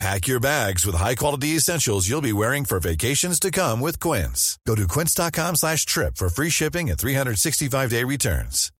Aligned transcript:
Pack 0.00 0.26
your 0.26 0.40
bags 0.40 0.84
with 0.84 0.96
high-quality 0.96 1.56
essentials 1.56 2.08
you'll 2.08 2.20
be 2.20 2.32
wearing 2.32 2.64
for 2.64 2.80
vacations 2.80 3.38
to 3.40 3.50
come 3.50 3.80
with 3.80 4.00
Quince. 4.00 4.58
Go 4.66 4.74
to 4.74 4.86
quince.com 4.88 5.56
slash 5.56 5.86
trip 5.86 6.16
for 6.16 6.28
free 6.28 6.50
shipping 6.50 6.90
and 6.90 6.98
365-day 6.98 8.04
returns. 8.04 8.70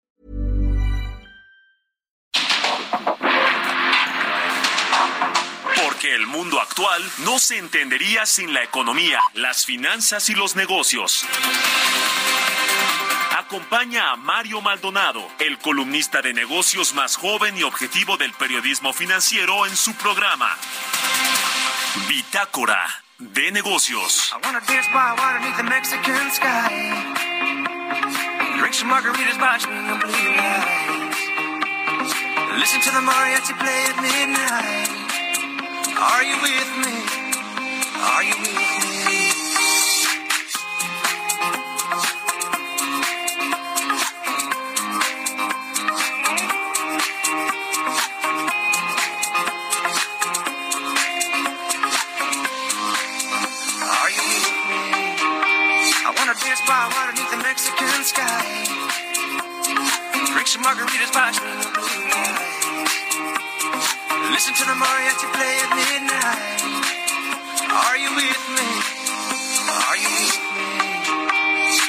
Porque 5.76 6.14
el 6.14 6.26
mundo 6.26 6.60
actual 6.60 7.02
no 7.24 7.38
se 7.38 7.58
entendería 7.58 8.26
sin 8.26 8.52
la 8.52 8.62
economía, 8.62 9.20
las 9.34 9.64
finanzas 9.64 10.28
y 10.28 10.34
los 10.34 10.56
negocios. 10.56 11.24
Acompaña 13.46 14.12
a 14.12 14.16
Mario 14.16 14.62
Maldonado, 14.62 15.20
el 15.38 15.58
columnista 15.58 16.22
de 16.22 16.32
negocios 16.32 16.94
más 16.94 17.16
joven 17.16 17.54
y 17.58 17.62
objetivo 17.62 18.16
del 18.16 18.32
periodismo 18.32 18.94
financiero 18.94 19.66
en 19.66 19.76
su 19.76 19.92
programa. 19.96 20.56
Bitácora 22.08 22.88
de 23.18 23.52
negocios. 23.52 24.32
I 24.32 24.46
wanna 24.46 24.60
dance 24.60 24.88
by 24.94 25.12
water 25.18 25.40
beneath 25.40 25.58
the 25.58 25.62
Mexican 25.62 26.30
sky. 26.30 26.70
Drink 28.56 28.72
some 28.72 28.88
margaritas 28.88 29.38
by. 29.38 29.58
Listen 32.58 32.80
to 32.80 32.90
the 32.92 33.02
mariachi 33.04 33.52
play 33.58 33.84
at 33.90 33.96
midnight. 34.00 34.88
Are 36.00 36.24
you 36.24 36.36
with 36.40 36.70
me? 36.80 36.96
Are 38.00 38.24
you 38.24 38.36
with 38.40 38.88
me? 38.88 38.93
Water 56.88 57.12
beneath 57.12 57.30
the 57.30 57.42
Mexican 57.42 58.04
sky. 58.04 58.44
Drink 60.32 60.48
some 60.48 60.62
margaritas 60.64 61.12
by 61.14 61.32
swinging 61.32 61.72
blue 61.72 62.02
lights. 62.12 62.94
Listen 64.34 64.52
to 64.54 64.64
the 64.66 64.76
mariachi 64.76 65.28
play 65.32 65.54
at 65.64 65.70
midnight. 65.78 66.60
Are 67.70 67.96
you 67.96 68.10
with 68.14 68.42
me? 68.56 68.68
Are 69.88 69.98
you 70.02 70.10
with 70.18 70.36
me? 70.56 70.68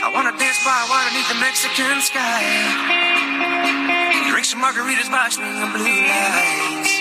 I 0.06 0.12
wanna 0.14 0.32
dance 0.38 0.60
by 0.64 0.80
water 0.88 1.10
beneath 1.12 1.30
the 1.34 1.40
Mexican 1.42 1.98
sky. 2.02 2.44
Drink 4.30 4.46
some 4.46 4.62
margaritas 4.62 5.10
by 5.10 5.30
swinging 5.30 5.72
blue 5.74 6.02
lights. 6.12 6.94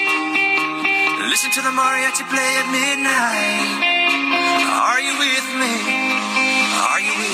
Listen 1.30 1.50
to 1.52 1.60
the 1.62 1.70
mariachi 1.70 2.24
play 2.32 2.50
at 2.58 2.66
midnight. 2.72 3.94
Are 4.88 5.00
you 5.00 5.14
with 5.18 5.46
me? 5.60 5.74
Are 6.90 7.00
you 7.00 7.12
with 7.18 7.33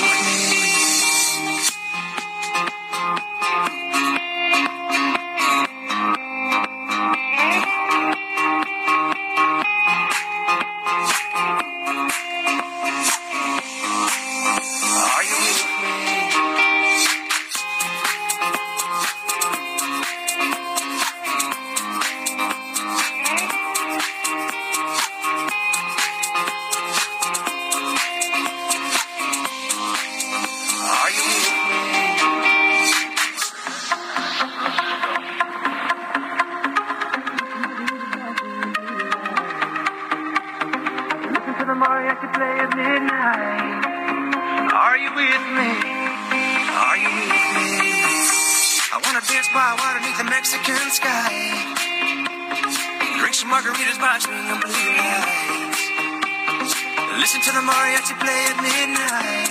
Mariachi 57.71 58.15
play 58.21 58.41
at 58.51 58.57
midnight. 58.65 59.49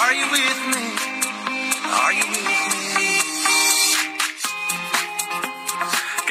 Are 0.00 0.14
you 0.18 0.26
with 0.36 0.60
me? 0.72 0.86
Are 2.02 2.12
you 2.12 2.26
with 2.30 2.46
me? 2.78 2.89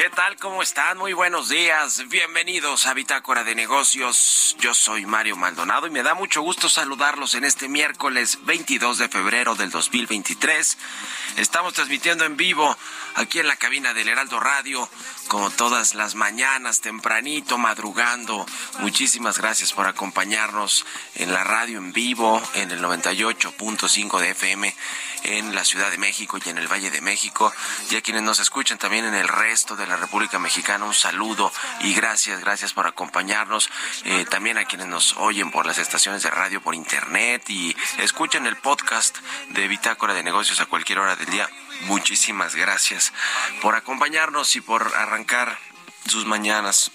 ¿Qué 0.00 0.08
tal? 0.08 0.34
¿Cómo 0.38 0.62
están? 0.62 0.96
Muy 0.96 1.12
buenos 1.12 1.50
días. 1.50 2.08
Bienvenidos 2.08 2.86
a 2.86 2.94
Bitácora 2.94 3.44
de 3.44 3.54
Negocios. 3.54 4.56
Yo 4.58 4.72
soy 4.72 5.04
Mario 5.04 5.36
Maldonado 5.36 5.86
y 5.86 5.90
me 5.90 6.02
da 6.02 6.14
mucho 6.14 6.40
gusto 6.40 6.70
saludarlos 6.70 7.34
en 7.34 7.44
este 7.44 7.68
miércoles 7.68 8.38
22 8.46 8.96
de 8.96 9.10
febrero 9.10 9.56
del 9.56 9.68
2023. 9.70 10.78
Estamos 11.36 11.74
transmitiendo 11.74 12.24
en 12.24 12.38
vivo 12.38 12.74
aquí 13.16 13.40
en 13.40 13.46
la 13.46 13.56
cabina 13.56 13.92
del 13.92 14.08
Heraldo 14.08 14.40
Radio, 14.40 14.88
como 15.28 15.50
todas 15.50 15.94
las 15.94 16.14
mañanas, 16.14 16.80
tempranito, 16.80 17.58
madrugando. 17.58 18.46
Muchísimas 18.78 19.36
gracias 19.36 19.74
por 19.74 19.86
acompañarnos 19.86 20.86
en 21.16 21.30
la 21.30 21.44
radio 21.44 21.76
en 21.76 21.92
vivo, 21.92 22.42
en 22.54 22.70
el 22.70 22.80
98.5 22.80 24.18
de 24.18 24.30
FM 24.30 24.74
en 25.24 25.54
la 25.54 25.64
Ciudad 25.64 25.90
de 25.90 25.98
México 25.98 26.38
y 26.44 26.48
en 26.48 26.58
el 26.58 26.68
Valle 26.68 26.90
de 26.90 27.00
México. 27.00 27.52
Y 27.90 27.96
a 27.96 28.02
quienes 28.02 28.22
nos 28.22 28.40
escuchan 28.40 28.78
también 28.78 29.04
en 29.04 29.14
el 29.14 29.28
resto 29.28 29.76
de 29.76 29.86
la 29.86 29.96
República 29.96 30.38
Mexicana, 30.38 30.84
un 30.84 30.94
saludo 30.94 31.52
y 31.80 31.94
gracias, 31.94 32.40
gracias 32.40 32.72
por 32.72 32.86
acompañarnos. 32.86 33.70
Eh, 34.04 34.24
también 34.28 34.58
a 34.58 34.64
quienes 34.64 34.86
nos 34.86 35.16
oyen 35.16 35.50
por 35.50 35.66
las 35.66 35.78
estaciones 35.78 36.22
de 36.22 36.30
radio, 36.30 36.60
por 36.60 36.74
internet 36.74 37.48
y 37.48 37.76
escuchan 37.98 38.46
el 38.46 38.56
podcast 38.56 39.18
de 39.48 39.68
Bitácora 39.68 40.14
de 40.14 40.22
Negocios 40.22 40.60
a 40.60 40.66
cualquier 40.66 40.98
hora 40.98 41.16
del 41.16 41.30
día. 41.30 41.48
Muchísimas 41.82 42.54
gracias 42.54 43.12
por 43.62 43.74
acompañarnos 43.74 44.56
y 44.56 44.60
por 44.60 44.94
arrancar 44.96 45.58
sus 46.06 46.26
mañanas 46.26 46.90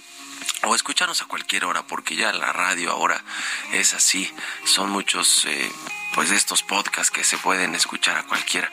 o 0.63 0.75
escucharnos 0.75 1.21
a 1.21 1.25
cualquier 1.25 1.65
hora, 1.65 1.83
porque 1.83 2.15
ya 2.15 2.31
la 2.33 2.51
radio 2.53 2.91
ahora 2.91 3.23
es 3.71 3.93
así. 3.93 4.31
Son 4.63 4.89
muchos, 4.89 5.45
eh, 5.45 5.71
pues, 6.15 6.29
de 6.29 6.37
estos 6.37 6.63
podcasts 6.63 7.11
que 7.11 7.23
se 7.23 7.37
pueden 7.37 7.75
escuchar 7.75 8.17
a 8.17 8.23
cualquier, 8.23 8.71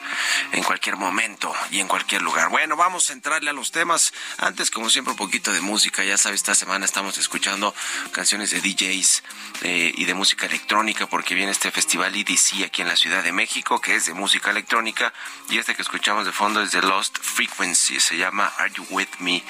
en 0.53 0.63
cualquier 0.63 0.95
momento 0.95 1.53
y 1.69 1.81
en 1.81 1.87
cualquier 1.87 2.21
lugar. 2.21 2.49
Bueno, 2.49 2.77
vamos 2.77 3.09
a 3.09 3.13
entrarle 3.13 3.49
a 3.49 3.53
los 3.53 3.71
temas. 3.71 4.13
Antes, 4.37 4.71
como 4.71 4.89
siempre, 4.89 5.11
un 5.11 5.17
poquito 5.17 5.51
de 5.51 5.59
música. 5.59 6.03
Ya 6.03 6.17
sabes, 6.17 6.39
esta 6.39 6.55
semana 6.55 6.85
estamos 6.85 7.17
escuchando 7.17 7.75
canciones 8.13 8.51
de 8.51 8.61
DJs 8.61 9.23
eh, 9.61 9.93
y 9.95 10.05
de 10.05 10.13
música 10.13 10.45
electrónica, 10.45 11.05
porque 11.07 11.35
viene 11.35 11.51
este 11.51 11.69
festival 11.69 12.15
EDC 12.15 12.63
aquí 12.65 12.81
en 12.81 12.87
la 12.87 12.95
Ciudad 12.95 13.21
de 13.21 13.33
México, 13.33 13.81
que 13.81 13.95
es 13.95 14.05
de 14.05 14.13
música 14.13 14.49
electrónica. 14.49 15.13
Y 15.49 15.57
este 15.57 15.75
que 15.75 15.81
escuchamos 15.81 16.25
de 16.25 16.31
fondo 16.31 16.63
es 16.63 16.71
de 16.71 16.81
Lost 16.81 17.17
Frequency. 17.21 17.99
Se 17.99 18.17
llama 18.17 18.53
Are 18.57 18.71
You 18.73 18.85
With 18.89 19.09
Me? 19.19 19.43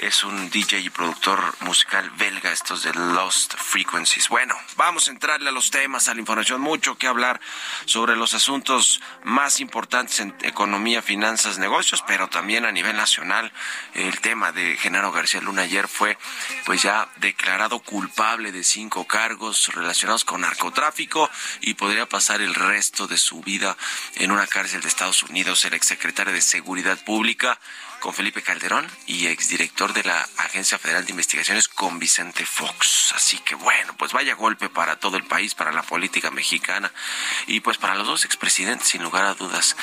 Es 0.00 0.24
un 0.24 0.48
DJ 0.48 0.80
y 0.80 0.90
productor 0.90 1.54
musical 1.60 2.08
belga, 2.16 2.50
estos 2.50 2.82
de 2.82 2.92
Lost 2.94 3.54
Frequencies. 3.56 4.30
Bueno, 4.30 4.54
vamos 4.76 5.08
a 5.08 5.10
entrarle 5.10 5.50
a 5.50 5.52
los 5.52 5.70
temas, 5.70 6.08
a 6.08 6.14
la 6.14 6.20
información, 6.20 6.60
mucho 6.60 6.96
que 6.96 7.06
hablar 7.06 7.38
sobre 7.84 8.16
los 8.16 8.32
asuntos 8.32 9.02
más 9.24 9.60
importantes 9.60 10.20
en 10.20 10.34
economía, 10.42 11.02
finanzas, 11.02 11.58
negocios, 11.58 12.02
pero 12.06 12.28
también 12.28 12.64
a 12.64 12.72
nivel 12.72 12.96
nacional. 12.96 13.52
El 13.92 14.20
tema 14.20 14.52
de 14.52 14.76
Genaro 14.78 15.12
García 15.12 15.42
Luna 15.42 15.62
ayer 15.62 15.86
fue 15.86 16.16
pues 16.64 16.82
ya 16.82 17.08
declarado 17.16 17.80
culpable 17.80 18.52
de 18.52 18.64
cinco 18.64 19.06
cargos 19.06 19.68
relacionados 19.74 20.24
con 20.24 20.40
narcotráfico 20.40 21.30
y 21.60 21.74
podría 21.74 22.08
pasar 22.08 22.40
el 22.40 22.54
resto 22.54 23.06
de 23.06 23.18
su 23.18 23.42
vida 23.42 23.76
en 24.14 24.30
una 24.30 24.46
cárcel 24.46 24.80
de 24.80 24.88
Estados 24.88 25.22
Unidos. 25.24 25.64
El 25.66 25.74
exsecretario 25.74 26.32
de 26.32 26.40
Seguridad 26.40 26.98
Pública 27.04 27.58
con 28.00 28.14
Felipe 28.14 28.42
Calderón 28.42 28.90
y 29.06 29.26
exdirector 29.26 29.92
de 29.92 30.02
la 30.02 30.28
Agencia 30.38 30.78
Federal 30.78 31.04
de 31.04 31.12
Investigaciones 31.12 31.68
con 31.68 31.98
Vicente 31.98 32.44
Fox. 32.44 33.12
Así 33.14 33.38
que 33.38 33.54
bueno, 33.54 33.94
pues 33.96 34.12
vaya 34.12 34.34
golpe 34.34 34.68
para 34.68 34.96
todo 34.96 35.16
el 35.16 35.24
país, 35.24 35.54
para 35.54 35.70
la 35.70 35.82
política 35.82 36.30
mexicana 36.30 36.92
y 37.46 37.60
pues 37.60 37.78
para 37.78 37.94
los 37.94 38.06
dos 38.06 38.24
expresidentes, 38.24 38.88
sin 38.88 39.02
lugar 39.02 39.24
a 39.24 39.34
dudas. 39.34 39.76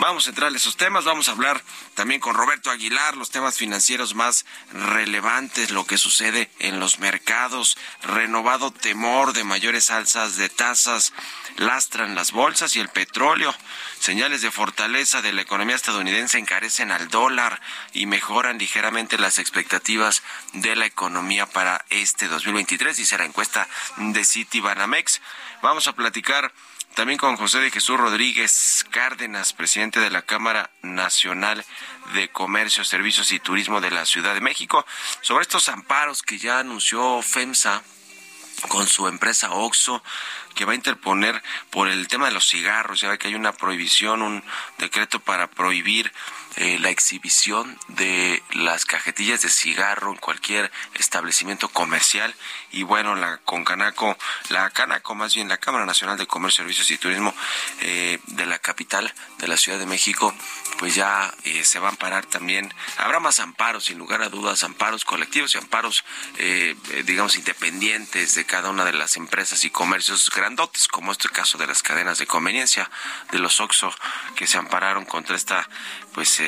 Vamos 0.00 0.26
a 0.26 0.30
entrar 0.30 0.50
en 0.50 0.56
esos 0.56 0.76
temas, 0.76 1.04
vamos 1.04 1.28
a 1.28 1.32
hablar 1.32 1.62
también 1.94 2.20
con 2.20 2.34
Roberto 2.34 2.70
Aguilar, 2.70 3.16
los 3.16 3.30
temas 3.30 3.56
financieros 3.56 4.14
más 4.14 4.44
relevantes, 4.72 5.70
lo 5.70 5.86
que 5.86 5.96
sucede 5.96 6.50
en 6.58 6.80
los 6.80 6.98
mercados, 6.98 7.78
renovado 8.02 8.72
temor 8.72 9.32
de 9.32 9.44
mayores 9.44 9.90
alzas 9.90 10.36
de 10.36 10.48
tasas, 10.48 11.12
lastran 11.56 12.14
las 12.14 12.32
bolsas 12.32 12.74
y 12.76 12.80
el 12.80 12.88
petróleo. 12.88 13.54
Señales 14.04 14.42
de 14.42 14.50
fortaleza 14.50 15.22
de 15.22 15.32
la 15.32 15.40
economía 15.40 15.76
estadounidense 15.76 16.36
encarecen 16.36 16.92
al 16.92 17.08
dólar 17.08 17.58
y 17.94 18.04
mejoran 18.04 18.58
ligeramente 18.58 19.16
las 19.16 19.38
expectativas 19.38 20.22
de 20.52 20.76
la 20.76 20.84
economía 20.84 21.46
para 21.46 21.86
este 21.88 22.28
2023, 22.28 22.98
dice 22.98 23.16
la 23.16 23.24
encuesta 23.24 23.66
de 23.96 24.22
City 24.26 24.60
Banamex. 24.60 25.22
Vamos 25.62 25.88
a 25.88 25.94
platicar 25.94 26.52
también 26.92 27.18
con 27.18 27.38
José 27.38 27.60
de 27.60 27.70
Jesús 27.70 27.98
Rodríguez 27.98 28.84
Cárdenas, 28.90 29.54
presidente 29.54 30.00
de 30.00 30.10
la 30.10 30.20
Cámara 30.20 30.68
Nacional 30.82 31.64
de 32.12 32.28
Comercio, 32.28 32.84
Servicios 32.84 33.32
y 33.32 33.40
Turismo 33.40 33.80
de 33.80 33.90
la 33.90 34.04
Ciudad 34.04 34.34
de 34.34 34.42
México, 34.42 34.84
sobre 35.22 35.44
estos 35.44 35.70
amparos 35.70 36.22
que 36.22 36.36
ya 36.36 36.58
anunció 36.58 37.22
FEMSA 37.22 37.82
con 38.68 38.86
su 38.86 39.08
empresa 39.08 39.52
OXO 39.52 40.02
que 40.54 40.64
va 40.64 40.72
a 40.72 40.76
interponer 40.76 41.42
por 41.70 41.88
el 41.88 42.08
tema 42.08 42.26
de 42.26 42.32
los 42.32 42.48
cigarros. 42.48 43.00
Ya 43.00 43.08
ve 43.08 43.18
que 43.18 43.28
hay 43.28 43.34
una 43.34 43.52
prohibición, 43.52 44.22
un 44.22 44.44
decreto 44.78 45.20
para 45.20 45.48
prohibir 45.48 46.12
eh, 46.56 46.78
la 46.80 46.90
exhibición 46.90 47.78
de 47.88 48.42
las 48.52 48.84
cajetillas 48.84 49.42
de 49.42 49.48
cigarro 49.48 50.12
en 50.12 50.18
cualquier 50.18 50.70
establecimiento 50.94 51.68
comercial. 51.68 52.34
Y 52.70 52.82
bueno 52.82 53.14
la 53.14 53.38
Concanaco 53.38 54.16
la 54.48 54.70
Canaco 54.70 55.14
más 55.14 55.34
bien 55.34 55.48
la 55.48 55.58
Cámara 55.58 55.86
Nacional 55.86 56.18
de 56.18 56.26
Comercio 56.26 56.62
Servicios 56.62 56.90
y 56.90 56.98
Turismo 56.98 57.34
eh, 57.80 58.18
de 58.26 58.46
la 58.46 58.58
capital 58.58 59.12
de 59.38 59.48
la 59.48 59.56
Ciudad 59.56 59.78
de 59.78 59.86
México 59.86 60.34
pues 60.78 60.94
ya 60.94 61.32
eh, 61.44 61.64
se 61.64 61.78
van 61.78 61.94
a 61.94 61.96
parar 61.96 62.26
también. 62.26 62.72
Habrá 62.98 63.20
más 63.20 63.38
amparos 63.40 63.84
sin 63.84 63.98
lugar 63.98 64.22
a 64.22 64.28
dudas 64.28 64.64
amparos 64.64 65.04
colectivos 65.04 65.54
y 65.54 65.58
amparos 65.58 66.04
digamos 67.04 67.36
independientes 67.36 68.34
de 68.34 68.44
cada 68.44 68.70
una 68.70 68.84
de 68.84 68.92
las 68.92 69.16
empresas 69.16 69.64
y 69.64 69.70
comercios 69.70 70.30
grandotes 70.30 70.88
como 70.88 71.12
este 71.12 71.28
caso 71.28 71.58
de 71.58 71.66
las 71.66 71.82
cadenas 71.82 72.18
de 72.18 72.26
conveniencia 72.26 72.90
de 73.30 73.38
los 73.38 73.60
Oxxo 73.60 73.94
que 74.34 74.46
se 74.46 74.58
ampararon 74.58 75.04
contra 75.04 75.36
esta 75.36 75.68
pues 76.14 76.40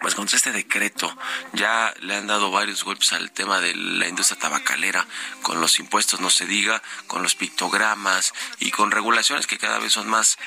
pues 0.00 0.14
contra 0.14 0.36
este 0.36 0.52
decreto 0.52 1.14
ya 1.52 1.92
le 2.00 2.16
han 2.16 2.26
dado 2.26 2.50
varios 2.50 2.84
golpes 2.84 3.12
al 3.12 3.30
tema 3.32 3.60
de 3.60 3.74
la 3.74 4.08
industria 4.08 4.40
tabacalera, 4.40 5.06
con 5.42 5.60
los 5.60 5.78
impuestos 5.78 6.20
no 6.20 6.30
se 6.30 6.46
diga, 6.46 6.82
con 7.06 7.22
los 7.22 7.34
pictogramas 7.34 8.32
y 8.58 8.70
con 8.70 8.90
regulaciones 8.90 9.46
que 9.46 9.58
cada 9.58 9.78
vez 9.78 9.92
son 9.92 10.08
más 10.08 10.38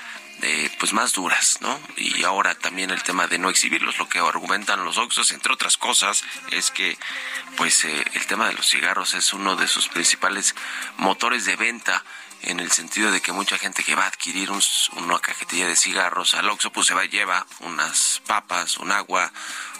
eh, 0.41 0.69
pues 0.79 0.91
más 0.91 1.13
duras, 1.13 1.59
¿no? 1.61 1.79
Y 1.95 2.23
ahora 2.23 2.55
también 2.55 2.89
el 2.89 3.03
tema 3.03 3.27
de 3.27 3.37
no 3.37 3.49
exhibirlos, 3.49 3.97
lo 3.97 4.09
que 4.09 4.19
argumentan 4.19 4.83
los 4.83 4.97
Oxos, 4.97 5.31
entre 5.31 5.53
otras 5.53 5.77
cosas, 5.77 6.23
es 6.51 6.71
que 6.71 6.97
pues 7.55 7.85
eh, 7.85 8.03
el 8.13 8.25
tema 8.25 8.47
de 8.47 8.53
los 8.53 8.67
cigarros 8.67 9.13
es 9.13 9.31
uno 9.31 9.55
de 9.55 9.67
sus 9.67 9.87
principales 9.87 10.55
motores 10.97 11.45
de 11.45 11.55
venta 11.55 12.03
en 12.43 12.59
el 12.59 12.71
sentido 12.71 13.11
de 13.11 13.21
que 13.21 13.31
mucha 13.31 13.57
gente 13.57 13.83
que 13.83 13.95
va 13.95 14.05
a 14.05 14.07
adquirir 14.07 14.51
una 14.97 15.19
cajetilla 15.19 15.67
de 15.67 15.75
cigarros 15.75 16.33
al 16.33 16.49
Oxxo, 16.49 16.71
pues 16.71 16.87
se 16.87 16.93
va 16.93 17.05
lleva 17.05 17.45
unas 17.59 18.21
papas, 18.25 18.77
un 18.77 18.91
agua, 18.91 19.31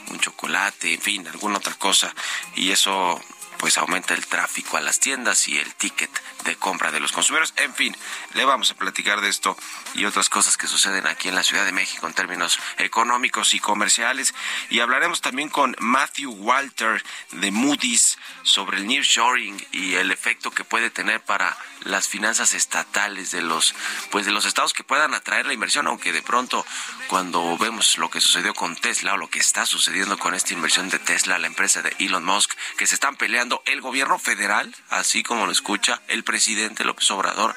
un 0.10 0.20
chocolate, 0.20 0.94
en 0.94 1.02
fin, 1.02 1.28
alguna 1.28 1.58
otra 1.58 1.74
cosa, 1.76 2.14
y 2.56 2.72
eso 2.72 3.22
pues 3.64 3.78
aumenta 3.78 4.14
el 4.14 4.26
tráfico 4.26 4.76
a 4.76 4.82
las 4.82 5.00
tiendas 5.00 5.48
y 5.48 5.58
el 5.58 5.74
ticket 5.76 6.10
de 6.44 6.58
compra 6.58 6.92
de 6.92 7.00
los 7.00 7.14
consumidores. 7.14 7.54
En 7.56 7.74
fin, 7.74 7.96
le 8.34 8.44
vamos 8.44 8.70
a 8.72 8.76
platicar 8.76 9.22
de 9.22 9.30
esto 9.30 9.56
y 9.94 10.04
otras 10.04 10.28
cosas 10.28 10.58
que 10.58 10.68
suceden 10.68 11.08
aquí 11.08 11.30
en 11.30 11.36
la 11.36 11.44
Ciudad 11.44 11.64
de 11.64 11.72
México 11.72 12.06
en 12.06 12.14
términos 12.14 12.60
económicos 12.78 13.54
y 13.54 13.62
comerciales. 13.62 14.34
Y 14.70 14.82
hablaremos 14.82 15.22
también 15.22 15.48
con 15.48 15.78
Matthew 15.80 16.32
Walter 16.32 17.02
de 17.32 17.52
Moody's 17.52 18.18
sobre 18.44 18.80
el 18.80 18.86
nearshoring 18.86 19.66
y 19.72 19.94
el 19.94 20.12
efecto 20.12 20.52
que 20.52 20.66
puede 20.66 20.90
tener 20.90 21.22
para 21.22 21.58
las 21.84 22.08
finanzas 22.08 22.54
estatales 22.54 23.32
de 23.32 23.42
los 23.42 23.76
pues 24.12 24.26
de 24.26 24.32
los 24.32 24.46
estados 24.46 24.74
que 24.74 24.84
puedan 24.84 25.14
atraer 25.14 25.46
la 25.46 25.54
inversión, 25.54 25.88
aunque 25.88 26.12
de 26.12 26.22
pronto 26.22 26.66
cuando 27.08 27.58
vemos 27.58 27.98
lo 27.98 28.10
que 28.10 28.22
sucedió 28.22 28.54
con 28.54 28.76
Tesla 28.76 29.14
o 29.14 29.18
lo 29.18 29.30
que 29.30 29.40
está 29.40 29.66
sucediendo 29.66 30.18
con 30.18 30.34
esta 30.34 30.54
inversión 30.54 30.90
de 30.90 31.00
Tesla, 31.00 31.40
la 31.40 31.48
empresa 31.48 31.82
de 31.82 31.96
Elon 32.00 32.24
Musk, 32.24 32.54
que 32.78 32.88
se 32.88 32.96
están 32.96 33.16
peleando 33.16 33.62
el 33.66 33.82
gobierno 33.82 34.20
federal, 34.20 34.76
así 34.90 35.24
como 35.24 35.46
lo 35.46 35.52
escucha 35.52 36.02
el 36.08 36.24
presidente 36.24 36.84
López 36.84 37.10
Obrador, 37.12 37.56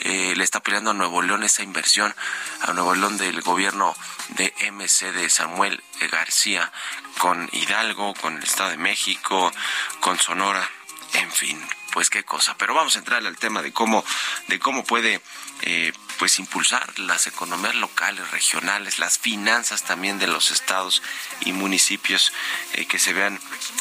eh, 0.00 0.34
le 0.36 0.44
está 0.44 0.60
peleando 0.60 0.90
a 0.90 0.94
Nuevo 0.94 1.22
León 1.22 1.42
esa 1.44 1.62
inversión, 1.62 2.14
a 2.62 2.72
Nuevo 2.72 2.94
León 2.94 3.16
del 3.18 3.40
gobierno 3.42 3.94
de 4.30 4.52
MC 4.70 5.12
de 5.12 5.30
Samuel 5.30 5.82
García, 6.10 6.72
con 7.18 7.48
Hidalgo, 7.52 8.14
con 8.14 8.36
el 8.36 8.42
Estado 8.42 8.70
de 8.70 8.78
México, 8.78 9.52
con 10.00 10.18
Sonora, 10.18 10.68
en 11.14 11.30
fin, 11.30 11.60
pues 11.90 12.10
qué 12.10 12.24
cosa. 12.24 12.56
Pero 12.56 12.74
vamos 12.74 12.96
a 12.96 12.98
entrar 12.98 13.24
al 13.24 13.36
tema 13.36 13.62
de 13.62 13.72
cómo, 13.72 14.04
de 14.48 14.58
cómo 14.58 14.84
puede 14.84 15.20
eh, 15.62 15.92
pues 16.18 16.38
impulsar 16.38 16.98
las 16.98 17.26
economías 17.26 17.74
locales, 17.74 18.30
regionales, 18.30 18.98
las 18.98 19.18
finanzas 19.18 19.82
también 19.82 20.18
de 20.18 20.26
los 20.26 20.50
estados 20.50 21.02
y 21.40 21.52
municipios 21.52 22.32
eh, 22.74 22.86
que 22.86 22.98
se 22.98 23.12
vean 23.12 23.38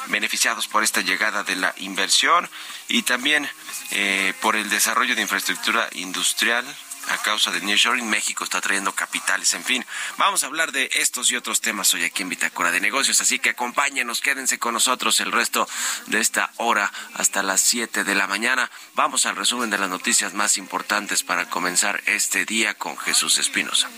beneficiados 0.08 0.68
por 0.68 0.84
esta 0.84 1.02
llegada 1.02 1.44
de 1.44 1.56
la 1.56 1.74
inversión 1.78 2.50
y 2.88 3.04
también 3.04 3.50
eh, 3.92 4.34
por 4.42 4.56
el 4.56 4.70
desarrollo 4.70 5.16
de 5.16 5.22
infraestructura 5.22 5.90
industrial 5.94 6.66
a 7.07 7.18
causa 7.19 7.51
del 7.51 7.66
nearshoring. 7.66 8.10
México 8.10 8.44
está 8.44 8.62
trayendo 8.62 8.94
capitales, 8.94 9.54
en 9.54 9.63
fin. 9.63 9.86
Vamos 10.18 10.44
a 10.44 10.48
hablar 10.48 10.72
de 10.72 10.90
estos 10.94 11.31
y 11.31 11.36
otros 11.36 11.62
temas 11.62 11.94
hoy 11.94 12.04
aquí 12.04 12.24
en 12.24 12.30
Bitácora 12.30 12.72
de 12.72 12.80
Negocios, 12.80 13.22
así 13.22 13.40
que 13.40 13.50
acompáñenos, 13.50 14.22
quédense 14.22 14.60
con 14.60 14.74
nosotros 14.74 15.19
el 15.19 15.31
resto 15.31 15.68
de 16.07 16.19
esta 16.19 16.51
hora 16.57 16.92
hasta 17.13 17.44
las 17.44 17.62
7 17.62 18.04
de 18.04 18.16
la 18.16 18.28
mañana. 18.28 18.69
Vamos 18.96 19.25
al 19.25 19.36
resumen 19.36 19.69
de 19.69 19.78
las 19.78 19.90
noticias 19.90 20.34
más 20.34 20.57
importantes 20.57 21.24
para 21.24 21.50
comenzar 21.50 22.01
este 22.06 22.46
día 22.46 22.74
con 22.74 22.98
Jesús 22.98 23.38
Espinosa. 23.38 23.90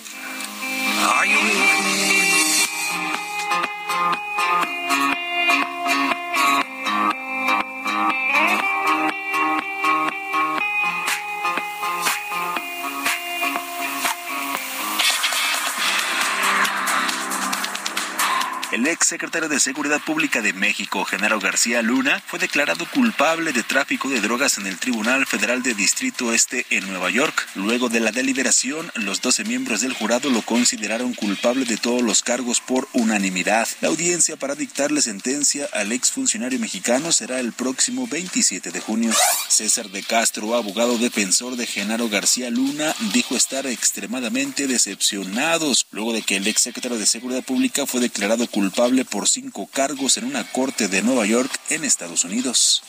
El 18.82 18.88
ex 18.88 19.06
secretario 19.06 19.48
de 19.48 19.60
Seguridad 19.60 20.02
Pública 20.02 20.42
de 20.42 20.54
México, 20.54 21.06
Genaro 21.06 21.40
García 21.40 21.84
Luna, 21.84 22.20
fue 22.26 22.40
declarado 22.40 22.88
culpable 22.90 23.54
de 23.54 23.62
tráfico 23.62 24.10
de 24.10 24.22
drogas 24.22 24.58
en 24.58 24.66
el 24.66 24.80
Tribunal 24.80 25.28
Federal 25.28 25.62
de 25.62 25.76
Distrito 25.76 26.34
Este 26.34 26.66
en 26.72 26.88
Nueva 26.88 27.12
York. 27.12 27.48
Luego 27.54 27.90
de 27.90 28.00
la 28.00 28.12
deliberación, 28.12 28.92
los 28.96 29.22
12 29.22 29.44
miembros 29.44 29.82
del 29.82 29.94
jurado 29.94 30.32
lo 30.32 30.42
consideraron 30.42 31.14
culpable 31.14 31.66
de 31.66 31.78
todos 31.78 32.02
los 32.02 32.24
cargos 32.24 32.60
por 32.60 32.88
unanimidad. 32.94 33.68
La 33.82 33.90
audiencia 33.90 34.36
para 34.36 34.56
dictarle 34.56 35.04
sentencia 35.04 35.70
al 35.74 35.92
ex 35.92 36.10
funcionario 36.10 36.58
mexicano 36.58 37.12
será 37.12 37.40
el 37.40 37.54
próximo 37.54 38.08
27 38.08 38.72
de 38.72 38.80
junio. 38.80 39.14
César 39.48 39.90
de 39.90 40.02
Castro, 40.02 40.56
abogado 40.56 40.98
defensor 40.98 41.56
de 41.56 41.68
Genaro 41.68 42.10
García 42.10 42.50
Luna, 42.50 42.96
dijo 43.14 43.36
estar 43.36 43.68
extremadamente 43.68 44.66
decepcionados 44.66 45.86
luego 45.92 46.14
de 46.14 46.24
que 46.24 46.38
el 46.38 46.48
ex 46.48 46.64
secretario 46.64 46.98
de 46.98 47.06
Seguridad 47.06 47.44
Pública 47.44 47.86
fue 47.86 48.02
declarado 48.02 48.48
culpable 48.48 48.71
culpable 48.72 49.04
por 49.06 49.28
cinco 49.28 49.68
cargos 49.68 50.18
en 50.18 50.24
una 50.24 50.44
corte 50.46 50.88
de 50.88 51.02
Nueva 51.02 51.26
York 51.26 51.52
en 51.70 51.84
Estados 51.84 52.24
Unidos. 52.24 52.82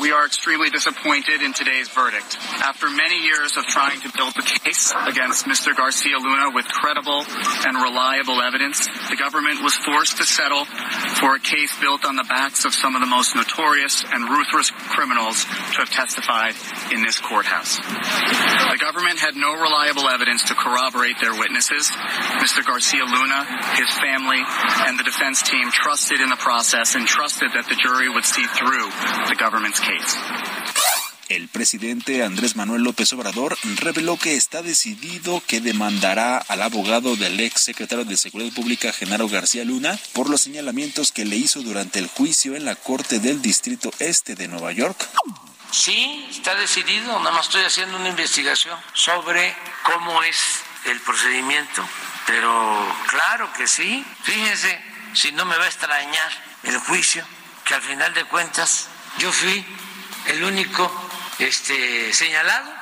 We 0.00 0.10
are 0.10 0.26
extremely 0.26 0.70
disappointed 0.70 1.42
in 1.42 1.52
today's 1.52 1.88
verdict. 1.90 2.38
After 2.64 2.88
many 2.90 3.22
years 3.22 3.56
of 3.56 3.64
trying 3.66 4.00
to 4.00 4.10
build 4.16 4.34
the 4.34 4.42
case 4.42 4.92
against 5.06 5.46
Mr. 5.46 5.76
Garcia 5.76 6.18
Luna 6.18 6.50
with 6.54 6.66
credible 6.66 7.24
and 7.66 7.76
reliable 7.76 8.40
evidence, 8.40 8.88
the 9.10 9.16
government 9.16 9.62
was 9.62 9.76
forced 9.76 10.16
to 10.16 10.24
settle 10.24 10.64
for 11.20 11.36
a 11.36 11.40
case 11.40 11.70
built 11.78 12.04
on 12.04 12.16
the 12.16 12.24
backs 12.24 12.64
of 12.64 12.74
some 12.74 12.96
of 12.96 13.00
the 13.00 13.06
most 13.06 13.36
notorious 13.36 14.02
and 14.10 14.28
ruthless 14.28 14.70
criminals 14.70 15.44
to 15.44 15.84
have 15.84 15.90
testified 15.90 16.54
in 16.90 17.02
this 17.02 17.20
courthouse. 17.20 17.76
The 17.76 18.80
government 18.80 19.20
had 19.20 19.36
no 19.36 19.52
reliable 19.52 20.08
evidence 20.08 20.42
to 20.48 20.54
corroborate 20.54 21.20
their 21.20 21.36
witnesses. 21.38 21.86
Mr. 22.40 22.64
Garcia 22.64 23.04
Luna, 23.04 23.44
his 23.76 23.92
family, 24.00 24.40
and 24.88 24.98
the 24.98 25.04
defense 25.12 25.42
team 25.44 25.70
trusted 25.70 26.20
in 26.20 26.30
the 26.30 26.36
process 26.36 26.96
and 26.96 27.06
trusted 27.06 27.50
that 27.52 27.66
the 27.68 27.76
jury 27.76 28.08
would 28.08 28.24
see 28.24 28.46
through 28.56 28.88
the 29.28 29.36
government's 29.36 29.78
case. 29.78 30.16
El 31.28 31.48
presidente 31.48 32.22
Andrés 32.24 32.56
Manuel 32.56 32.82
López 32.82 33.12
Obrador 33.12 33.56
reveló 33.76 34.16
que 34.18 34.36
está 34.36 34.62
decidido 34.62 35.42
que 35.46 35.60
demandará 35.60 36.38
al 36.38 36.62
abogado 36.62 37.16
del 37.16 37.40
ex 37.40 37.62
secretario 37.62 38.04
de 38.04 38.16
Seguridad 38.16 38.54
Pública, 38.54 38.92
Genaro 38.92 39.28
García 39.28 39.64
Luna, 39.64 39.98
por 40.14 40.30
los 40.30 40.40
señalamientos 40.40 41.12
que 41.12 41.24
le 41.24 41.36
hizo 41.36 41.62
durante 41.62 41.98
el 41.98 42.08
juicio 42.08 42.54
en 42.54 42.64
la 42.64 42.74
Corte 42.74 43.18
del 43.18 43.40
Distrito 43.40 43.90
Este 43.98 44.34
de 44.34 44.48
Nueva 44.48 44.72
York. 44.72 44.96
Sí, 45.70 46.26
está 46.30 46.54
decidido, 46.54 47.18
nada 47.18 47.32
más 47.32 47.46
estoy 47.46 47.64
haciendo 47.64 47.96
una 47.96 48.08
investigación 48.08 48.78
sobre 48.94 49.54
cómo 49.84 50.22
es 50.22 50.36
el 50.86 51.00
procedimiento, 51.00 51.86
pero 52.26 52.94
claro 53.08 53.50
que 53.56 53.66
sí, 53.66 54.04
fíjense, 54.22 54.91
si 55.14 55.32
no 55.32 55.44
me 55.44 55.56
va 55.56 55.64
a 55.64 55.68
extrañar 55.68 56.30
el 56.64 56.78
juicio, 56.78 57.24
que 57.64 57.74
al 57.74 57.82
final 57.82 58.12
de 58.14 58.24
cuentas 58.24 58.88
yo 59.18 59.32
fui 59.32 59.64
el 60.26 60.44
único 60.44 60.90
este, 61.38 62.12
señalado 62.12 62.81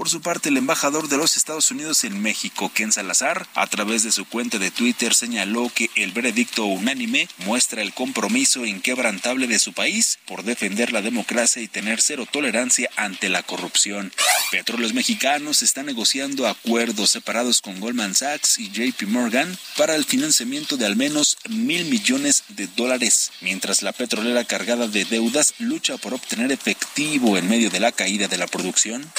por 0.00 0.08
su 0.08 0.22
parte, 0.22 0.48
el 0.48 0.56
embajador 0.56 1.08
de 1.08 1.18
los 1.18 1.36
Estados 1.36 1.70
Unidos 1.70 2.04
en 2.04 2.22
México, 2.22 2.70
Ken 2.72 2.90
Salazar, 2.90 3.46
a 3.54 3.66
través 3.66 4.02
de 4.02 4.12
su 4.12 4.24
cuenta 4.24 4.58
de 4.58 4.70
Twitter 4.70 5.14
señaló 5.14 5.70
que 5.74 5.90
el 5.94 6.12
veredicto 6.12 6.64
unánime 6.64 7.28
muestra 7.38 7.82
el 7.82 7.92
compromiso 7.92 8.64
inquebrantable 8.64 9.46
de 9.46 9.58
su 9.58 9.72
país 9.72 10.18
por 10.26 10.42
defender 10.42 10.92
la 10.92 11.02
democracia 11.02 11.60
y 11.60 11.68
tener 11.68 12.00
cero 12.00 12.26
tolerancia 12.30 12.88
ante 12.96 13.28
la 13.28 13.42
corrupción. 13.42 14.12
Petróleos 14.50 14.94
Mexicanos 14.94 15.62
está 15.62 15.82
negociando 15.82 16.48
acuerdos 16.48 17.10
separados 17.10 17.60
con 17.60 17.78
Goldman 17.78 18.14
Sachs 18.14 18.58
y 18.58 18.70
JP 18.70 19.02
Morgan 19.08 19.58
para 19.76 19.96
el 19.96 20.04
financiamiento 20.04 20.76
de 20.76 20.86
al 20.86 20.96
menos 20.96 21.36
mil 21.48 21.84
millones 21.86 22.44
de 22.48 22.68
dólares, 22.68 23.32
mientras 23.42 23.82
la 23.82 23.92
petrolera 23.92 24.44
cargada 24.44 24.86
de 24.88 25.04
deudas 25.04 25.54
lucha 25.58 25.98
por 25.98 26.14
obtener 26.14 26.52
efectivo 26.52 27.36
en 27.36 27.48
medio 27.48 27.70
de 27.70 27.80
la 27.80 27.92
caída 27.92 28.28
de 28.28 28.38
la 28.38 28.46
producción. 28.46 29.10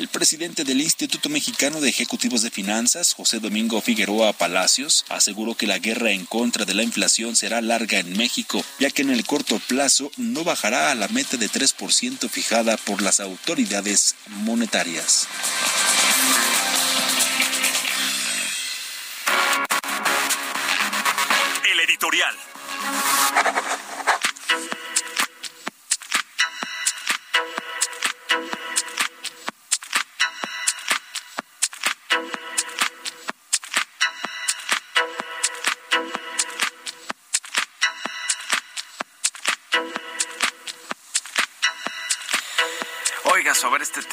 El 0.00 0.08
presidente 0.08 0.64
del 0.64 0.80
Instituto 0.80 1.28
Mexicano 1.28 1.78
de 1.82 1.90
Ejecutivos 1.90 2.40
de 2.40 2.50
Finanzas, 2.50 3.12
José 3.12 3.38
Domingo 3.38 3.82
Figueroa 3.82 4.32
Palacios, 4.32 5.04
aseguró 5.10 5.54
que 5.54 5.66
la 5.66 5.78
guerra 5.78 6.10
en 6.12 6.24
contra 6.24 6.64
de 6.64 6.72
la 6.72 6.82
inflación 6.82 7.36
será 7.36 7.60
larga 7.60 7.98
en 7.98 8.16
México, 8.16 8.64
ya 8.78 8.88
que 8.88 9.02
en 9.02 9.10
el 9.10 9.26
corto 9.26 9.60
plazo 9.68 10.10
no 10.16 10.42
bajará 10.42 10.90
a 10.90 10.94
la 10.94 11.08
meta 11.08 11.36
de 11.36 11.50
3% 11.50 12.30
fijada 12.30 12.78
por 12.78 13.02
las 13.02 13.20
autoridades 13.20 14.14
monetarias. 14.26 15.28
El 21.70 21.80
editorial. 21.80 22.34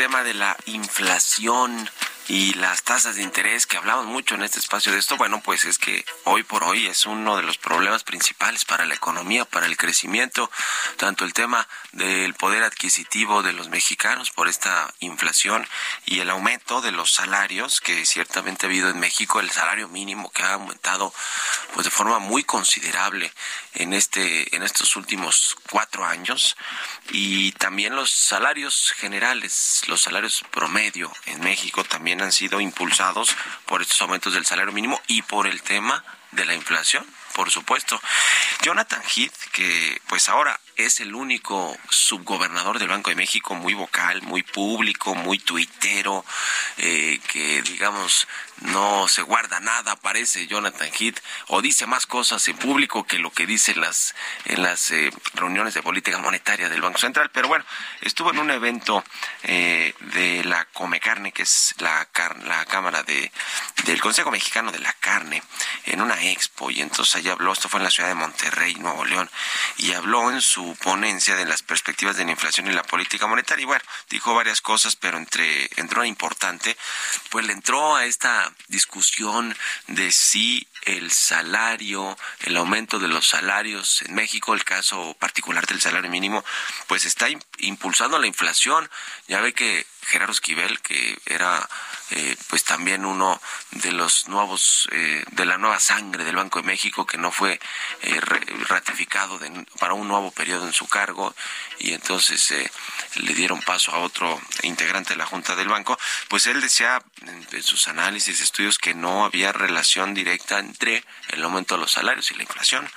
Tema 0.08 0.24
de 0.24 0.36
la 0.36 0.56
inflación 0.68 1.90
y 2.28 2.54
las 2.56 2.84
tasas 2.84 3.16
de 3.16 3.24
interés 3.24 3.66
que 3.66 3.78
hablamos 3.78 4.06
mucho 4.06 4.36
en 4.36 4.44
este 4.44 4.60
espacio 4.60 4.92
de 4.92 5.00
esto, 5.00 5.16
bueno, 5.16 5.42
pues 5.42 5.64
es 5.64 5.78
que 5.78 6.06
hoy 6.26 6.44
por 6.44 6.64
hoy 6.64 6.86
es 6.88 7.06
uno 7.06 7.38
de 7.38 7.44
los 7.44 7.58
problemas 7.58 8.04
principales 8.04 8.66
para 8.66 8.86
la 8.86 8.96
economía, 8.96 9.46
para 9.46 9.66
el 9.66 9.78
crecimiento, 9.78 10.52
tanto 10.98 11.24
el 11.24 11.34
tema 11.34 11.68
del 11.94 12.34
poder 12.34 12.64
adquisitivo 12.64 13.44
de 13.44 13.54
los 13.54 13.70
mexicanos 13.70 14.32
por 14.32 14.50
esta 14.50 14.94
inflación 15.00 15.66
y 16.06 16.20
el 16.20 16.30
aumento 16.30 16.82
de 16.82 16.92
los 16.92 17.14
salarios 17.14 17.80
que 17.80 18.06
ciertamente 18.06 18.66
ha 18.66 18.70
habido 18.70 18.90
en 18.90 19.00
México, 19.00 19.40
el 19.40 19.50
salario 19.50 19.88
mínimo 19.88 20.30
que 20.32 20.44
ha 20.44 20.54
aumentado 20.54 21.14
pues 21.74 21.86
de 21.86 21.92
forma 21.92 22.20
muy 22.20 22.44
considerable 22.44 23.32
en 23.74 23.94
este 23.94 24.54
en 24.56 24.64
estos 24.64 24.96
últimos 24.96 25.56
cuatro 25.70 26.06
años. 26.06 26.58
Y 27.12 27.54
también 27.54 27.96
los 27.96 28.12
salarios 28.12 28.94
generales, 28.98 29.84
los 29.88 30.02
salarios 30.02 30.44
promedio 30.52 31.12
en 31.26 31.40
México 31.40 31.84
también 31.84 32.17
han 32.22 32.32
sido 32.32 32.60
impulsados 32.60 33.36
por 33.66 33.82
estos 33.82 34.02
aumentos 34.02 34.34
del 34.34 34.46
salario 34.46 34.74
mínimo 34.74 35.02
y 35.08 35.22
por 35.22 35.48
el 35.48 35.62
tema 35.62 36.04
de 36.32 36.46
la 36.46 36.56
inflación, 36.56 37.06
por 37.38 37.51
supuesto. 37.51 38.01
Jonathan 38.63 39.03
Heath, 39.15 39.51
que 39.53 40.01
pues 40.08 40.27
ahora 40.27 40.60
es 40.75 41.00
el 41.01 41.13
único 41.13 41.77
subgobernador 41.89 42.79
del 42.79 42.88
Banco 42.88 43.12
de 43.12 43.15
México 43.15 43.53
muy 43.53 43.75
vocal, 43.75 44.24
muy 44.24 44.41
público, 44.41 45.13
muy 45.13 45.38
tuitero, 45.38 46.25
eh, 46.77 47.20
que 47.32 47.62
digamos 47.62 48.27
no 48.62 49.08
se 49.08 49.22
guarda 49.22 49.60
nada, 49.60 49.96
parece 49.98 50.48
Jonathan 50.48 50.89
Heath, 51.00 51.20
o 51.48 51.62
dice 51.62 51.86
más 51.86 52.08
cosas 52.08 52.48
en 52.48 52.58
público 52.58 53.06
que 53.06 53.20
lo 53.20 53.32
que 53.32 53.46
dice 53.46 53.74
en 53.74 53.82
las, 53.82 54.15
en 54.46 54.63
las 54.63 54.91
eh, 54.91 55.12
reuniones 55.36 55.75
de 55.75 55.84
política 55.84 56.17
monetaria 56.17 56.70
del 56.70 56.82
Banco 56.82 56.98
Central. 56.98 57.29
Pero 57.32 57.48
bueno, 57.48 57.65
estuvo 58.01 58.32
en 58.32 58.39
un 58.39 58.50
evento 58.50 59.03
eh, 59.44 59.94
de 60.00 60.44
la 60.44 60.65
Come 60.65 61.00
Carne, 61.00 61.32
que 61.32 61.44
es 61.44 61.75
la, 61.77 62.08
la 62.46 62.65
Cámara 62.65 63.03
de, 63.03 63.32
del 63.86 64.01
Consejo 64.01 64.32
Mexicano 64.32 64.72
de 64.72 64.79
la 64.79 64.94
Carne, 64.94 65.44
en 65.86 66.01
una 66.01 66.20
expo, 66.24 66.72
y 66.72 66.82
entonces 66.82 67.15
allá 67.15 67.27
habló, 67.30 67.54
esto 67.54 67.70
fue 67.70 67.80
en 67.80 67.86
la 67.86 67.92
ciudad 67.92 68.10
de 68.10 68.16
Monterrey, 68.16 68.76
Nuevo 68.76 69.06
León, 69.06 69.30
y 69.78 69.94
habló 69.94 70.32
en 70.32 70.42
su 70.42 70.76
ponencia 70.82 71.36
de 71.36 71.46
las 71.46 71.64
perspectivas 71.64 72.18
de 72.18 72.26
la 72.26 72.32
inflación 72.32 72.68
y 72.68 72.74
la 72.74 72.84
política 72.84 73.28
monetaria. 73.28 73.64
Y 73.64 73.66
bueno, 73.66 73.84
dijo 74.10 74.34
varias 74.34 74.62
cosas, 74.62 74.96
pero 74.96 75.18
entre 75.18 75.70
entró 75.76 76.02
una 76.02 76.08
importante, 76.08 76.78
pues 77.30 77.46
le 77.46 77.54
entró 77.54 77.96
a 77.96 78.06
esta 78.06 78.54
discusión 78.68 79.56
de 79.88 80.12
si 80.12 80.68
el 80.84 81.12
salario, 81.12 82.18
el 82.42 82.56
aumento 82.58 83.00
de 83.00 83.08
los 83.08 83.28
salarios 83.28 84.02
en 84.04 84.16
México, 84.16 84.54
el 84.54 84.64
caso 84.64 85.16
particular 85.20 85.66
del 85.66 85.82
salario 85.82 86.10
mínimo, 86.10 86.44
pues 86.88 87.06
está 87.06 87.28
impulsando 87.60 88.20
la 88.20 88.28
inflación. 88.28 88.90
Ya 89.28 89.42
ve 89.42 89.54
que 89.54 89.86
Gerardo 90.08 90.32
Esquivel, 90.32 90.80
que 90.82 91.20
era 91.26 91.68
eh, 92.12 92.38
pues 92.50 92.64
también 92.64 93.06
uno 93.06 93.42
de 93.72 93.92
los 93.92 94.30
nuevos, 94.30 94.88
eh, 94.94 95.26
de 95.32 95.46
la 95.46 95.58
nueva 95.58 95.80
sangre 95.80 96.24
del 96.24 96.38
Banco 96.38 96.62
de 96.62 96.68
México, 96.68 97.06
que 97.06 97.18
no 97.18 97.32
fue 97.34 97.60
eh, 98.02 98.20
ratificado 98.70 99.40
para 99.80 99.94
un 99.94 100.08
nuevo 100.08 100.32
periodo 100.32 100.66
en 100.66 100.74
su 100.74 100.88
cargo, 100.88 101.36
y 101.80 101.92
entonces 101.92 102.54
le 103.16 103.34
dieron 103.34 103.62
paso 103.62 103.92
a 103.92 104.00
otro 104.00 104.40
integrante 104.64 105.14
de 105.14 105.18
la 105.18 105.26
Junta 105.26 105.56
del 105.56 105.68
Banco, 105.68 106.00
pues 106.30 106.48
él 106.48 106.62
decía 106.62 107.04
en 107.26 107.64
sus 107.64 107.90
análisis, 107.90 108.40
estudios, 108.40 108.78
que 108.78 108.94
no 108.94 109.26
había 109.26 109.52
relación 109.52 110.14
directa 110.14 110.60
entre 110.60 111.04
el 111.30 111.44
aumento 111.44 111.76
de 111.76 111.82
los 111.82 111.92
salarios 111.92 112.32
y 112.32 112.36
la 112.36 112.44
inflación. 112.44 112.90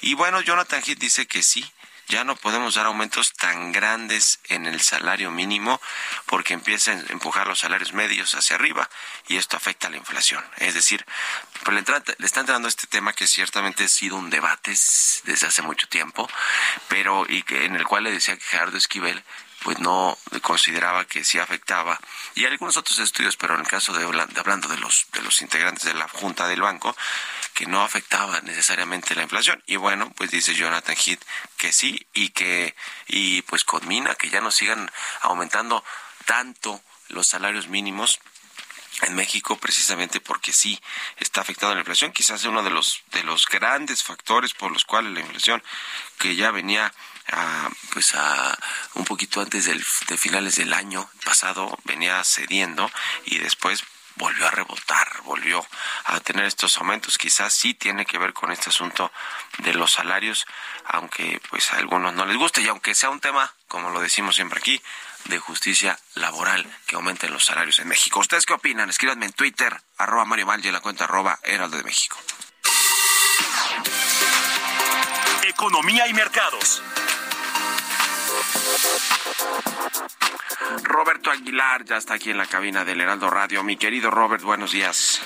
Y 0.00 0.14
bueno, 0.14 0.40
Jonathan 0.40 0.82
Heath 0.82 0.98
dice 0.98 1.26
que 1.26 1.42
sí, 1.42 1.70
ya 2.08 2.24
no 2.24 2.36
podemos 2.36 2.74
dar 2.74 2.86
aumentos 2.86 3.32
tan 3.32 3.72
grandes 3.72 4.40
en 4.48 4.66
el 4.66 4.80
salario 4.80 5.30
mínimo 5.30 5.80
porque 6.26 6.54
empiezan 6.54 6.98
a 7.08 7.12
empujar 7.12 7.46
los 7.46 7.60
salarios 7.60 7.92
medios 7.92 8.34
hacia 8.34 8.56
arriba 8.56 8.88
y 9.28 9.36
esto 9.36 9.56
afecta 9.56 9.88
a 9.88 9.90
la 9.90 9.96
inflación. 9.96 10.44
Es 10.58 10.74
decir, 10.74 11.04
pues 11.62 11.74
le, 11.74 12.02
le 12.18 12.26
está 12.26 12.40
entrando 12.40 12.68
este 12.68 12.86
tema 12.86 13.12
que 13.12 13.26
ciertamente 13.26 13.84
ha 13.84 13.88
sido 13.88 14.16
un 14.16 14.30
debate 14.30 14.70
desde 14.70 15.46
hace 15.46 15.62
mucho 15.62 15.88
tiempo, 15.88 16.28
pero 16.88 17.24
y 17.28 17.42
que 17.42 17.64
en 17.64 17.76
el 17.76 17.84
cual 17.84 18.04
le 18.04 18.12
decía 18.12 18.36
que 18.36 18.44
Gerardo 18.44 18.76
Esquivel 18.76 19.22
pues 19.64 19.78
no 19.78 20.18
consideraba 20.42 21.06
que 21.06 21.24
sí 21.24 21.38
afectaba 21.38 21.98
y 22.34 22.44
algunos 22.44 22.76
otros 22.76 22.98
estudios 22.98 23.36
pero 23.36 23.54
en 23.54 23.60
el 23.60 23.66
caso 23.66 23.94
de, 23.94 24.04
hablando 24.04 24.68
de 24.68 24.76
los 24.76 25.06
de 25.12 25.22
los 25.22 25.40
integrantes 25.40 25.84
de 25.84 25.94
la 25.94 26.06
junta 26.06 26.46
del 26.46 26.60
banco 26.60 26.94
que 27.54 27.66
no 27.66 27.82
afectaba 27.82 28.40
necesariamente 28.42 29.14
la 29.14 29.22
inflación. 29.22 29.62
Y 29.66 29.76
bueno 29.76 30.12
pues 30.16 30.30
dice 30.30 30.54
Jonathan 30.54 30.96
Heath 30.96 31.22
que 31.56 31.72
sí 31.72 32.06
y 32.12 32.30
que 32.30 32.74
y 33.06 33.42
pues 33.42 33.64
conmina 33.64 34.14
que 34.14 34.30
ya 34.30 34.40
no 34.40 34.50
sigan 34.50 34.90
aumentando 35.22 35.84
tanto 36.26 36.82
los 37.08 37.26
salarios 37.26 37.68
mínimos 37.68 38.18
en 39.02 39.14
México 39.14 39.56
precisamente 39.56 40.20
porque 40.20 40.52
sí 40.52 40.80
está 41.16 41.40
afectando 41.40 41.74
la 41.74 41.80
inflación. 41.80 42.12
Quizás 42.12 42.40
es 42.40 42.46
uno 42.46 42.62
de 42.62 42.70
los 42.70 43.02
de 43.12 43.22
los 43.22 43.46
grandes 43.46 44.02
factores 44.02 44.52
por 44.52 44.72
los 44.72 44.84
cuales 44.84 45.12
la 45.12 45.20
inflación 45.20 45.62
que 46.18 46.36
ya 46.36 46.50
venía 46.50 46.92
a, 47.32 47.70
pues 47.92 48.14
a 48.14 48.58
un 48.94 49.04
poquito 49.04 49.40
antes 49.40 49.64
del, 49.64 49.84
de 50.08 50.16
finales 50.18 50.56
del 50.56 50.72
año 50.72 51.08
pasado 51.24 51.78
venía 51.84 52.22
cediendo 52.24 52.90
y 53.24 53.38
después 53.38 53.82
volvió 54.16 54.46
a 54.46 54.50
rebotar, 54.50 55.22
volvió 55.24 55.66
a 56.04 56.20
tener 56.20 56.44
estos 56.44 56.76
aumentos. 56.78 57.18
Quizás 57.18 57.52
sí 57.52 57.74
tiene 57.74 58.06
que 58.06 58.18
ver 58.18 58.32
con 58.32 58.52
este 58.52 58.70
asunto 58.70 59.12
de 59.58 59.74
los 59.74 59.92
salarios, 59.92 60.46
aunque 60.86 61.40
pues 61.50 61.72
a 61.72 61.78
algunos 61.78 62.14
no 62.14 62.24
les 62.24 62.36
guste 62.36 62.62
y 62.62 62.68
aunque 62.68 62.94
sea 62.94 63.10
un 63.10 63.20
tema, 63.20 63.52
como 63.68 63.90
lo 63.90 64.00
decimos 64.00 64.36
siempre 64.36 64.60
aquí, 64.60 64.80
de 65.26 65.38
justicia 65.38 65.98
laboral 66.14 66.66
que 66.86 66.96
aumenten 66.96 67.32
los 67.32 67.44
salarios 67.44 67.78
en 67.78 67.88
México. 67.88 68.20
¿Ustedes 68.20 68.46
qué 68.46 68.52
opinan? 68.52 68.90
Escríbanme 68.90 69.26
en 69.26 69.32
Twitter, 69.32 69.80
arroba 69.96 70.24
Mario 70.24 70.46
en 70.52 70.72
la 70.72 70.80
cuenta 70.80 71.04
arroba 71.04 71.38
Heraldo 71.42 71.76
de 71.76 71.84
México. 71.84 72.18
Economía 75.42 76.06
y 76.08 76.14
mercados. 76.14 76.82
Roberto 80.82 81.30
Aguilar 81.30 81.84
ya 81.84 81.96
está 81.96 82.14
aquí 82.14 82.30
en 82.30 82.38
la 82.38 82.46
cabina 82.46 82.84
del 82.84 83.00
Heraldo 83.00 83.30
Radio. 83.30 83.62
Mi 83.62 83.76
querido 83.76 84.10
Robert, 84.10 84.42
buenos 84.42 84.72
días. 84.72 85.20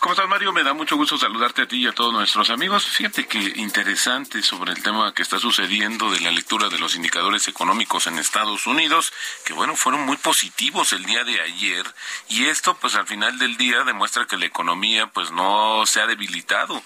¿Cómo 0.00 0.12
estás, 0.12 0.28
Mario? 0.28 0.52
Me 0.52 0.62
da 0.62 0.74
mucho 0.74 0.96
gusto 0.96 1.16
saludarte 1.16 1.62
a 1.62 1.66
ti 1.66 1.76
y 1.76 1.86
a 1.86 1.92
todos 1.92 2.12
nuestros 2.12 2.50
amigos. 2.50 2.86
Fíjate 2.86 3.26
que 3.26 3.38
interesante 3.56 4.42
sobre 4.42 4.72
el 4.72 4.82
tema 4.82 5.14
que 5.14 5.22
está 5.22 5.38
sucediendo 5.38 6.10
de 6.10 6.20
la 6.20 6.30
lectura 6.30 6.68
de 6.68 6.78
los 6.78 6.94
indicadores 6.94 7.48
económicos 7.48 8.06
en 8.06 8.18
Estados 8.18 8.66
Unidos, 8.66 9.14
que 9.46 9.54
bueno, 9.54 9.76
fueron 9.76 10.04
muy 10.04 10.18
positivos 10.18 10.92
el 10.92 11.06
día 11.06 11.24
de 11.24 11.40
ayer 11.40 11.86
y 12.28 12.44
esto 12.44 12.76
pues 12.76 12.96
al 12.96 13.06
final 13.06 13.38
del 13.38 13.56
día 13.56 13.82
demuestra 13.84 14.26
que 14.26 14.36
la 14.36 14.44
economía 14.44 15.06
pues 15.06 15.30
no 15.30 15.86
se 15.86 16.02
ha 16.02 16.06
debilitado 16.06 16.82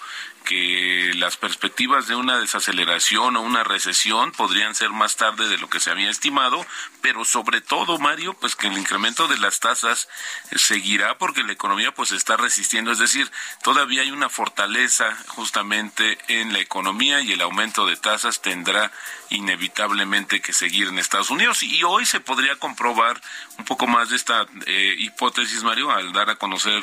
que 0.49 1.11
las 1.13 1.37
perspectivas 1.37 2.07
de 2.07 2.15
una 2.15 2.39
desaceleración 2.39 3.37
o 3.37 3.41
una 3.41 3.63
recesión 3.63 4.31
podrían 4.31 4.73
ser 4.73 4.89
más 4.89 5.15
tarde 5.15 5.47
de 5.47 5.59
lo 5.59 5.69
que 5.69 5.79
se 5.79 5.91
había 5.91 6.09
estimado, 6.09 6.65
pero 7.03 7.23
sobre 7.23 7.61
todo, 7.61 7.99
Mario, 7.99 8.33
pues 8.33 8.55
que 8.55 8.65
el 8.65 8.75
incremento 8.75 9.27
de 9.27 9.37
las 9.37 9.59
tasas 9.59 10.09
seguirá 10.55 11.19
porque 11.19 11.43
la 11.43 11.51
economía 11.51 11.93
pues 11.93 12.11
está 12.11 12.35
resistiendo, 12.35 12.91
es 12.91 12.97
decir, 12.97 13.31
todavía 13.61 14.01
hay 14.01 14.09
una 14.09 14.27
fortaleza 14.27 15.15
justamente 15.27 16.17
en 16.27 16.51
la 16.51 16.59
economía 16.59 17.21
y 17.21 17.31
el 17.31 17.41
aumento 17.41 17.85
de 17.85 17.97
tasas 17.97 18.41
tendrá 18.41 18.91
inevitablemente 19.29 20.41
que 20.41 20.53
seguir 20.53 20.87
en 20.87 20.97
Estados 20.97 21.29
Unidos. 21.29 21.61
Y 21.61 21.83
hoy 21.83 22.07
se 22.07 22.21
podría 22.21 22.55
comprobar 22.55 23.21
un 23.59 23.65
poco 23.65 23.85
más 23.85 24.09
de 24.09 24.15
esta 24.15 24.47
eh, 24.65 24.95
hipótesis, 24.97 25.61
Mario, 25.61 25.91
al 25.91 26.11
dar 26.11 26.31
a 26.31 26.37
conocer 26.37 26.81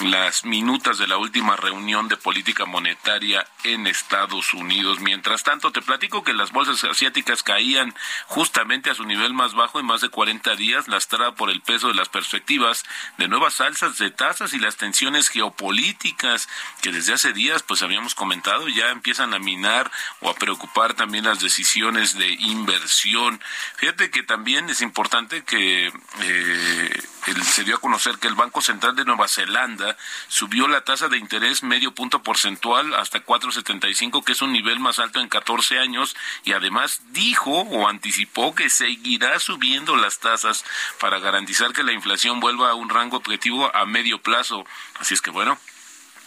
las 0.00 0.44
minutas 0.44 0.98
de 0.98 1.08
la 1.08 1.16
última 1.16 1.56
reunión 1.56 2.06
de 2.08 2.18
política 2.18 2.66
monetaria 2.66 2.97
en 3.64 3.86
Estados 3.86 4.52
Unidos. 4.52 5.00
Mientras 5.00 5.42
tanto, 5.42 5.72
te 5.72 5.80
platico 5.80 6.22
que 6.22 6.34
las 6.34 6.52
bolsas 6.52 6.84
asiáticas 6.84 7.42
caían 7.42 7.94
justamente 8.26 8.90
a 8.90 8.94
su 8.94 9.04
nivel 9.04 9.32
más 9.32 9.54
bajo 9.54 9.80
en 9.80 9.86
más 9.86 10.02
de 10.02 10.10
40 10.10 10.54
días, 10.56 10.88
lastrada 10.88 11.34
por 11.34 11.48
el 11.48 11.62
peso 11.62 11.88
de 11.88 11.94
las 11.94 12.10
perspectivas 12.10 12.84
de 13.16 13.28
nuevas 13.28 13.60
alzas 13.62 13.96
de 13.96 14.10
tasas 14.10 14.52
y 14.52 14.58
las 14.58 14.76
tensiones 14.76 15.30
geopolíticas 15.30 16.48
que 16.82 16.92
desde 16.92 17.14
hace 17.14 17.32
días, 17.32 17.62
pues 17.62 17.82
habíamos 17.82 18.14
comentado, 18.14 18.68
ya 18.68 18.90
empiezan 18.90 19.32
a 19.32 19.38
minar 19.38 19.90
o 20.20 20.28
a 20.28 20.34
preocupar 20.34 20.94
también 20.94 21.24
las 21.24 21.40
decisiones 21.40 22.16
de 22.18 22.28
inversión. 22.28 23.40
Fíjate 23.76 24.10
que 24.10 24.22
también 24.22 24.68
es 24.68 24.82
importante 24.82 25.44
que 25.44 25.86
eh, 26.20 27.02
se 27.44 27.64
dio 27.64 27.76
a 27.76 27.80
conocer 27.80 28.18
que 28.18 28.28
el 28.28 28.34
Banco 28.34 28.60
Central 28.60 28.96
de 28.96 29.04
Nueva 29.04 29.28
Zelanda 29.28 29.96
subió 30.28 30.68
la 30.68 30.82
tasa 30.82 31.08
de 31.08 31.18
interés 31.18 31.62
medio 31.62 31.92
punto 31.92 32.22
porcentual 32.22 32.94
hasta 32.94 33.24
4.75, 33.24 34.24
que 34.24 34.32
es 34.32 34.42
un 34.42 34.52
nivel 34.52 34.80
más 34.80 34.98
alto 34.98 35.20
en 35.20 35.28
14 35.28 35.78
años, 35.78 36.16
y 36.44 36.52
además 36.52 37.00
dijo 37.10 37.50
o 37.50 37.88
anticipó 37.88 38.54
que 38.54 38.70
seguirá 38.70 39.38
subiendo 39.40 39.96
las 39.96 40.18
tasas 40.18 40.64
para 41.00 41.18
garantizar 41.18 41.72
que 41.72 41.82
la 41.82 41.92
inflación 41.92 42.40
vuelva 42.40 42.70
a 42.70 42.74
un 42.74 42.88
rango 42.88 43.16
objetivo 43.16 43.74
a 43.74 43.84
medio 43.86 44.20
plazo. 44.20 44.64
Así 44.98 45.14
es 45.14 45.20
que 45.20 45.30
bueno, 45.30 45.58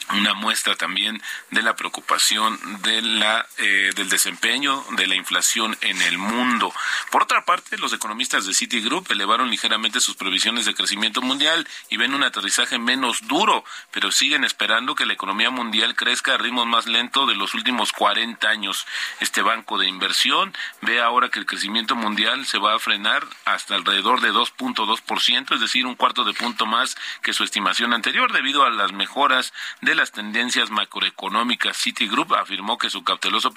una 0.10 0.34
muestra 0.34 0.76
también 0.76 1.22
de 1.52 1.62
la 1.62 1.76
preocupación 1.76 2.60
de 2.82 3.02
la, 3.02 3.48
eh, 3.58 3.92
del 3.96 4.10
desempeño 4.10 4.84
de 4.98 5.08
la 5.08 5.16
inflación 5.16 5.78
en 5.82 6.02
el 6.02 6.18
mundo. 6.18 6.74
Por 7.12 7.24
otra 7.24 7.46
parte, 7.46 7.78
los 7.78 7.94
economistas 7.94 8.46
de 8.46 8.54
Citigroup 8.54 9.10
elevaron 9.12 9.50
ligeramente 9.50 10.00
sus 10.00 10.16
previsiones 10.16 10.66
de 10.66 10.74
crecimiento 10.74 11.22
mundial 11.22 11.68
y 11.90 11.98
ven 11.98 12.14
un 12.14 12.24
aterrizaje 12.24 12.78
menos 12.78 13.28
duro, 13.28 13.64
pero 13.92 14.12
siguen 14.12 14.44
esperando 14.44 14.96
que 14.96 15.06
la 15.06 15.14
economía 15.14 15.50
mundial 15.50 15.96
crezca 15.96 16.34
a 16.34 16.38
ritmos 16.38 16.68
más 16.68 16.88
lento 16.88 17.26
de 17.26 17.36
los 17.36 17.54
últimos 17.54 17.92
40 17.92 18.48
años. 18.48 18.86
Este 19.20 19.42
banco 19.42 19.78
de 19.78 19.88
inversión 19.88 20.54
ve 20.82 21.02
ahora 21.02 21.30
que 21.30 21.40
el 21.40 21.46
crecimiento 21.46 21.96
mundial 21.96 22.46
se 22.46 22.58
va 22.58 22.76
a 22.76 22.80
frenar 22.80 23.26
hasta 23.46 23.76
alrededor 23.76 24.22
de 24.22 24.32
2.2%, 24.32 25.56
es 25.56 25.62
decir, 25.62 25.86
un 25.86 25.96
cuarto 25.96 26.24
de 26.24 26.34
punto 26.34 26.66
más 26.66 26.96
que 27.22 27.34
su 27.34 27.44
estimación 27.44 27.94
anterior 27.94 28.32
debido 28.32 28.64
a 28.64 28.70
las 28.70 28.92
mejoras 28.92 29.54
de 29.82 29.91
la 29.96 30.02
las 30.02 30.12
tendencias 30.12 30.70
macroeconómicas, 30.70 31.78
Citigroup 31.78 32.34
afirmó 32.34 32.78
que 32.78 32.90
su 32.90 33.04
cauteloso 33.04 33.54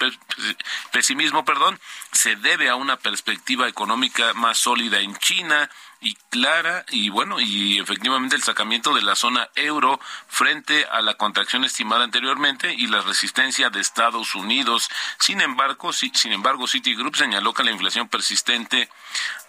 pesimismo, 0.91 1.43
perdón, 1.43 1.79
se 2.11 2.35
debe 2.35 2.69
a 2.69 2.75
una 2.75 2.97
perspectiva 2.97 3.67
económica 3.67 4.33
más 4.33 4.57
sólida 4.57 4.99
en 4.99 5.15
China, 5.17 5.69
y 6.05 6.15
clara 6.29 6.85
y 6.91 7.09
bueno 7.09 7.39
y 7.39 7.79
efectivamente 7.79 8.35
el 8.35 8.43
sacamiento 8.43 8.93
de 8.93 9.01
la 9.01 9.15
zona 9.15 9.49
euro 9.55 9.99
frente 10.27 10.85
a 10.85 11.01
la 11.01 11.15
contracción 11.15 11.65
estimada 11.65 12.03
anteriormente 12.03 12.73
y 12.73 12.85
la 12.85 13.01
resistencia 13.01 13.71
de 13.71 13.81
Estados 13.81 14.35
Unidos. 14.35 14.87
Sin 15.19 15.41
embargo, 15.41 15.91
sin 15.93 16.31
embargo, 16.31 16.67
Citigroup 16.67 17.15
señaló 17.15 17.55
que 17.55 17.63
la 17.63 17.71
inflación 17.71 18.07
persistente 18.07 18.87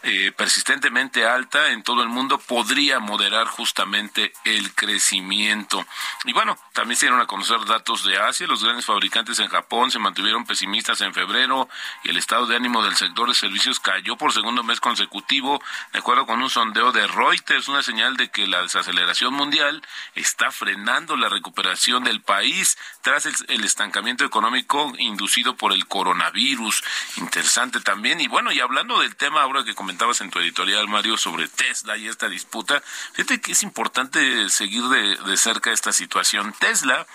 eh, 0.03 0.33
persistentemente 0.37 1.27
alta 1.27 1.73
en 1.73 1.83
todo 1.83 2.03
el 2.03 2.09
mundo 2.09 2.39
podría 2.39 3.01
moderar 3.01 3.49
justamente 3.49 4.33
el 4.45 4.73
crecimiento. 4.75 5.85
Y 6.25 6.33
bueno, 6.33 6.57
también 6.73 6.97
se 6.97 7.07
dieron 7.07 7.21
a 7.21 7.27
conocer 7.27 7.65
datos 7.65 8.05
de 8.05 8.17
Asia. 8.17 8.47
Los 8.47 8.63
grandes 8.63 8.87
fabricantes 8.87 9.41
en 9.41 9.49
Japón 9.49 9.91
se 9.91 9.99
mantuvieron 9.99 10.47
pesimistas 10.47 11.01
en 11.01 11.13
febrero 11.13 11.69
y 12.05 12.11
el 12.11 12.17
estado 12.17 12.47
de 12.47 12.57
ánimo 12.57 12.83
del 12.85 12.97
sector 12.97 13.29
de 13.29 13.35
servicios 13.35 13.81
cayó 13.81 14.17
por 14.17 14.33
segundo 14.33 14.63
mes 14.63 14.81
consecutivo, 14.81 15.61
de 15.93 15.99
acuerdo 15.99 16.25
con 16.25 16.41
un 16.41 16.46
sondeo 16.51 16.93
de 16.93 17.07
Reuters, 17.07 17.69
una 17.69 17.83
señal 17.83 18.17
de 18.17 18.31
que 18.31 18.47
la 18.47 18.63
desaceleración 18.63 19.35
mundial 19.35 19.83
está 20.15 20.51
frenando 20.51 21.17
la 21.17 21.29
recuperación 21.29 22.05
del 22.05 22.21
país 22.21 22.79
tras 23.03 23.27
el, 23.27 23.65
estancamiento 23.65 24.25
económico 24.25 24.93
inducido 24.99 25.57
por 25.57 25.73
el 25.73 25.87
coronavirus. 25.87 26.83
Interesante 27.17 27.81
también. 27.81 28.21
Y 28.21 28.29
bueno, 28.29 28.53
y 28.53 28.61
hablando 28.61 29.01
del 29.01 29.17
tema 29.17 29.43
ahora 29.43 29.65
que 29.65 29.75
comentabas 29.75 30.21
en 30.21 30.31
tu 30.31 30.39
editorial, 30.39 30.89
Mario, 30.89 31.17
sobre 31.17 31.49
Tesla 31.49 31.97
y 31.97 32.09
esta 32.09 32.29
disputa, 32.29 32.83
fíjate 33.13 33.41
que 33.41 33.53
es 33.53 33.63
importante 33.63 34.49
seguir 34.49 34.85
de 34.85 35.37
cerca 35.37 35.73
esta 35.73 35.93
situación. 35.93 36.55
Tesla 36.59 37.07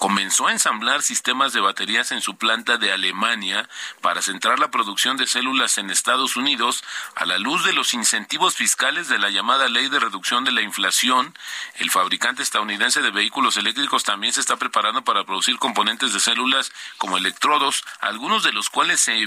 comenzó 0.00 0.46
a 0.46 0.52
ensamblar 0.52 1.02
sistemas 1.02 1.52
de 1.52 1.60
baterías 1.60 2.10
en 2.10 2.22
su 2.22 2.38
planta 2.38 2.78
de 2.78 2.90
Alemania 2.90 3.68
para 4.00 4.22
centrar 4.22 4.58
la 4.58 4.70
producción 4.70 5.18
de 5.18 5.26
células 5.26 5.76
en 5.76 5.90
Estados 5.90 6.36
Unidos 6.36 6.82
a 7.16 7.26
la 7.26 7.36
luz 7.36 7.66
de 7.66 7.74
los 7.74 7.92
incentivos 7.92 8.56
fiscales 8.56 9.08
de 9.08 9.18
la 9.18 9.28
llamada 9.28 9.68
Ley 9.68 9.90
de 9.90 10.00
Reducción 10.00 10.42
de 10.44 10.52
la 10.52 10.62
Inflación. 10.62 11.36
El 11.74 11.90
fabricante 11.90 12.42
estadounidense 12.42 13.02
de 13.02 13.10
vehículos 13.10 13.58
eléctricos 13.58 14.02
también 14.02 14.32
se 14.32 14.40
está 14.40 14.56
preparando 14.56 15.04
para 15.04 15.24
producir 15.24 15.58
componentes 15.58 16.14
de 16.14 16.20
células 16.20 16.72
como 16.96 17.18
electrodos, 17.18 17.84
algunos 18.00 18.42
de 18.42 18.52
los 18.52 18.70
cuales 18.70 19.00
se, 19.00 19.18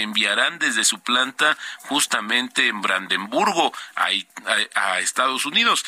enviarán 0.00 0.58
desde 0.58 0.84
su 0.84 1.00
planta 1.00 1.58
justamente 1.80 2.68
en 2.68 2.80
Brandenburgo 2.80 3.70
a 3.96 4.98
Estados 4.98 5.44
Unidos. 5.44 5.84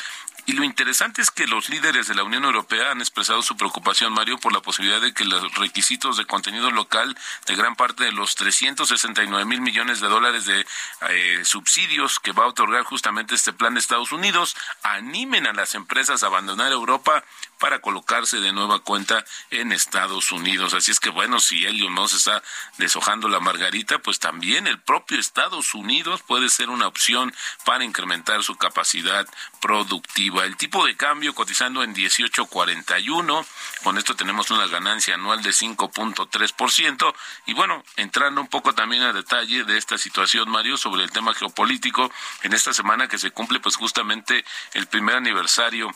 Y 0.47 0.53
lo 0.53 0.63
interesante 0.63 1.23
es 1.23 1.31
que 1.31 1.47
los 1.47 1.69
líderes 1.69 2.07
de 2.07 2.13
la 2.13 2.23
Unión 2.23 2.45
Europea 2.45 2.91
han 2.91 2.99
expresado 2.99 3.41
su 3.41 3.57
preocupación, 3.57 4.13
Mario, 4.13 4.37
por 4.37 4.53
la 4.53 4.61
posibilidad 4.61 5.01
de 5.01 5.13
que 5.13 5.25
los 5.25 5.55
requisitos 5.55 6.17
de 6.17 6.25
contenido 6.25 6.69
local 6.69 7.17
de 7.47 7.55
gran 7.55 7.75
parte 7.75 8.03
de 8.03 8.11
los 8.11 8.35
369 8.35 9.43
mil 9.45 9.61
millones 9.61 10.01
de 10.01 10.07
dólares 10.07 10.45
de 10.45 10.65
eh, 11.09 11.41
subsidios 11.43 12.19
que 12.19 12.31
va 12.31 12.43
a 12.43 12.49
otorgar 12.49 12.83
justamente 12.83 13.33
este 13.33 13.53
plan 13.53 13.73
de 13.73 13.79
Estados 13.79 14.11
Unidos 14.11 14.55
animen 14.83 15.47
a 15.47 15.53
las 15.53 15.73
empresas 15.73 16.21
a 16.21 16.27
abandonar 16.27 16.71
Europa 16.71 17.23
para 17.59 17.79
colocarse 17.79 18.39
de 18.39 18.53
nueva 18.53 18.79
cuenta 18.79 19.23
en 19.51 19.71
Estados 19.71 20.31
Unidos. 20.31 20.73
Así 20.73 20.91
es 20.91 20.99
que 20.99 21.09
bueno, 21.09 21.39
si 21.39 21.65
Elon 21.65 21.93
no 21.93 22.07
se 22.07 22.17
está 22.17 22.43
deshojando 22.77 23.29
la 23.29 23.39
margarita, 23.39 23.99
pues 23.99 24.19
también 24.19 24.67
el 24.67 24.79
propio 24.79 25.19
Estados 25.19 25.73
Unidos 25.73 26.21
puede 26.21 26.49
ser 26.49 26.69
una 26.69 26.87
opción 26.87 27.33
para 27.65 27.83
incrementar 27.83 28.43
su 28.43 28.55
capacidad 28.55 29.27
productiva. 29.61 30.45
El 30.45 30.57
tipo 30.57 30.85
de 30.85 30.95
cambio 30.95 31.33
cotizando 31.33 31.83
en 31.83 31.95
18.41, 31.95 33.45
con 33.83 33.97
esto 33.97 34.15
tenemos 34.15 34.51
una 34.51 34.67
ganancia 34.67 35.15
anual 35.15 35.41
de 35.41 35.51
5.3% 35.51 37.13
y 37.45 37.53
bueno, 37.53 37.83
entrando 37.95 38.41
un 38.41 38.47
poco 38.47 38.73
también 38.73 39.03
a 39.03 39.13
detalle 39.13 39.63
de 39.63 39.77
esta 39.77 39.97
situación, 39.97 40.49
Mario, 40.49 40.77
sobre 40.77 41.03
el 41.03 41.11
tema 41.11 41.33
geopolítico, 41.33 42.11
en 42.43 42.53
esta 42.53 42.73
semana 42.73 43.07
que 43.07 43.17
se 43.17 43.31
cumple 43.31 43.59
pues 43.59 43.75
justamente 43.75 44.43
el 44.73 44.87
primer 44.87 45.15
aniversario 45.15 45.91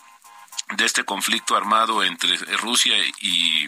de 0.75 0.85
este 0.85 1.03
conflicto 1.03 1.55
armado 1.55 2.03
entre 2.03 2.37
Rusia 2.57 2.95
y, 3.19 3.67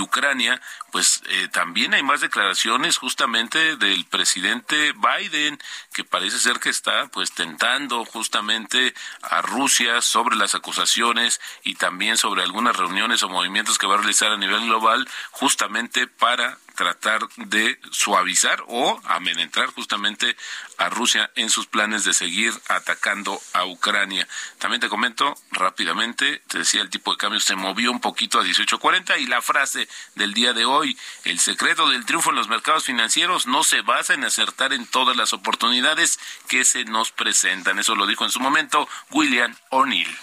Ucrania, 0.00 0.60
pues 0.92 1.20
eh, 1.26 1.48
también 1.48 1.94
hay 1.94 2.02
más 2.02 2.20
declaraciones 2.20 2.96
justamente 2.96 3.76
del 3.76 4.04
presidente 4.06 4.92
Biden, 4.92 5.58
que 5.92 6.04
parece 6.04 6.38
ser 6.38 6.58
que 6.60 6.70
está 6.70 7.08
pues 7.08 7.32
tentando 7.32 8.04
justamente 8.04 8.94
a 9.22 9.42
Rusia 9.42 10.00
sobre 10.00 10.36
las 10.36 10.54
acusaciones 10.54 11.40
y 11.64 11.74
también 11.74 12.16
sobre 12.16 12.42
algunas 12.42 12.76
reuniones 12.76 13.22
o 13.22 13.28
movimientos 13.28 13.78
que 13.78 13.86
va 13.86 13.94
a 13.94 13.98
realizar 13.98 14.32
a 14.32 14.36
nivel 14.36 14.62
global 14.62 15.08
justamente 15.32 16.06
para 16.06 16.58
tratar 16.74 17.28
de 17.36 17.78
suavizar 17.90 18.62
o 18.66 19.00
amenentrar 19.04 19.68
justamente 19.72 20.36
a 20.78 20.88
Rusia 20.88 21.30
en 21.34 21.50
sus 21.50 21.66
planes 21.66 22.04
de 22.04 22.14
seguir 22.14 22.52
atacando 22.68 23.40
a 23.52 23.64
Ucrania. 23.66 24.26
También 24.58 24.80
te 24.80 24.88
comento 24.88 25.34
rápidamente, 25.50 26.42
te 26.48 26.58
decía 26.58 26.82
el 26.82 26.90
tipo 26.90 27.12
de 27.12 27.18
cambio 27.18 27.40
se 27.40 27.56
movió 27.56 27.90
un 27.90 28.00
poquito 28.00 28.38
a 28.40 28.44
18.40 28.44 29.20
y 29.20 29.26
la 29.26 29.42
frase 29.42 29.88
del 30.14 30.34
día 30.34 30.52
de 30.52 30.64
hoy, 30.64 30.96
el 31.24 31.38
secreto 31.38 31.88
del 31.88 32.06
triunfo 32.06 32.30
en 32.30 32.36
los 32.36 32.48
mercados 32.48 32.84
financieros 32.84 33.46
no 33.46 33.62
se 33.62 33.82
basa 33.82 34.14
en 34.14 34.24
acertar 34.24 34.72
en 34.72 34.86
todas 34.86 35.16
las 35.16 35.32
oportunidades 35.32 36.18
que 36.48 36.64
se 36.64 36.84
nos 36.84 37.12
presentan. 37.12 37.78
Eso 37.78 37.94
lo 37.94 38.06
dijo 38.06 38.24
en 38.24 38.30
su 38.30 38.40
momento 38.40 38.88
William 39.10 39.54
O'Neill. 39.70 40.18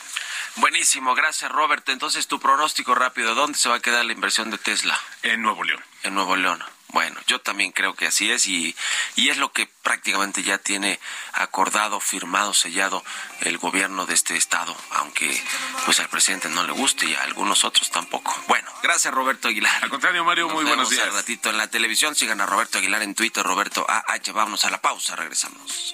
Buenísimo, 0.58 1.14
gracias 1.14 1.52
Robert. 1.52 1.88
Entonces 1.90 2.28
tu 2.28 2.40
pronóstico 2.40 2.96
rápido, 2.96 3.36
¿dónde 3.36 3.58
se 3.58 3.70
va 3.70 3.76
a 3.76 3.80
quedar 3.80 4.04
la 4.06 4.14
inversión 4.14 4.50
de 4.50 4.58
Tesla? 4.58 5.00
En 5.22 5.44
Nuevo 5.44 5.64
León. 5.64 5.84
En 6.08 6.15
Nuevo 6.15 6.36
León. 6.36 6.63
Bueno, 6.89 7.20
yo 7.28 7.41
también 7.41 7.74
creo 7.74 7.93
que 7.96 8.08
así 8.08 8.32
es 8.32 8.48
y, 8.48 8.74
y 9.17 9.28
es 9.30 9.38
lo 9.38 9.52
que 9.52 9.67
prácticamente 9.84 10.41
ya 10.41 10.58
tiene 10.58 11.00
acordado, 11.34 12.00
firmado, 12.00 12.54
sellado 12.54 13.04
el 13.41 13.58
gobierno 13.58 14.06
de 14.06 14.13
este 14.13 14.38
estado, 14.38 14.76
aunque 14.91 15.43
pues 15.86 16.00
al 16.00 16.08
presidente 16.08 16.50
no 16.50 16.63
le 16.63 16.72
guste 16.72 17.06
y 17.06 17.13
a 17.13 17.24
algunos 17.24 17.65
otros 17.65 17.91
tampoco. 17.91 18.34
Bueno, 18.48 18.72
gracias 18.82 19.13
Roberto 19.13 19.50
Aguilar. 19.50 19.84
Al 19.84 19.89
contrario, 19.89 20.24
Mario, 20.24 20.48
muy 20.48 20.63
buenos 20.63 20.89
días. 20.89 21.08
Un 21.10 21.13
ratito 21.15 21.50
en 21.50 21.58
la 21.58 21.67
televisión, 21.67 22.15
sigan 22.15 22.39
a 22.39 22.46
Roberto 22.46 22.78
Aguilar 22.78 23.02
en 23.02 23.13
Twitter, 23.15 23.43
Roberto 23.43 23.86
AH, 23.88 24.32
vámonos 24.32 24.63
a 24.63 24.70
la 24.70 24.82
pausa, 24.82 25.17
regresamos. 25.17 25.93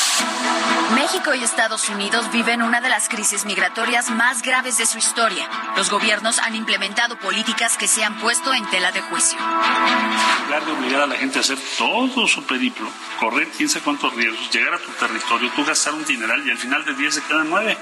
México 0.95 1.33
y 1.33 1.43
Estados 1.43 1.89
Unidos 1.89 2.31
viven 2.31 2.61
una 2.61 2.81
de 2.81 2.89
las 2.89 3.07
crisis 3.07 3.45
migratorias 3.45 4.09
más 4.09 4.41
graves 4.41 4.77
de 4.77 4.85
su 4.85 4.97
historia. 4.97 5.49
Los 5.75 5.89
gobiernos 5.89 6.39
han 6.39 6.55
implementado 6.55 7.17
políticas 7.17 7.77
que 7.77 7.87
se 7.87 8.03
han 8.03 8.17
puesto 8.19 8.53
en 8.53 8.65
tela 8.69 8.91
de 8.91 9.01
juicio. 9.01 9.37
En 9.39 10.45
lugar 10.45 10.65
de 10.65 10.71
obligar 10.71 11.01
a 11.01 11.07
la 11.07 11.15
gente 11.15 11.37
a 11.37 11.41
hacer 11.41 11.57
todo 11.77 12.27
su 12.27 12.43
periplo, 12.45 12.89
correr 13.19 13.47
quién 13.55 13.69
sabe 13.69 13.85
cuántos 13.85 14.13
riesgos, 14.15 14.51
llegar 14.51 14.73
a 14.73 14.79
tu 14.79 14.91
territorio, 14.91 15.49
tú 15.55 15.63
gastar 15.65 15.93
un 15.93 16.05
dineral 16.05 16.45
y 16.45 16.51
al 16.51 16.57
final 16.57 16.83
de 16.83 16.93
10 16.93 17.15
se 17.15 17.23
quedan 17.23 17.49
9. 17.49 17.77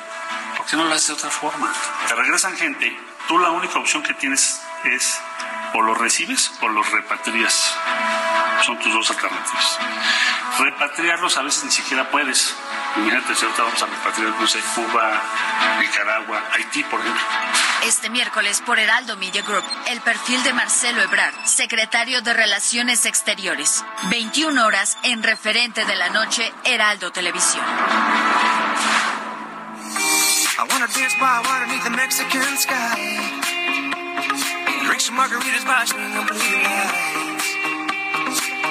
¿Por 0.58 0.66
qué 0.66 0.78
no 0.78 0.86
lo 0.86 0.94
haces 0.94 1.08
de 1.08 1.14
otra 1.14 1.30
forma? 1.30 1.74
Te 2.08 2.16
regresan 2.16 2.56
gente, 2.58 2.96
tú 3.28 3.40
la 3.40 3.52
única 3.52 3.80
opción 3.80 4.04
que 4.04 4.14
tienes 4.14 4.62
es 4.86 5.20
o 5.74 5.82
los 5.82 5.98
recibes 5.98 6.52
o 6.62 6.68
los 6.68 6.90
repatrias. 6.92 7.76
Son 8.66 8.78
tus 8.80 8.94
dos 8.94 9.10
alternativas. 9.10 9.80
Repatriarlos 10.60 11.38
a 11.38 11.42
veces 11.44 11.64
ni 11.64 11.72
siquiera 11.72 12.10
puedes. 12.10 12.56
Imagínate 12.98 13.36
si 13.36 13.46
ahorita 13.46 13.64
vamos 13.64 13.82
a 13.82 13.86
repatriar, 13.86 14.30
no 14.30 14.48
sé, 14.48 14.60
Cuba, 14.76 15.22
Nicaragua, 15.80 16.44
Haití, 16.54 16.84
por 16.84 17.00
ejemplo. 17.00 17.22
Este 17.86 18.10
miércoles 18.10 18.62
por 18.66 18.78
Heraldo 18.78 19.16
Media 19.18 19.42
Group, 19.42 19.64
el 19.88 20.02
perfil 20.02 20.44
de 20.44 20.54
Marcelo 20.54 21.02
Ebrard, 21.02 21.34
secretario 21.46 22.22
de 22.22 22.34
Relaciones 22.34 23.06
Exteriores. 23.06 23.86
21 24.10 24.66
horas 24.66 24.98
en 25.04 25.24
referente 25.24 25.86
de 25.86 25.96
la 25.96 26.10
noche, 26.10 26.52
Heraldo 26.66 27.12
Televisión. 27.12 27.64
I 30.60 30.64
wanna 30.70 30.88
dance 30.88 31.16
by 31.18 31.40
water 31.40 31.66
beneath 31.68 31.84
the 31.86 31.90
Mexican 31.90 32.58
sky. 32.58 33.40
Drink 34.84 35.00
some 35.00 35.16
margaritas 35.16 35.64
by 35.64 35.86
lights. 35.86 37.29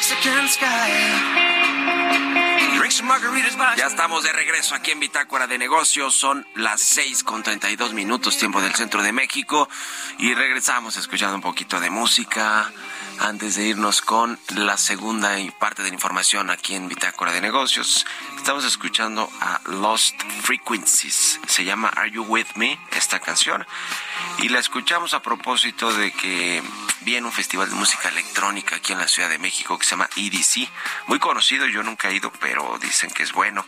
Mexican 0.00 0.48
sky. 0.48 1.49
Ya 3.76 3.86
estamos 3.86 4.24
de 4.24 4.32
regreso 4.32 4.74
aquí 4.74 4.90
en 4.90 4.98
Bitácora 4.98 5.46
de 5.46 5.58
Negocios. 5.58 6.12
Son 6.16 6.44
las 6.56 6.80
6 6.80 7.22
con 7.22 7.44
32 7.44 7.92
minutos, 7.94 8.36
tiempo 8.36 8.60
del 8.60 8.74
centro 8.74 9.00
de 9.04 9.12
México. 9.12 9.68
Y 10.18 10.34
regresamos 10.34 10.96
escuchando 10.96 11.36
un 11.36 11.40
poquito 11.40 11.78
de 11.78 11.88
música 11.88 12.72
antes 13.20 13.54
de 13.54 13.68
irnos 13.68 14.00
con 14.00 14.40
la 14.56 14.76
segunda 14.76 15.36
parte 15.58 15.82
de 15.82 15.90
la 15.90 15.94
información 15.94 16.50
aquí 16.50 16.74
en 16.74 16.88
Bitácora 16.88 17.32
de 17.32 17.40
Negocios. 17.40 18.06
Estamos 18.36 18.64
escuchando 18.64 19.30
a 19.40 19.60
Lost 19.66 20.20
Frequencies. 20.42 21.38
Se 21.46 21.64
llama 21.64 21.88
Are 21.88 22.10
You 22.10 22.24
With 22.24 22.46
Me, 22.56 22.78
esta 22.96 23.20
canción. 23.20 23.66
Y 24.38 24.48
la 24.48 24.58
escuchamos 24.58 25.14
a 25.14 25.22
propósito 25.22 25.92
de 25.92 26.10
que 26.12 26.62
viene 27.02 27.26
un 27.26 27.32
festival 27.32 27.68
de 27.68 27.76
música 27.76 28.08
electrónica 28.08 28.76
aquí 28.76 28.92
en 28.92 28.98
la 28.98 29.08
Ciudad 29.08 29.28
de 29.28 29.38
México 29.38 29.78
que 29.78 29.84
se 29.84 29.90
llama 29.92 30.08
EDC. 30.16 30.68
Muy 31.06 31.18
conocido, 31.18 31.66
yo 31.66 31.82
nunca 31.82 32.08
he 32.08 32.14
ido, 32.14 32.32
pero 32.40 32.78
dicen 32.80 33.10
que 33.10 33.22
es 33.22 33.32
bueno. 33.32 33.64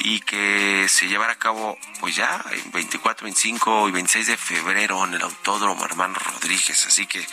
Y 0.00 0.20
que 0.20 0.86
se 0.88 1.08
llevará 1.08 1.34
a 1.34 1.38
cabo, 1.38 1.78
pues 2.00 2.16
ya, 2.16 2.44
en 2.50 2.70
24, 2.72 3.24
25 3.24 3.88
y 3.88 3.92
26 3.92 4.26
de 4.26 4.36
febrero 4.36 5.04
en 5.04 5.14
el 5.14 5.22
Autódromo 5.22 5.84
Hermano 5.84 6.14
Rodríguez. 6.14 6.86
Así 6.86 7.06
que 7.06 7.26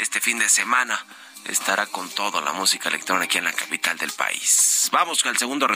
este 0.00 0.20
fin 0.20 0.38
de 0.38 0.48
semana 0.48 1.04
estará 1.44 1.86
con 1.86 2.08
todo 2.10 2.40
la 2.40 2.52
música 2.52 2.88
electrónica 2.88 3.26
aquí 3.26 3.38
en 3.38 3.44
la 3.44 3.52
capital 3.52 3.96
del 3.98 4.12
país. 4.12 4.88
Vamos 4.92 5.22
con 5.22 5.30
el 5.30 5.38
segundo 5.38 5.75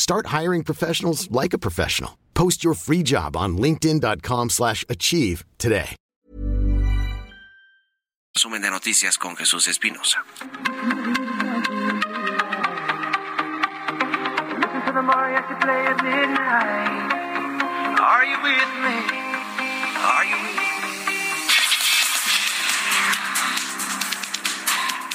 Start 0.00 0.32
hiring 0.38 0.64
professionals 0.64 1.30
like 1.30 1.52
a 1.52 1.58
professional. 1.58 2.16
Post 2.32 2.64
your 2.64 2.72
free 2.74 3.02
job 3.02 3.36
on 3.36 3.58
linkedin.com/achieve 3.58 4.48
slash 4.48 4.84
achieve 4.88 5.44
today. 5.58 5.90
resumen 8.34 8.62
de 8.62 8.70
noticias 8.70 9.18
con 9.18 9.36
Jesús 9.36 9.68
Espinosa. 9.68 10.24
Listen 14.56 14.80
to 14.86 14.92
the 14.92 15.02
mariachi 15.02 15.60
play 15.60 15.86
at 15.86 16.02
midnight. 16.02 17.12
Are 18.00 18.24
you 18.24 18.38
with 18.42 18.72
me? 18.84 18.96
Are 20.16 20.24
you 20.24 20.36
with 20.42 20.54
me? 20.56 20.59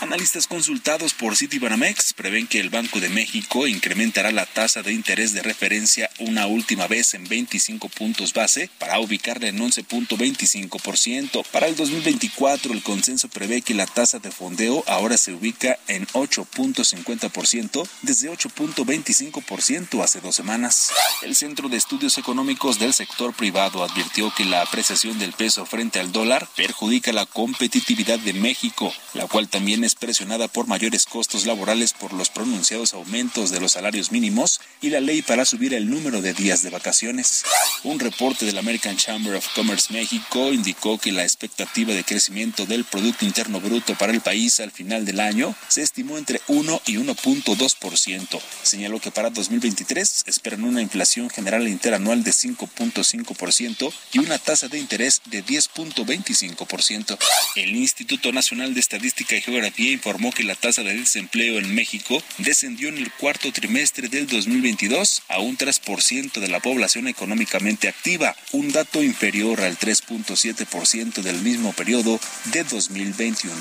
Analistas 0.05 0.45
consultados 0.45 1.15
por 1.15 1.35
Citibanamex 1.35 2.13
prevén 2.13 2.45
que 2.45 2.59
el 2.59 2.69
Banco 2.69 2.99
de 2.99 3.09
México 3.09 3.65
incrementará 3.65 4.31
la 4.31 4.45
tasa 4.45 4.83
de 4.83 4.93
interés 4.93 5.33
de 5.33 5.41
referencia 5.41 6.11
una 6.19 6.45
última 6.45 6.85
vez 6.85 7.15
en 7.15 7.27
25 7.27 7.89
puntos 7.89 8.31
base 8.31 8.69
para 8.77 8.99
ubicarla 8.99 9.47
en 9.47 9.57
11.25%. 9.57 11.43
Para 11.47 11.65
el 11.65 11.75
2024 11.75 12.71
el 12.73 12.83
consenso 12.83 13.29
prevé 13.29 13.63
que 13.63 13.73
la 13.73 13.87
tasa 13.87 14.19
de 14.19 14.29
fondeo 14.29 14.83
ahora 14.85 15.17
se 15.17 15.33
ubica 15.33 15.79
en 15.87 16.05
8.50% 16.09 17.89
desde 18.03 18.29
8.25% 18.29 20.03
hace 20.03 20.21
dos 20.21 20.35
semanas. 20.35 20.91
El 21.23 21.35
Centro 21.35 21.67
de 21.67 21.77
Estudios 21.77 22.19
Económicos 22.19 22.77
del 22.77 22.93
Sector 22.93 23.33
Privado 23.33 23.83
advirtió 23.83 24.31
que 24.37 24.45
la 24.45 24.61
apreciación 24.61 25.17
del 25.17 25.33
peso 25.33 25.65
frente 25.65 25.99
al 25.99 26.11
dólar 26.11 26.47
perjudica 26.55 27.11
la 27.11 27.25
competitividad 27.25 28.19
de 28.19 28.33
México, 28.33 28.93
la 29.15 29.25
cual 29.25 29.49
también 29.49 29.83
es 29.83 29.94
presionada 29.95 30.47
por 30.47 30.67
mayores 30.67 31.05
costos 31.05 31.45
laborales 31.45 31.93
por 31.93 32.13
los 32.13 32.29
pronunciados 32.29 32.93
aumentos 32.93 33.49
de 33.51 33.59
los 33.59 33.73
salarios 33.73 34.11
mínimos 34.11 34.61
y 34.81 34.89
la 34.89 34.99
ley 34.99 35.21
para 35.21 35.45
subir 35.45 35.73
el 35.73 35.89
número 35.89 36.21
de 36.21 36.33
días 36.33 36.61
de 36.61 36.69
vacaciones. 36.69 37.43
Un 37.83 37.99
reporte 37.99 38.45
del 38.45 38.57
American 38.57 38.97
Chamber 38.97 39.35
of 39.35 39.47
Commerce 39.55 39.91
México 39.93 40.53
indicó 40.53 40.97
que 40.97 41.11
la 41.11 41.23
expectativa 41.23 41.93
de 41.93 42.03
crecimiento 42.03 42.65
del 42.65 42.83
Producto 42.83 43.25
Interno 43.25 43.59
Bruto 43.59 43.95
para 43.95 44.13
el 44.13 44.21
país 44.21 44.59
al 44.59 44.71
final 44.71 45.05
del 45.05 45.19
año 45.19 45.55
se 45.67 45.81
estimó 45.81 46.17
entre 46.17 46.41
1 46.47 46.81
y 46.85 46.95
1.2%. 46.97 48.39
Señaló 48.63 48.99
que 48.99 49.11
para 49.11 49.29
2023 49.29 50.23
esperan 50.25 50.63
una 50.63 50.81
inflación 50.81 51.29
general 51.29 51.67
interanual 51.67 52.23
de 52.23 52.31
5.5% 52.31 53.93
y 54.13 54.19
una 54.19 54.37
tasa 54.37 54.67
de 54.67 54.79
interés 54.79 55.21
de 55.25 55.43
10.25%. 55.43 57.17
El 57.55 57.75
Instituto 57.75 58.31
Nacional 58.31 58.73
de 58.73 58.79
Estadística 58.79 59.35
y 59.35 59.41
Geografía 59.41 59.84
informó 59.91 60.31
que 60.31 60.43
la 60.43 60.55
tasa 60.55 60.83
de 60.83 60.95
desempleo 60.95 61.57
en 61.57 61.73
México 61.73 62.21
descendió 62.37 62.89
en 62.89 62.97
el 62.97 63.11
cuarto 63.11 63.51
trimestre 63.51 64.09
del 64.09 64.27
2022 64.27 65.23
a 65.29 65.39
un 65.39 65.57
3% 65.57 66.39
de 66.39 66.47
la 66.47 66.59
población 66.59 67.07
económicamente 67.07 67.87
activa, 67.87 68.35
un 68.51 68.71
dato 68.71 69.03
inferior 69.03 69.61
al 69.61 69.77
3.7% 69.77 71.21
del 71.21 71.41
mismo 71.41 71.73
periodo 71.73 72.19
de 72.45 72.63
2021. 72.63 73.53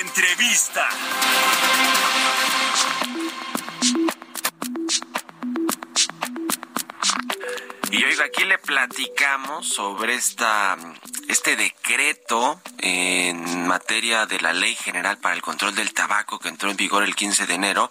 Entrevista. 0.00 0.88
Aquí 8.22 8.44
le 8.44 8.58
platicamos 8.58 9.68
sobre 9.68 10.14
esta 10.14 10.76
este 11.28 11.56
decreto 11.56 12.60
en 12.78 13.66
materia 13.66 14.26
de 14.26 14.40
la 14.40 14.52
Ley 14.52 14.74
General 14.74 15.18
para 15.18 15.34
el 15.34 15.42
Control 15.42 15.74
del 15.74 15.94
Tabaco 15.94 16.38
que 16.38 16.48
entró 16.48 16.70
en 16.70 16.76
vigor 16.76 17.02
el 17.02 17.16
15 17.16 17.46
de 17.46 17.54
enero, 17.54 17.90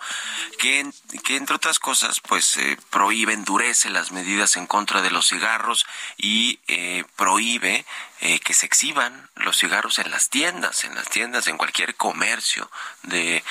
que, 0.59 0.85
que 1.23 1.37
entre 1.37 1.55
otras 1.55 1.79
cosas 1.79 2.19
pues 2.21 2.57
eh, 2.57 2.77
prohíbe, 2.89 3.33
endurece 3.33 3.89
las 3.89 4.11
medidas 4.11 4.57
en 4.57 4.67
contra 4.67 5.01
de 5.01 5.11
los 5.11 5.27
cigarros 5.27 5.85
y 6.17 6.59
eh, 6.67 7.03
prohíbe 7.15 7.85
eh, 8.19 8.39
que 8.39 8.53
se 8.53 8.67
exhiban 8.67 9.29
los 9.35 9.57
cigarros 9.57 9.97
en 9.99 10.11
las 10.11 10.29
tiendas, 10.29 10.83
en 10.83 10.93
las 10.93 11.09
tiendas, 11.09 11.47
en 11.47 11.57
cualquier 11.57 11.95
comercio 11.95 12.69
de 13.03 13.43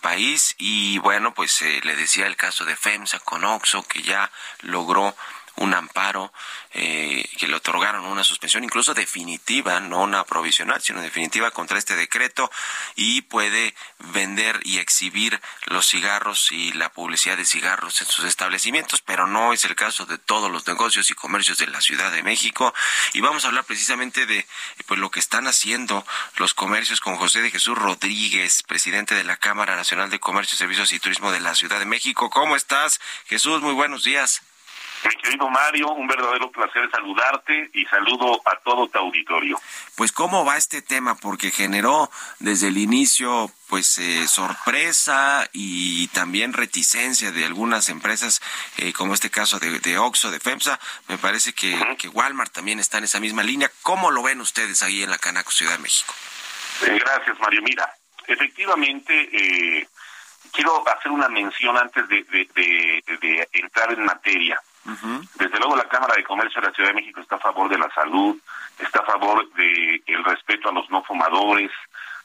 país. 0.00 0.54
Y 0.58 0.98
bueno 0.98 1.32
pues 1.32 1.62
le 1.62 1.96
decía 1.96 2.26
el 2.26 2.36
caso 2.36 2.64
de 2.64 2.76
FEMSA 2.76 3.20
con 3.20 3.44
Oxo 3.44 3.82
que 3.84 4.02
ya 4.02 4.30
logró 4.60 5.14
un 5.56 5.74
amparo 5.74 6.32
eh, 6.72 7.28
que 7.38 7.46
le 7.46 7.56
otorgaron 7.56 8.04
una 8.04 8.24
suspensión 8.24 8.64
incluso 8.64 8.94
definitiva, 8.94 9.80
no 9.80 10.02
una 10.02 10.24
provisional, 10.24 10.80
sino 10.80 11.00
definitiva 11.00 11.50
contra 11.50 11.78
este 11.78 11.96
decreto 11.96 12.50
y 12.96 13.22
puede 13.22 13.74
vender 13.98 14.60
y 14.64 14.78
exhibir 14.78 15.40
los 15.66 15.86
cigarros 15.88 16.50
y 16.52 16.72
la 16.72 16.92
publicidad 16.92 17.36
de 17.36 17.44
cigarros 17.44 18.00
en 18.00 18.06
sus 18.06 18.24
establecimientos, 18.24 19.02
pero 19.02 19.26
no 19.26 19.52
es 19.52 19.64
el 19.64 19.74
caso 19.74 20.06
de 20.06 20.18
todos 20.18 20.50
los 20.50 20.66
negocios 20.66 21.10
y 21.10 21.14
comercios 21.14 21.58
de 21.58 21.66
la 21.66 21.80
Ciudad 21.80 22.10
de 22.12 22.22
México 22.22 22.72
y 23.12 23.20
vamos 23.20 23.44
a 23.44 23.48
hablar 23.48 23.64
precisamente 23.64 24.26
de 24.26 24.46
pues 24.86 24.98
lo 24.98 25.10
que 25.10 25.20
están 25.20 25.46
haciendo 25.46 26.06
los 26.36 26.54
comercios 26.54 27.00
con 27.00 27.16
José 27.16 27.42
de 27.42 27.50
Jesús 27.50 27.76
Rodríguez, 27.76 28.62
presidente 28.62 29.14
de 29.14 29.24
la 29.24 29.36
Cámara 29.36 29.76
Nacional 29.76 30.10
de 30.10 30.20
Comercio, 30.20 30.56
Servicios 30.56 30.92
y 30.92 31.00
Turismo 31.00 31.32
de 31.32 31.40
la 31.40 31.54
Ciudad 31.54 31.78
de 31.78 31.86
México. 31.86 32.30
¿Cómo 32.30 32.56
estás? 32.56 33.00
Jesús, 33.26 33.60
muy 33.60 33.74
buenos 33.74 34.04
días. 34.04 34.42
Mi 35.04 35.16
querido 35.16 35.48
Mario, 35.48 35.92
un 35.92 36.06
verdadero 36.06 36.50
placer 36.52 36.88
saludarte 36.90 37.70
y 37.72 37.84
saludo 37.86 38.40
a 38.44 38.56
todo 38.58 38.86
tu 38.88 38.98
auditorio. 38.98 39.60
Pues 39.96 40.12
cómo 40.12 40.44
va 40.44 40.56
este 40.56 40.80
tema, 40.80 41.16
porque 41.16 41.50
generó 41.50 42.10
desde 42.38 42.68
el 42.68 42.78
inicio 42.78 43.50
pues 43.68 43.98
eh, 43.98 44.28
sorpresa 44.28 45.48
y 45.52 46.06
también 46.08 46.52
reticencia 46.52 47.32
de 47.32 47.44
algunas 47.44 47.88
empresas, 47.88 48.40
eh, 48.76 48.92
como 48.92 49.14
este 49.14 49.30
caso 49.30 49.58
de, 49.58 49.80
de, 49.80 49.98
Oxxo, 49.98 50.30
de 50.30 50.38
FEMSA. 50.38 50.78
Me 51.08 51.18
parece 51.18 51.52
que, 51.52 51.76
que, 51.98 52.08
Walmart 52.08 52.52
también 52.52 52.78
está 52.78 52.98
en 52.98 53.04
esa 53.04 53.18
misma 53.18 53.42
línea. 53.42 53.70
¿Cómo 53.82 54.10
lo 54.10 54.22
ven 54.22 54.40
ustedes 54.40 54.82
ahí 54.82 55.02
en 55.02 55.10
la 55.10 55.18
Canaco 55.18 55.50
Ciudad 55.50 55.72
de 55.72 55.78
México? 55.78 56.14
Eh, 56.86 56.98
gracias, 56.98 57.40
Mario. 57.40 57.62
Mira, 57.62 57.92
efectivamente, 58.26 59.88
quiero 60.52 60.86
hacer 60.88 61.10
una 61.10 61.28
mención 61.28 61.76
antes 61.76 62.06
de, 62.08 62.22
de, 62.24 63.02
de 63.20 63.48
entrar 63.52 63.92
en 63.92 64.04
materia. 64.04 64.60
Desde 64.84 65.58
luego 65.58 65.76
la 65.76 65.88
Cámara 65.88 66.14
de 66.16 66.24
Comercio 66.24 66.60
de 66.60 66.66
la 66.66 66.74
Ciudad 66.74 66.90
de 66.90 66.96
México 66.96 67.20
está 67.20 67.36
a 67.36 67.40
favor 67.40 67.68
de 67.68 67.78
la 67.78 67.88
salud, 67.94 68.36
está 68.78 69.00
a 69.00 69.06
favor 69.06 69.48
de 69.54 70.02
el 70.06 70.24
respeto 70.24 70.68
a 70.68 70.72
los 70.72 70.90
no 70.90 71.02
fumadores, 71.04 71.70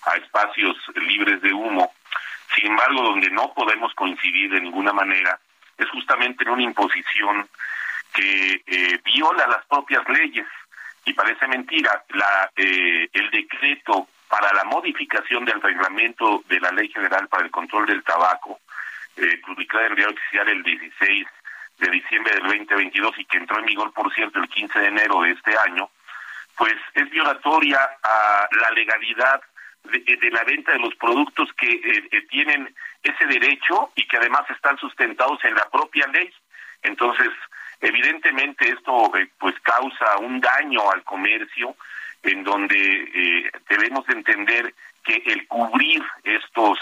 a 0.06 0.16
espacios 0.16 0.76
libres 0.96 1.42
de 1.42 1.54
humo. 1.54 1.94
Sin 2.56 2.68
embargo, 2.68 3.04
donde 3.04 3.30
no 3.30 3.54
podemos 3.54 3.94
coincidir 3.94 4.52
de 4.52 4.62
ninguna 4.62 4.92
manera 4.92 5.40
es 5.78 5.90
justamente 5.90 6.44
en 6.44 6.50
una 6.50 6.64
imposición 6.64 7.48
que 8.14 8.64
eh, 8.66 9.00
viola 9.04 9.46
las 9.48 9.66
propias 9.66 10.08
leyes 10.10 10.48
y 11.06 11.14
parece 11.14 11.48
mentira 11.48 12.04
la 12.10 12.50
eh, 12.56 13.08
el 13.14 13.30
decreto 13.30 14.08
para 14.28 14.52
la 14.54 14.64
modificación 14.64 15.46
del 15.46 15.62
reglamento 15.62 16.44
de 16.48 16.60
la 16.60 16.72
Ley 16.72 16.90
General 16.90 17.28
para 17.28 17.44
el 17.46 17.52
Control 17.52 17.86
del 17.86 18.04
Tabaco, 18.04 18.60
eh, 19.16 19.40
publicada 19.46 19.86
en 19.86 19.92
el 19.92 19.96
Diario 19.98 20.16
Oficial 20.16 20.50
el 20.50 20.64
16 20.64 21.28
de 21.80 21.92
diciembre 21.92 22.34
del 22.34 22.44
2022 22.44 23.20
y 23.20 23.26
que 23.26 23.38
entró 23.38 23.60
en 23.60 23.66
vigor, 23.66 23.94
por 23.94 24.14
cierto, 24.14 24.40
el 24.40 24.50
15 24.50 24.80
de 24.80 24.88
enero 24.88 25.22
de 25.22 25.32
este 25.32 25.58
año, 25.58 25.90
pues 26.56 26.76
es 26.96 27.10
violatoria 27.10 27.80
a 28.04 28.48
la 28.60 28.72
legalidad 28.72 29.42
de, 29.84 30.18
de 30.18 30.32
la 30.32 30.44
venta 30.44 30.72
de 30.74 30.80
los 30.80 30.96
productos 30.96 31.50
que 31.54 31.70
eh, 31.70 32.22
tienen 32.30 32.74
ese 33.04 33.26
derecho 33.26 33.92
y 33.96 34.08
que 34.08 34.18
además 34.18 34.50
están 34.50 34.78
sustentados 34.78 35.44
en 35.46 35.54
la 35.56 35.70
propia 35.70 36.08
ley. 36.08 36.34
Entonces, 36.82 37.30
evidentemente 37.80 38.70
esto 38.70 39.16
eh, 39.16 39.30
pues 39.38 39.56
causa 39.62 40.18
un 40.18 40.42
daño 40.42 40.92
al 40.92 41.04
comercio 41.04 41.76
en 42.24 42.44
donde 42.44 42.76
eh, 42.76 43.52
debemos 43.70 44.08
entender 44.10 44.74
que 45.04 45.22
el 45.26 45.48
cubrir 45.48 46.04
estos 46.24 46.80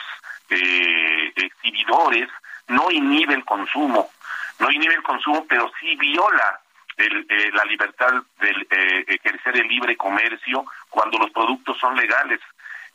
exhibidores 0.47 2.29
no 2.67 2.91
inhibe 2.91 3.34
el 3.34 3.43
consumo, 3.45 4.10
no 4.60 4.72
inhibe 4.72 4.96
el 4.96 5.04
consumo, 5.04 5.46
pero 5.48 5.72
sí 5.80 5.96
viola 5.96 6.62
el, 6.98 7.26
eh, 7.30 7.52
la 7.54 7.65
libertad 7.65 8.13
de 8.39 8.50
eh, 8.50 9.06
ejercer 9.08 9.58
el 9.58 9.68
libre 9.68 9.98
comercio 9.98 10.65
cuando 10.89 11.18
los 11.18 11.32
productos 11.32 11.78
son 11.78 11.96
legales. 11.96 12.39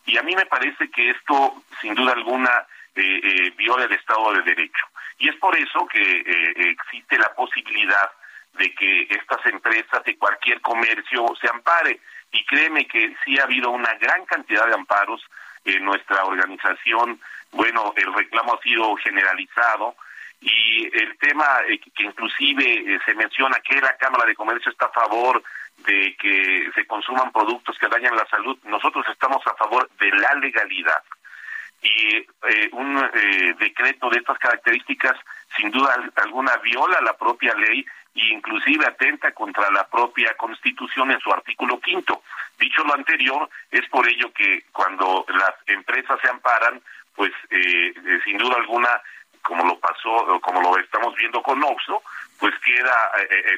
Y 0.07 0.16
a 0.16 0.23
mí 0.23 0.35
me 0.35 0.46
parece 0.46 0.90
que 0.90 1.11
esto, 1.11 1.62
sin 1.81 1.94
duda 1.94 2.12
alguna, 2.12 2.66
eh, 2.94 3.20
eh 3.23 3.51
viola 3.57 3.85
el 3.85 3.92
Estado 3.92 4.33
de 4.33 4.42
Derecho. 4.42 4.87
Y 5.18 5.29
es 5.29 5.37
por 5.37 5.57
eso 5.57 5.87
que 5.87 6.01
eh, 6.01 6.55
existe 6.57 7.18
la 7.18 7.33
posibilidad 7.35 8.11
de 8.55 8.75
que 8.75 9.03
estas 9.11 9.44
empresas 9.46 10.03
de 10.05 10.16
cualquier 10.16 10.61
comercio 10.61 11.27
se 11.40 11.49
ampare. 11.49 12.01
Y 12.33 12.44
créeme 12.46 12.87
que 12.87 13.14
sí 13.25 13.38
ha 13.38 13.44
habido 13.44 13.70
una 13.70 13.94
gran 13.94 14.25
cantidad 14.25 14.66
de 14.66 14.75
amparos 14.75 15.23
en 15.64 15.85
nuestra 15.85 16.25
organización. 16.25 17.20
Bueno, 17.53 17.92
el 17.96 18.12
reclamo 18.14 18.55
ha 18.55 18.62
sido 18.62 18.96
generalizado 18.96 19.94
y 20.40 20.85
el 20.96 21.18
tema 21.18 21.44
eh, 21.68 21.79
que 21.79 22.05
inclusive 22.05 22.64
eh, 22.64 22.98
se 23.05 23.14
menciona 23.14 23.61
que 23.61 23.81
la 23.81 23.96
Cámara 23.96 24.24
de 24.24 24.35
Comercio 24.35 24.70
está 24.72 24.87
a 24.87 24.92
favor 24.92 25.42
de 25.87 26.16
que 26.16 26.70
se 26.74 26.87
consuman 26.87 27.33
productos 27.33 27.79
que 27.79 27.88
dañan 27.88 28.16
la 28.16 28.26
salud, 28.26 28.59
nosotros 28.64 29.05
estamos 29.11 29.46
a 29.46 29.55
favor 29.55 29.88
de 29.98 30.11
la 30.12 30.35
legalidad. 30.35 31.03
Y 31.83 32.16
eh, 32.16 32.68
un 32.72 32.98
eh, 32.98 33.55
decreto 33.59 34.11
de 34.11 34.18
estas 34.18 34.38
características, 34.38 35.16
sin 35.57 35.70
duda 35.70 35.96
alguna, 36.16 36.57
viola 36.59 37.00
la 37.00 37.16
propia 37.16 37.55
ley 37.55 37.85
e 38.14 38.26
inclusive 38.35 38.85
atenta 38.87 39.33
contra 39.33 39.70
la 39.70 39.87
propia 39.88 40.35
Constitución 40.37 41.11
en 41.11 41.20
su 41.20 41.33
artículo 41.33 41.81
quinto. 41.81 42.22
Dicho 42.59 42.85
lo 42.85 42.94
anterior, 42.94 43.48
es 43.70 43.88
por 43.88 44.07
ello 44.07 44.31
que 44.33 44.64
cuando 44.72 45.24
las 45.29 45.55
empresas 45.66 46.18
se 46.20 46.29
amparan, 46.29 46.83
pues 47.14 47.33
eh, 47.50 47.94
sin 48.24 48.37
duda 48.37 48.57
alguna 48.57 49.00
como 49.42 49.64
lo 49.64 49.79
pasó, 49.79 50.40
como 50.40 50.61
lo 50.61 50.79
estamos 50.79 51.14
viendo 51.16 51.42
con 51.42 51.62
Oxo, 51.62 52.03
pues 52.38 52.55
queda 52.64 53.12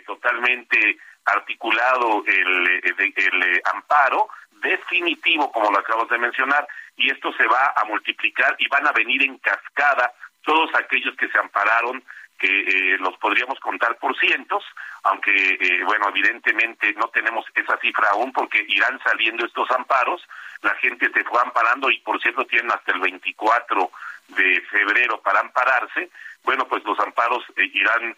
totalmente 0.07 0.99
articulado 1.25 2.25
el, 2.27 2.83
el, 3.17 3.63
amparo 3.73 4.29
definitivo, 4.63 5.51
como 5.53 5.71
lo 5.71 5.79
acabas 5.79 6.09
de 6.09 6.19
mencionar, 6.19 6.67
y 6.97 7.11
esto 7.11 7.33
se 7.35 7.47
va 7.47 7.73
a 7.77 7.85
multiplicar 7.85 8.55
y 8.59 8.69
van 8.69 8.87
a 8.87 8.93
venir 8.93 9.23
en 9.23 9.39
cascada 9.39 10.13
todos 10.43 10.71
aquellos 10.75 11.17
que 11.17 11.29
se 11.29 11.39
ampararon 11.39 12.03
que 12.43 12.95
eh, 12.95 12.99
los 12.99 13.17
podríamos 13.19 13.61
contar 13.61 13.97
por 13.99 14.19
cientos, 14.19 14.65
aunque, 15.05 15.31
eh, 15.31 15.85
bueno, 15.85 16.09
evidentemente 16.09 16.93
no 16.95 17.07
tenemos 17.09 17.45
esa 17.55 17.79
cifra 17.79 18.11
aún 18.11 18.33
porque 18.33 18.65
irán 18.67 18.99
saliendo 19.05 19.47
estos 19.47 19.71
amparos, 19.71 20.21
la 20.61 20.75
gente 20.77 21.09
se 21.15 21.23
fue 21.23 21.41
amparando 21.41 21.89
y, 21.89 22.01
por 22.01 22.21
cierto, 22.21 22.45
tienen 22.47 22.73
hasta 22.73 22.91
el 22.93 23.01
24 23.01 23.91
de 24.29 24.61
febrero 24.63 25.21
para 25.23 25.39
ampararse, 25.39 26.11
bueno, 26.43 26.67
pues 26.67 26.83
los 26.83 26.99
amparos 26.99 27.45
eh, 27.57 27.71
irán 27.73 28.17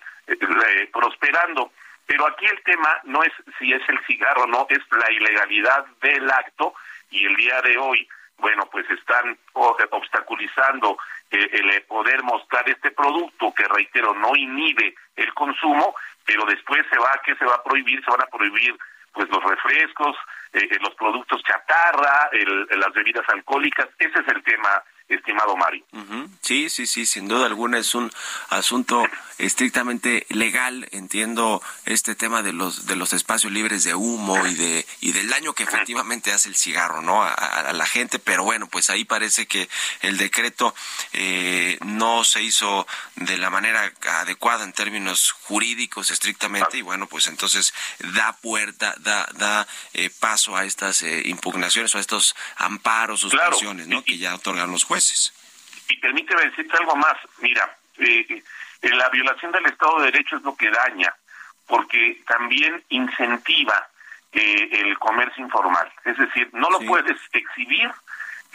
prosperando. 0.91 1.71
Pero 2.07 2.27
aquí 2.27 2.47
el 2.47 2.63
tema 2.63 3.01
no 3.05 3.23
es 3.23 3.33
si 3.59 3.75
es 3.75 3.83
el 3.91 3.99
cigarro 4.07 4.45
o 4.45 4.47
no, 4.47 4.67
es 4.71 4.81
la 4.91 5.13
ilegalidad 5.13 5.85
del 6.01 6.31
acto 6.31 6.73
y 7.11 7.27
el 7.27 7.37
día 7.37 7.61
de 7.61 7.77
hoy, 7.77 8.09
bueno, 8.39 8.67
pues 8.73 8.89
están 8.91 9.37
obstaculizando 9.53 10.97
el 11.31 11.83
poder 11.83 12.23
mostrar 12.23 12.69
este 12.69 12.91
producto 12.93 13.53
que, 13.55 13.67
reitero, 13.67 14.15
no 14.15 14.37
inhibe 14.37 14.95
el 15.17 15.35
consumo, 15.35 15.95
pero 16.25 16.45
después 16.47 16.85
se 16.91 16.99
va, 16.99 17.21
¿qué 17.25 17.35
se 17.37 17.45
va 17.45 17.57
a 17.57 17.63
prohibir? 17.63 18.03
Se 18.05 18.11
van 18.11 18.23
a 18.23 18.27
prohibir 18.27 18.77
pues 19.13 19.29
los 19.31 19.43
refrescos, 19.45 20.17
eh, 20.53 20.69
eh, 20.71 20.79
los 20.81 20.95
productos 20.97 21.43
chatarra, 21.45 22.31
las 22.77 22.93
bebidas 22.93 23.29
alcohólicas, 23.29 23.89
ese 23.99 24.21
es 24.21 24.29
el 24.29 24.43
tema 24.43 24.83
estimado 25.09 25.57
Mario. 25.57 25.85
Sí, 26.41 26.71
sí, 26.71 26.87
sí, 26.87 27.07
sin 27.07 27.29
duda 27.29 27.47
alguna 27.47 27.79
es 27.79 27.95
un 27.95 28.11
asunto 28.49 29.05
estrictamente 29.39 30.27
legal. 30.31 30.89
Entiendo 30.93 31.63
este 31.85 32.15
tema 32.15 32.43
de 32.43 32.53
los 32.53 32.87
de 32.87 32.97
los 32.97 33.13
espacios 33.13 33.53
libres 33.53 33.85
de 33.85 33.95
humo 33.95 34.47
y 34.47 34.55
de 34.55 34.87
y 35.01 35.13
del 35.13 35.29
daño 35.29 35.53
que 35.53 35.65
efectivamente 35.65 36.33
hace 36.33 36.49
el 36.49 36.57
cigarro, 36.57 37.03
¿no? 37.03 37.23
A, 37.23 37.73
la 37.73 37.87
gente, 37.87 38.19
pero 38.19 38.45
bueno, 38.45 38.67
pues 38.69 38.91
ahí 38.91 39.05
parece 39.05 39.47
que 39.47 39.69
el 40.01 40.17
decreto 40.17 40.75
eh, 41.13 41.79
no 41.85 42.25
se 42.25 42.43
hizo 42.43 42.87
de 43.17 43.37
la 43.39 43.51
manera 43.51 43.93
adecuada 44.21 44.65
en 44.65 44.73
términos 44.73 45.33
jurídicos 45.33 46.11
estrictamente 46.11 46.79
y 46.79 46.83
bueno, 46.83 47.07
pues 47.07 47.27
entonces 47.27 47.75
da 48.15 48.33
puerta, 48.41 48.95
da 49.01 49.29
da 49.35 49.67
eh, 49.93 50.11
paso 50.21 50.57
a 50.57 50.65
estas 50.65 51.03
eh, 51.03 51.23
impugnaciones 51.27 51.95
o 51.95 51.99
a 51.99 52.01
estos 52.01 52.35
amparos, 52.57 53.21
suspensiones, 53.21 53.89
¿no? 53.89 54.05
que 54.05 54.19
ya 54.19 54.35
otorgan 54.35 54.71
los 54.71 54.85
jueces. 54.85 54.94
Y 55.89 55.97
permíteme 55.99 56.43
decirte 56.43 56.77
algo 56.77 56.97
más. 56.97 57.17
Mira, 57.39 57.77
eh, 57.99 58.43
eh, 58.83 58.91
la 58.91 59.09
violación 59.11 59.53
del 59.53 59.67
Estado 59.67 60.01
de 60.01 60.07
Derecho 60.07 60.37
es 60.37 60.43
lo 60.43 60.57
que 60.57 60.71
daña, 60.71 61.15
porque 61.67 62.23
también 62.27 62.83
incentiva 62.89 63.89
eh, 64.33 64.69
el 64.73 64.99
comercio 64.99 65.45
informal. 65.45 65.93
Es 66.05 66.17
decir, 66.17 66.49
no 66.53 66.71
lo 66.71 66.81
puedes 66.81 67.19
exhibir 67.33 67.91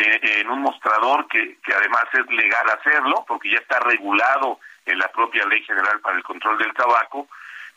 en 0.01 0.49
un 0.49 0.61
mostrador 0.61 1.27
que, 1.27 1.57
que 1.61 1.73
además 1.73 2.05
es 2.13 2.25
legal 2.27 2.69
hacerlo, 2.69 3.25
porque 3.27 3.49
ya 3.49 3.57
está 3.57 3.81
regulado 3.81 4.61
en 4.85 4.97
la 4.97 5.11
propia 5.11 5.45
Ley 5.45 5.61
General 5.63 5.99
para 5.99 6.15
el 6.15 6.23
Control 6.23 6.57
del 6.57 6.73
Tabaco, 6.73 7.27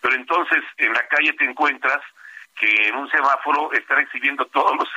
pero 0.00 0.14
entonces 0.14 0.62
en 0.76 0.92
la 0.92 1.04
calle 1.08 1.32
te 1.32 1.44
encuentras 1.44 2.00
que 2.54 2.88
en 2.88 2.94
un 2.94 3.10
semáforo 3.10 3.72
están 3.72 3.98
exhibiendo 3.98 4.44
todos 4.46 4.76
los 4.76 4.88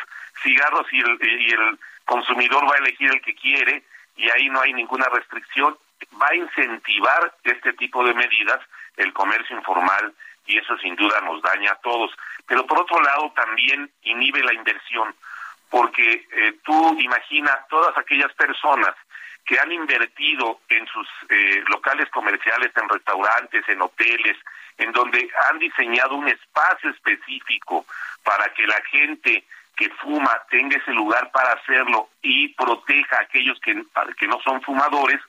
cigarros 0.44 0.86
y 0.92 1.00
el, 1.00 1.18
y 1.42 1.52
el 1.52 1.80
consumidor 2.06 2.70
va 2.70 2.76
a 2.76 2.80
elegir 2.80 3.12
el 3.12 3.22
que 3.22 3.36
quiere 3.36 3.84
y 4.16 4.30
ahí 4.30 4.50
no 4.50 4.62
hay 4.62 4.74
ninguna 4.74 5.08
restricción. 5.10 5.78
Va 6.22 6.28
a 6.28 6.36
incentivar 6.36 7.34
este 7.44 7.74
tipo 7.74 8.06
de 8.06 8.14
medidas 8.14 8.60
el 8.98 9.12
comercio 9.14 9.58
informal 9.58 10.14
y 10.46 10.58
eso 10.58 10.78
sin 10.78 10.96
duda 10.96 11.20
nos 11.22 11.42
daña 11.42 11.72
a 11.72 11.82
todos. 11.82 12.12
Pero 12.48 12.66
por 12.66 12.82
otro 12.82 13.02
lado 13.02 13.32
también 13.36 13.92
inhibe 14.04 14.44
la 14.44 14.54
inversión, 14.54 15.16
porque 15.70 16.28
eh, 16.32 16.58
tú 16.64 16.98
imagina 17.00 17.66
todas 17.70 17.98
aquellas 17.98 18.32
personas 18.34 18.96
que 19.46 19.60
han 19.60 19.72
invertido 19.72 20.60
en 20.70 20.88
sus 20.88 21.08
eh, 21.30 21.64
locales 21.68 22.10
comerciales, 22.10 22.72
en 22.76 22.90
restaurantes, 22.90 23.68
en 23.70 23.82
hoteles, 23.82 24.38
en 24.78 24.92
donde 24.92 25.30
han 25.50 25.60
diseñado 25.60 26.16
un 26.16 26.28
espacio 26.28 26.90
específico 26.90 27.86
para 28.24 28.52
que 28.54 28.66
la 28.66 28.82
gente 28.90 29.44
que 29.76 29.90
fuma 30.02 30.32
tenga 30.50 30.78
ese 30.78 30.92
lugar 30.92 31.32
para 31.32 31.54
hacerlo 31.54 32.10
y 32.22 32.50
proteja 32.50 33.18
a 33.18 33.22
aquellos 33.22 33.60
que, 33.60 33.84
que 34.18 34.28
no 34.28 34.40
son 34.42 34.62
fumadores, 34.62 35.20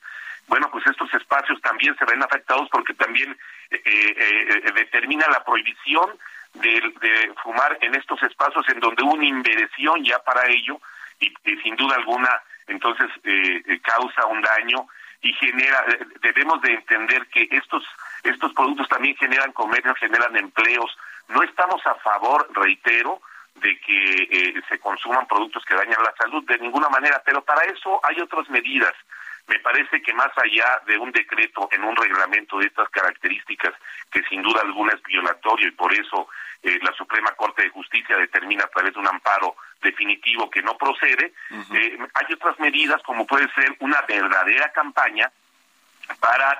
bueno, 0.47 0.69
pues 0.71 0.87
estos 0.87 1.13
espacios 1.13 1.61
también 1.61 1.95
se 1.97 2.05
ven 2.05 2.23
afectados 2.23 2.69
porque 2.71 2.93
también 2.93 3.31
eh, 3.69 3.81
eh, 3.85 4.61
eh, 4.65 4.71
determina 4.73 5.27
la 5.27 5.43
prohibición 5.43 6.17
de, 6.53 7.33
fumar 7.43 7.77
en 7.81 7.93
estos 7.95 8.21
espacios 8.23 8.67
en 8.69 8.79
donde 8.79 9.03
hubo 9.03 9.13
una 9.13 9.25
inversión 9.25 10.03
ya 10.03 10.17
para 10.19 10.47
ello 10.47 10.79
y, 11.19 11.33
sin 11.61 11.75
duda 11.75 11.95
alguna 11.95 12.29
entonces 12.67 13.09
causa 13.83 14.25
un 14.25 14.41
daño 14.41 14.87
y 15.21 15.33
genera 15.33 15.85
debemos 16.21 16.61
de 16.61 16.73
entender 16.73 17.27
que 17.27 17.47
estos 17.51 17.83
estos 18.23 18.53
productos 18.53 18.87
también 18.89 19.15
generan 19.17 19.51
comercio 19.51 19.93
generan 19.95 20.35
empleos. 20.35 20.97
No 21.29 21.43
estamos 21.43 21.85
a 21.85 21.95
favor 21.95 22.49
reitero 22.53 23.21
de 23.61 23.79
que 23.79 24.13
eh, 24.23 24.61
se 24.69 24.79
consuman 24.79 25.27
productos 25.27 25.63
que 25.65 25.75
dañan 25.75 26.03
la 26.03 26.13
salud 26.17 26.43
de 26.45 26.57
ninguna 26.59 26.89
manera, 26.89 27.21
pero 27.25 27.43
para 27.43 27.63
eso 27.63 27.99
hay 28.03 28.19
otras 28.21 28.49
medidas. 28.49 28.93
Me 29.47 29.59
parece 29.59 30.01
que 30.01 30.13
más 30.13 30.31
allá 30.37 30.81
de 30.85 30.97
un 30.97 31.11
decreto 31.11 31.69
en 31.71 31.83
un 31.83 31.95
reglamento 31.95 32.59
de 32.59 32.67
estas 32.67 32.89
características, 32.89 33.73
que 34.11 34.21
sin 34.23 34.41
duda 34.41 34.61
alguna 34.61 34.93
es 34.93 35.01
violatorio 35.03 35.69
y 35.69 35.71
por 35.71 35.93
eso 35.93 36.27
eh, 36.63 36.77
la 36.81 36.91
Suprema 36.93 37.31
Corte 37.31 37.63
de 37.63 37.69
Justicia 37.69 38.17
determina 38.17 38.65
a 38.65 38.69
través 38.69 38.93
de 38.93 38.99
un 38.99 39.07
amparo 39.07 39.55
definitivo 39.81 40.49
que 40.49 40.61
no 40.61 40.77
procede, 40.77 41.33
eh, 41.73 41.97
hay 42.13 42.33
otras 42.33 42.59
medidas 42.59 43.01
como 43.03 43.25
puede 43.25 43.49
ser 43.53 43.75
una 43.79 44.01
verdadera 44.01 44.71
campaña 44.73 45.31
para 46.19 46.59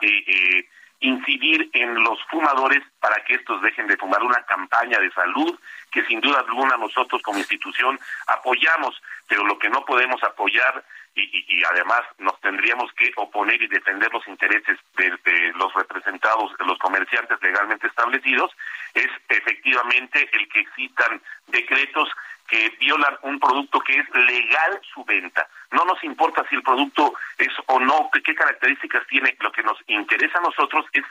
incidir 0.99 1.69
en 1.73 2.03
los 2.03 2.23
fumadores 2.29 2.83
para 3.07 3.23
que 3.23 3.35
estos 3.35 3.61
dejen 3.61 3.87
de 3.87 3.95
fumar 3.95 4.21
una 4.21 4.43
campaña 4.43 4.99
de 4.99 5.09
salud 5.11 5.57
que 5.89 6.03
sin 6.07 6.19
duda 6.19 6.39
alguna 6.39 6.75
nosotros 6.75 7.21
como 7.21 7.37
institución 7.37 7.97
apoyamos, 8.27 9.01
pero 9.29 9.45
lo 9.45 9.57
que 9.57 9.69
no 9.69 9.85
podemos 9.85 10.21
apoyar 10.23 10.83
y, 11.15 11.63
además 11.71 12.01
nos 12.19 12.39
tendríamos 12.41 12.91
que 12.93 13.11
oponer 13.15 13.61
y 13.61 13.67
defender 13.67 14.11
los 14.13 14.27
intereses 14.27 14.77
de, 14.97 15.53
los 15.55 15.73
representados, 15.73 16.55
de 16.57 16.65
los 16.65 16.77
comerciantes 16.79 17.41
legalmente 17.41 17.87
establecidos, 17.87 18.51
es 18.93 19.07
efectivamente 19.29 20.29
el 20.33 20.49
que 20.49 20.59
existan 20.59 21.21
decretos 21.47 22.09
que 22.47 22.69
violan 22.79 23.17
un 23.23 23.39
producto 23.39 23.79
que 23.79 23.99
es 23.99 24.09
legal 24.13 24.79
su 24.93 25.03
venta. 25.05 25.47
No 25.71 25.83
nos 25.85 26.01
importa 26.03 26.45
si 26.49 26.55
el 26.55 26.63
producto 26.63 27.13
es 27.37 27.49
o 27.65 27.79
no, 27.79 28.09
qué 28.23 28.35
características 28.35 29.05
tiene. 29.07 29.35
Lo 29.41 29.51
que 29.51 29.63
nos 29.63 29.77
interesa 29.87 30.37
a 30.37 30.41
nosotros 30.41 30.85
es 30.93 31.03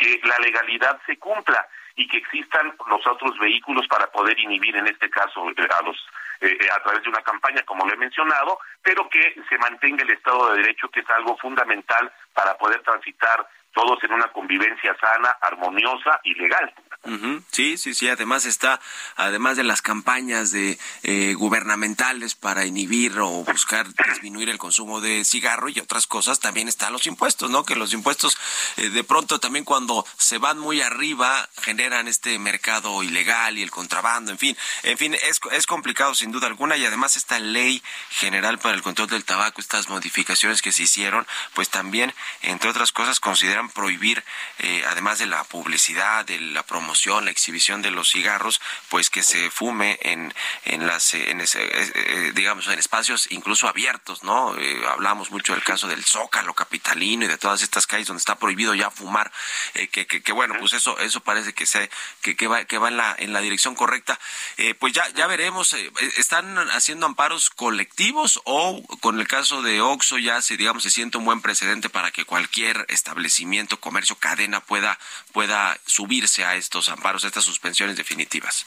que 0.00 0.18
la 0.24 0.38
legalidad 0.38 0.98
se 1.04 1.18
cumpla 1.18 1.68
y 1.94 2.08
que 2.08 2.16
existan 2.16 2.74
los 2.88 3.06
otros 3.06 3.38
vehículos 3.38 3.86
para 3.86 4.06
poder 4.06 4.38
inhibir, 4.38 4.74
en 4.74 4.86
este 4.86 5.10
caso, 5.10 5.50
eh, 5.50 5.68
a 5.78 5.82
los 5.82 5.96
eh, 6.40 6.56
eh, 6.58 6.68
a 6.74 6.82
través 6.82 7.02
de 7.02 7.10
una 7.10 7.20
campaña, 7.20 7.62
como 7.66 7.86
lo 7.86 7.92
he 7.92 7.98
mencionado, 7.98 8.58
pero 8.82 9.06
que 9.10 9.36
se 9.46 9.58
mantenga 9.58 10.02
el 10.02 10.10
Estado 10.10 10.52
de 10.52 10.62
Derecho, 10.62 10.88
que 10.88 11.00
es 11.00 11.10
algo 11.10 11.36
fundamental 11.36 12.10
para 12.32 12.56
poder 12.56 12.80
transitar 12.80 13.46
todos 13.72 14.02
en 14.04 14.12
una 14.12 14.28
convivencia 14.28 14.96
sana, 15.00 15.36
armoniosa 15.40 16.20
y 16.24 16.34
legal. 16.34 16.72
Sí, 17.50 17.78
sí, 17.78 17.94
sí. 17.94 18.08
Además 18.08 18.44
está, 18.44 18.78
además 19.16 19.56
de 19.56 19.64
las 19.64 19.80
campañas 19.80 20.52
de 20.52 20.78
eh, 21.02 21.34
gubernamentales 21.34 22.34
para 22.34 22.66
inhibir 22.66 23.18
o 23.18 23.42
buscar 23.44 23.86
disminuir 24.08 24.50
el 24.50 24.58
consumo 24.58 25.00
de 25.00 25.24
cigarro 25.24 25.70
y 25.70 25.80
otras 25.80 26.06
cosas, 26.06 26.40
también 26.40 26.68
están 26.68 26.92
los 26.92 27.06
impuestos, 27.06 27.50
¿no? 27.50 27.64
Que 27.64 27.74
los 27.74 27.94
impuestos 27.94 28.36
eh, 28.76 28.90
de 28.90 29.02
pronto 29.02 29.40
también 29.40 29.64
cuando 29.64 30.04
se 30.18 30.38
van 30.38 30.58
muy 30.58 30.82
arriba 30.82 31.48
generan 31.62 32.06
este 32.06 32.38
mercado 32.38 33.02
ilegal 33.02 33.56
y 33.56 33.62
el 33.62 33.70
contrabando, 33.70 34.30
en 34.30 34.38
fin, 34.38 34.56
en 34.82 34.98
fin, 34.98 35.14
es, 35.14 35.40
es 35.52 35.66
complicado 35.66 36.14
sin 36.14 36.32
duda 36.32 36.46
alguna 36.48 36.76
y 36.76 36.84
además 36.84 37.16
esta 37.16 37.38
ley 37.38 37.82
general 38.10 38.58
para 38.58 38.74
el 38.74 38.82
control 38.82 39.08
del 39.08 39.24
tabaco, 39.24 39.60
estas 39.60 39.88
modificaciones 39.88 40.60
que 40.60 40.72
se 40.72 40.82
hicieron, 40.82 41.26
pues 41.54 41.70
también, 41.70 42.12
entre 42.42 42.68
otras 42.68 42.92
cosas, 42.92 43.20
consideran 43.20 43.59
pudieran 43.60 43.68
prohibir, 43.68 44.24
eh, 44.58 44.84
además 44.88 45.18
de 45.18 45.26
la 45.26 45.44
publicidad, 45.44 46.24
de 46.24 46.40
la 46.40 46.62
promoción, 46.62 47.24
la 47.24 47.30
exhibición 47.30 47.82
de 47.82 47.90
los 47.90 48.10
cigarros, 48.10 48.60
pues 48.88 49.10
que 49.10 49.22
se 49.22 49.50
fume 49.50 49.98
en, 50.02 50.32
en 50.64 50.86
las, 50.86 51.14
en 51.14 51.40
ese, 51.40 51.60
digamos, 52.34 52.66
en 52.68 52.78
espacios 52.78 53.26
incluso 53.30 53.68
abiertos, 53.68 54.22
¿no? 54.22 54.54
hablamos 54.88 55.30
mucho 55.30 55.52
del 55.52 55.62
caso 55.62 55.88
del 55.88 56.04
Zócalo 56.04 56.54
capitalino 56.54 57.24
y 57.24 57.28
de 57.28 57.38
todas 57.38 57.62
estas 57.62 57.86
calles 57.86 58.06
donde 58.06 58.20
está 58.20 58.36
prohibido 58.36 58.74
ya 58.74 58.90
fumar, 58.90 59.30
que, 59.92 60.06
que, 60.06 60.22
que, 60.22 60.32
bueno, 60.32 60.54
pues 60.58 60.72
eso, 60.72 60.98
eso 60.98 61.20
parece 61.20 61.52
que 61.52 61.66
se, 61.66 61.90
que, 62.22 62.36
que 62.36 62.46
va, 62.46 62.64
que 62.64 62.78
va 62.78 62.88
en 62.88 62.96
la, 62.96 63.14
en 63.18 63.32
la 63.32 63.40
dirección 63.40 63.74
correcta. 63.74 64.18
pues 64.78 64.92
ya, 64.92 65.08
ya 65.10 65.26
veremos, 65.26 65.74
están 66.16 66.56
haciendo 66.70 67.06
amparos 67.06 67.50
colectivos 67.50 68.40
o 68.44 68.82
con 69.00 69.20
el 69.20 69.26
caso 69.28 69.62
de 69.62 69.80
Oxo 69.80 70.18
ya 70.18 70.40
se 70.40 70.56
digamos 70.56 70.82
se 70.82 70.90
siente 70.90 71.18
un 71.18 71.24
buen 71.24 71.40
precedente 71.40 71.88
para 71.88 72.10
que 72.10 72.24
cualquier 72.24 72.86
establecimiento, 72.88 73.49
comercio, 73.80 74.16
cadena 74.16 74.60
pueda 74.60 74.98
pueda 75.32 75.76
subirse 75.86 76.44
a 76.44 76.54
estos 76.54 76.88
amparos, 76.88 77.24
a 77.24 77.28
estas 77.28 77.44
suspensiones 77.44 77.96
definitivas. 77.96 78.66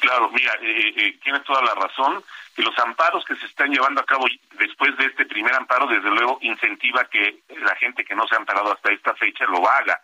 Claro, 0.00 0.30
mira, 0.30 0.52
eh, 0.60 0.92
eh, 0.96 1.18
tienes 1.22 1.44
toda 1.44 1.62
la 1.62 1.74
razón. 1.74 2.24
Que 2.54 2.62
los 2.62 2.78
amparos 2.78 3.24
que 3.24 3.34
se 3.36 3.46
están 3.46 3.70
llevando 3.70 4.00
a 4.00 4.06
cabo 4.06 4.26
después 4.58 4.96
de 4.96 5.06
este 5.06 5.26
primer 5.26 5.54
amparo, 5.54 5.86
desde 5.86 6.10
luego, 6.10 6.38
incentiva 6.42 7.04
que 7.06 7.40
la 7.48 7.74
gente 7.76 8.04
que 8.04 8.14
no 8.14 8.26
se 8.28 8.34
ha 8.34 8.38
amparado 8.38 8.72
hasta 8.72 8.92
esta 8.92 9.14
fecha 9.14 9.44
lo 9.46 9.68
haga. 9.68 10.00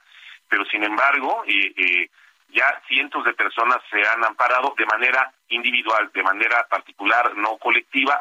Pero, 0.48 0.64
sin 0.64 0.82
embargo, 0.82 1.44
eh, 1.46 1.72
eh 1.76 2.10
ya 2.52 2.82
cientos 2.88 3.24
de 3.24 3.32
personas 3.34 3.78
se 3.90 4.02
han 4.06 4.24
amparado 4.24 4.74
de 4.76 4.86
manera 4.86 5.32
individual, 5.48 6.10
de 6.12 6.22
manera 6.22 6.66
particular, 6.68 7.36
no 7.36 7.56
colectiva, 7.58 8.20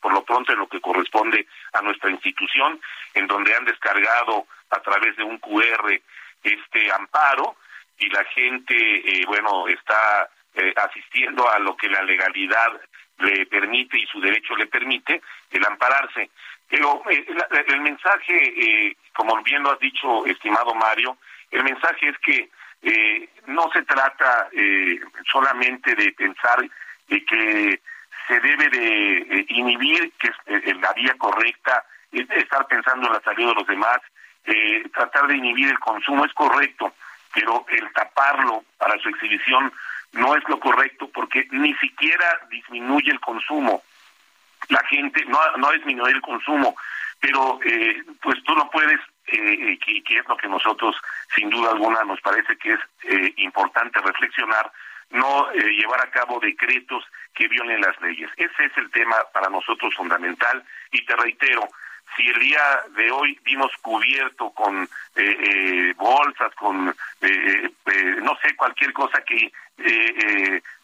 por 0.00 0.12
lo 0.12 0.24
pronto 0.24 0.52
en 0.52 0.58
lo 0.58 0.68
que 0.68 0.80
corresponde 0.80 1.46
a 1.72 1.82
nuestra 1.82 2.10
institución, 2.10 2.80
en 3.14 3.26
donde 3.26 3.54
han 3.54 3.64
descargado 3.64 4.46
a 4.74 4.82
través 4.82 5.16
de 5.16 5.24
un 5.24 5.38
QR 5.38 6.00
este 6.42 6.92
amparo 6.92 7.56
y 7.98 8.08
la 8.10 8.24
gente, 8.24 8.74
eh, 8.76 9.24
bueno, 9.26 9.66
está 9.68 10.28
eh, 10.54 10.74
asistiendo 10.76 11.48
a 11.48 11.58
lo 11.58 11.76
que 11.76 11.88
la 11.88 12.02
legalidad 12.02 12.80
le 13.18 13.46
permite 13.46 13.98
y 13.98 14.06
su 14.06 14.20
derecho 14.20 14.56
le 14.56 14.66
permite, 14.66 15.22
el 15.50 15.64
ampararse. 15.64 16.30
Pero 16.68 17.02
eh, 17.08 17.24
el 17.68 17.80
mensaje, 17.80 18.96
como 19.14 19.40
bien 19.42 19.62
lo 19.62 19.72
has 19.72 19.78
dicho, 19.78 20.26
estimado 20.26 20.74
Mario, 20.74 21.16
el 21.50 21.62
mensaje 21.62 22.08
es 22.08 22.18
que 22.18 22.50
eh, 22.84 23.28
no 23.46 23.70
se 23.72 23.82
trata 23.82 24.48
eh, 24.52 25.00
solamente 25.30 25.94
de 25.94 26.12
pensar 26.12 26.58
de 27.08 27.24
que 27.24 27.80
se 28.28 28.40
debe 28.40 28.68
de 28.68 29.18
eh, 29.18 29.46
inhibir, 29.48 30.12
que 30.18 30.30
es 30.46 30.76
la 30.76 30.92
vía 30.92 31.14
correcta, 31.16 31.84
estar 32.12 32.66
pensando 32.66 33.06
en 33.06 33.14
la 33.14 33.22
salud 33.22 33.48
de 33.48 33.54
los 33.54 33.66
demás, 33.66 33.98
tratar 34.92 35.26
de 35.26 35.36
inhibir 35.36 35.68
el 35.68 35.78
consumo 35.78 36.24
es 36.24 36.32
correcto, 36.34 36.94
pero 37.32 37.64
el 37.68 37.92
taparlo 37.92 38.64
para 38.78 38.98
su 38.98 39.08
exhibición 39.08 39.72
no 40.12 40.36
es 40.36 40.42
lo 40.48 40.60
correcto 40.60 41.08
porque 41.12 41.48
ni 41.50 41.74
siquiera 41.74 42.40
disminuye 42.50 43.10
el 43.10 43.20
consumo. 43.20 43.82
La 44.68 44.84
gente 44.86 45.24
no, 45.26 45.38
no 45.56 45.72
disminuye 45.72 46.12
el 46.12 46.20
consumo, 46.20 46.76
pero 47.20 47.58
pues 48.20 48.42
tú 48.44 48.54
no 48.54 48.70
puedes 48.70 49.00
eh, 49.26 49.78
y 49.86 50.02
que 50.02 50.18
es 50.18 50.28
lo 50.28 50.36
que 50.36 50.48
nosotros 50.48 50.96
sin 51.34 51.48
duda 51.48 51.70
alguna 51.70 52.04
nos 52.04 52.20
parece 52.20 52.56
que 52.58 52.74
es 52.74 52.80
eh, 53.04 53.32
importante 53.38 53.98
reflexionar, 54.00 54.70
no 55.10 55.50
eh, 55.52 55.72
llevar 55.72 56.00
a 56.02 56.10
cabo 56.10 56.38
decretos 56.40 57.04
que 57.34 57.48
violen 57.48 57.80
las 57.80 57.98
leyes. 58.02 58.30
Ese 58.36 58.64
es 58.66 58.76
el 58.76 58.90
tema 58.90 59.16
para 59.32 59.48
nosotros 59.48 59.94
fundamental 59.94 60.62
y 60.92 61.04
te 61.06 61.16
reitero, 61.16 61.66
si 62.16 62.26
el 62.26 62.38
día 62.38 62.60
de 62.96 63.10
hoy 63.10 63.38
vimos 63.44 63.70
cubierto 63.82 64.50
con 64.50 64.88
bolsas, 65.96 66.54
con, 66.56 66.86
no 66.86 68.38
sé, 68.42 68.56
cualquier 68.56 68.92
cosa 68.92 69.22
que 69.22 69.52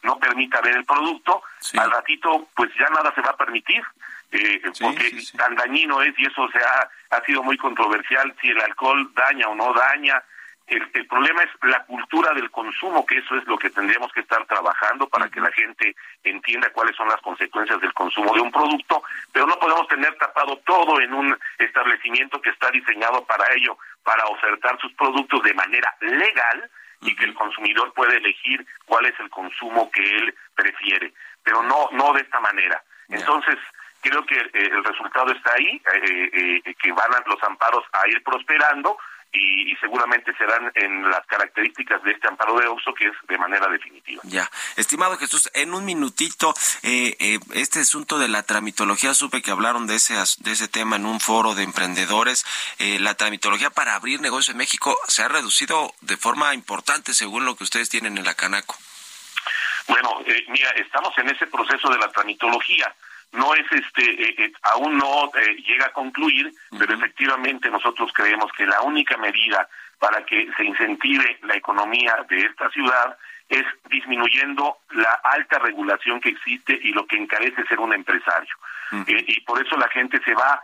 no 0.02 0.18
permita 0.18 0.60
ver 0.60 0.76
el 0.76 0.84
producto, 0.84 1.42
al 1.78 1.90
ratito 1.90 2.48
pues 2.54 2.70
ya 2.78 2.88
nada 2.88 3.12
se 3.14 3.20
va 3.20 3.30
a 3.30 3.36
permitir 3.36 3.82
eh, 4.32 4.62
porque 4.80 5.12
tan 5.36 5.56
dañino 5.56 6.00
es 6.02 6.16
y 6.16 6.26
eso 6.26 6.48
se 6.50 6.58
ha, 6.58 6.88
ha 7.16 7.24
sido 7.24 7.42
muy 7.42 7.56
controversial 7.56 8.32
si 8.40 8.48
el 8.48 8.60
alcohol 8.60 9.12
daña 9.14 9.48
o 9.48 9.54
no 9.54 9.72
daña. 9.72 10.22
El, 10.70 10.88
el, 10.94 11.06
problema 11.06 11.42
es 11.42 11.50
la 11.62 11.84
cultura 11.84 12.32
del 12.32 12.50
consumo, 12.50 13.04
que 13.04 13.18
eso 13.18 13.34
es 13.36 13.44
lo 13.46 13.58
que 13.58 13.70
tendríamos 13.70 14.12
que 14.12 14.20
estar 14.20 14.44
trabajando 14.46 15.08
para 15.08 15.28
que 15.28 15.40
la 15.40 15.50
gente 15.50 15.96
entienda 16.22 16.72
cuáles 16.72 16.94
son 16.96 17.08
las 17.08 17.20
consecuencias 17.20 17.80
del 17.80 17.92
consumo 17.92 18.32
de 18.34 18.40
un 18.40 18.52
producto, 18.52 19.02
pero 19.32 19.46
no 19.46 19.58
podemos 19.58 19.88
tener 19.88 20.16
tapado 20.16 20.56
todo 20.64 21.00
en 21.00 21.12
un 21.12 21.36
establecimiento 21.58 22.40
que 22.40 22.50
está 22.50 22.70
diseñado 22.70 23.24
para 23.24 23.44
ello, 23.54 23.76
para 24.04 24.24
ofertar 24.26 24.78
sus 24.80 24.92
productos 24.94 25.42
de 25.42 25.54
manera 25.54 25.94
legal 26.00 26.70
y 27.00 27.16
que 27.16 27.24
el 27.24 27.34
consumidor 27.34 27.92
puede 27.94 28.18
elegir 28.18 28.64
cuál 28.86 29.06
es 29.06 29.18
el 29.18 29.30
consumo 29.30 29.90
que 29.90 30.02
él 30.02 30.34
prefiere, 30.54 31.12
pero 31.42 31.62
no 31.62 31.88
no 31.92 32.12
de 32.12 32.20
esta 32.20 32.38
manera. 32.40 32.82
Entonces, 33.08 33.58
creo 34.00 34.24
que 34.24 34.36
eh, 34.36 34.50
el 34.52 34.84
resultado 34.84 35.32
está 35.32 35.52
ahí, 35.54 35.82
eh, 35.94 36.60
eh, 36.64 36.74
que 36.74 36.92
van 36.92 37.10
los 37.26 37.42
amparos 37.42 37.84
a 37.92 38.08
ir 38.08 38.22
prosperando 38.22 38.96
y, 39.32 39.74
seguramente 39.80 40.32
serán 40.36 40.70
en 40.74 41.08
las 41.10 41.24
características 41.26 42.02
de 42.02 42.12
este 42.12 42.28
amparo 42.28 42.58
de 42.58 42.66
Oxo, 42.66 42.92
que 42.94 43.06
es 43.06 43.12
de 43.28 43.38
manera 43.38 43.66
definitiva. 43.68 44.20
Ya, 44.24 44.48
estimado 44.76 45.16
Jesús, 45.16 45.50
en 45.54 45.72
un 45.72 45.84
minutito, 45.84 46.54
este 46.82 47.80
asunto 47.80 48.18
de 48.18 48.28
la 48.28 48.42
tramitología, 48.42 49.14
supe 49.14 49.42
que 49.42 49.50
hablaron 49.50 49.86
de 49.86 49.96
ese, 49.96 50.14
de 50.14 50.52
ese 50.52 50.68
tema 50.68 50.96
en 50.96 51.06
un 51.06 51.18
foro 51.20 51.54
de 51.54 51.62
emprendedores. 51.62 52.44
la 52.78 53.14
tramitología 53.14 53.70
para 53.70 53.94
abrir 53.94 54.20
negocios 54.20 54.50
en 54.50 54.58
México 54.58 54.96
se 55.08 55.22
ha 55.22 55.28
reducido 55.28 55.94
de 56.02 56.16
forma 56.16 56.54
importante 56.54 57.14
según 57.14 57.44
lo 57.44 57.56
que 57.56 57.64
ustedes 57.64 57.88
tienen 57.88 58.18
en 58.18 58.24
la 58.24 58.34
Canaco. 58.34 58.76
Bueno, 59.88 60.22
mira, 60.48 60.70
estamos 60.70 61.16
en 61.18 61.30
ese 61.30 61.46
proceso 61.46 61.88
de 61.90 61.98
la 61.98 62.10
tramitología 62.12 62.94
no 63.32 63.54
es 63.54 63.66
este 63.70 64.02
eh, 64.02 64.34
eh, 64.38 64.52
aún 64.62 64.98
no 64.98 65.30
eh, 65.34 65.56
llega 65.66 65.86
a 65.86 65.92
concluir 65.92 66.52
pero 66.78 66.94
efectivamente 66.94 67.70
nosotros 67.70 68.10
creemos 68.12 68.50
que 68.52 68.66
la 68.66 68.80
única 68.82 69.16
medida 69.16 69.68
para 69.98 70.24
que 70.24 70.48
se 70.56 70.64
incentive 70.64 71.38
la 71.42 71.56
economía 71.56 72.16
de 72.28 72.40
esta 72.40 72.70
ciudad 72.70 73.16
es 73.48 73.64
disminuyendo 73.90 74.78
la 74.90 75.12
alta 75.24 75.58
regulación 75.58 76.20
que 76.20 76.30
existe 76.30 76.78
y 76.82 76.92
lo 76.92 77.04
que 77.06 77.16
encarece 77.16 77.66
ser 77.66 77.80
un 77.80 77.92
empresario. 77.92 78.54
Y 79.08 79.40
por 79.40 79.60
eso 79.60 79.76
la 79.76 79.88
gente 79.88 80.20
se 80.24 80.34
va 80.34 80.62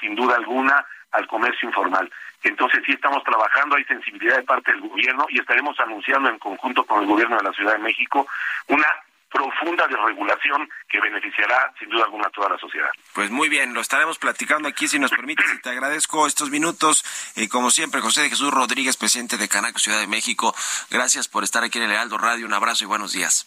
sin 0.00 0.14
duda 0.14 0.36
alguna 0.36 0.82
al 1.12 1.26
comercio 1.26 1.68
informal. 1.68 2.10
Entonces 2.42 2.82
sí 2.86 2.92
estamos 2.92 3.22
trabajando, 3.22 3.76
hay 3.76 3.84
sensibilidad 3.84 4.36
de 4.36 4.44
parte 4.44 4.72
del 4.72 4.80
gobierno 4.80 5.26
y 5.28 5.38
estaremos 5.40 5.78
anunciando 5.78 6.28
en 6.28 6.38
conjunto 6.38 6.84
con 6.84 7.02
el 7.02 7.06
gobierno 7.06 7.36
de 7.36 7.44
la 7.44 7.52
Ciudad 7.52 7.72
de 7.72 7.82
México 7.82 8.26
una 8.68 8.86
profunda 9.30 9.86
desregulación 9.86 10.68
que 10.88 11.00
beneficiará 11.00 11.72
sin 11.78 11.88
duda 11.88 12.04
alguna 12.04 12.26
a 12.26 12.30
toda 12.30 12.50
la 12.50 12.58
sociedad. 12.58 12.90
Pues 13.12 13.30
muy 13.30 13.48
bien, 13.48 13.74
lo 13.74 13.80
estaremos 13.80 14.18
platicando 14.18 14.68
aquí 14.68 14.88
si 14.88 14.98
nos 14.98 15.10
permites 15.10 15.46
y 15.52 15.60
te 15.60 15.70
agradezco 15.70 16.26
estos 16.26 16.50
minutos. 16.50 17.04
y 17.34 17.48
como 17.48 17.70
siempre, 17.70 18.00
José 18.00 18.22
de 18.22 18.30
Jesús 18.30 18.52
Rodríguez, 18.52 18.96
presidente 18.96 19.36
de 19.36 19.48
Canaco 19.48 19.78
Ciudad 19.78 20.00
de 20.00 20.06
México, 20.06 20.54
gracias 20.90 21.28
por 21.28 21.44
estar 21.44 21.64
aquí 21.64 21.78
en 21.78 21.84
el 21.84 21.92
Heraldo 21.92 22.18
Radio. 22.18 22.46
Un 22.46 22.54
abrazo 22.54 22.84
y 22.84 22.86
buenos 22.86 23.12
días. 23.12 23.46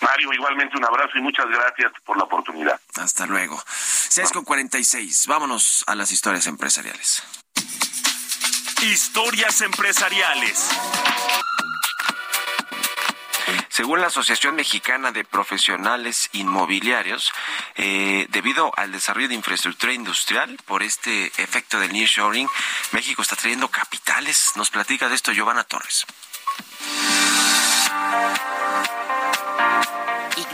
Mario, 0.00 0.32
igualmente 0.32 0.76
un 0.76 0.84
abrazo 0.84 1.16
y 1.16 1.22
muchas 1.22 1.46
gracias 1.46 1.92
por 2.04 2.16
la 2.16 2.24
oportunidad. 2.24 2.78
Hasta 2.96 3.26
luego. 3.26 3.62
6 3.66 4.32
con 4.32 4.44
46. 4.44 5.26
Vámonos 5.26 5.84
a 5.86 5.94
las 5.94 6.12
historias 6.12 6.46
empresariales. 6.46 7.22
Historias 8.82 9.62
empresariales. 9.62 10.70
Según 13.74 14.00
la 14.00 14.06
Asociación 14.06 14.54
Mexicana 14.54 15.10
de 15.10 15.24
Profesionales 15.24 16.28
Inmobiliarios, 16.32 17.32
eh, 17.74 18.28
debido 18.30 18.70
al 18.76 18.92
desarrollo 18.92 19.26
de 19.26 19.34
infraestructura 19.34 19.92
industrial 19.92 20.56
por 20.64 20.84
este 20.84 21.26
efecto 21.42 21.80
del 21.80 21.92
nearshoring, 21.92 22.48
México 22.92 23.22
está 23.22 23.34
trayendo 23.34 23.66
capitales. 23.66 24.52
Nos 24.54 24.70
platica 24.70 25.08
de 25.08 25.16
esto 25.16 25.32
Giovanna 25.32 25.64
Torres. 25.64 26.06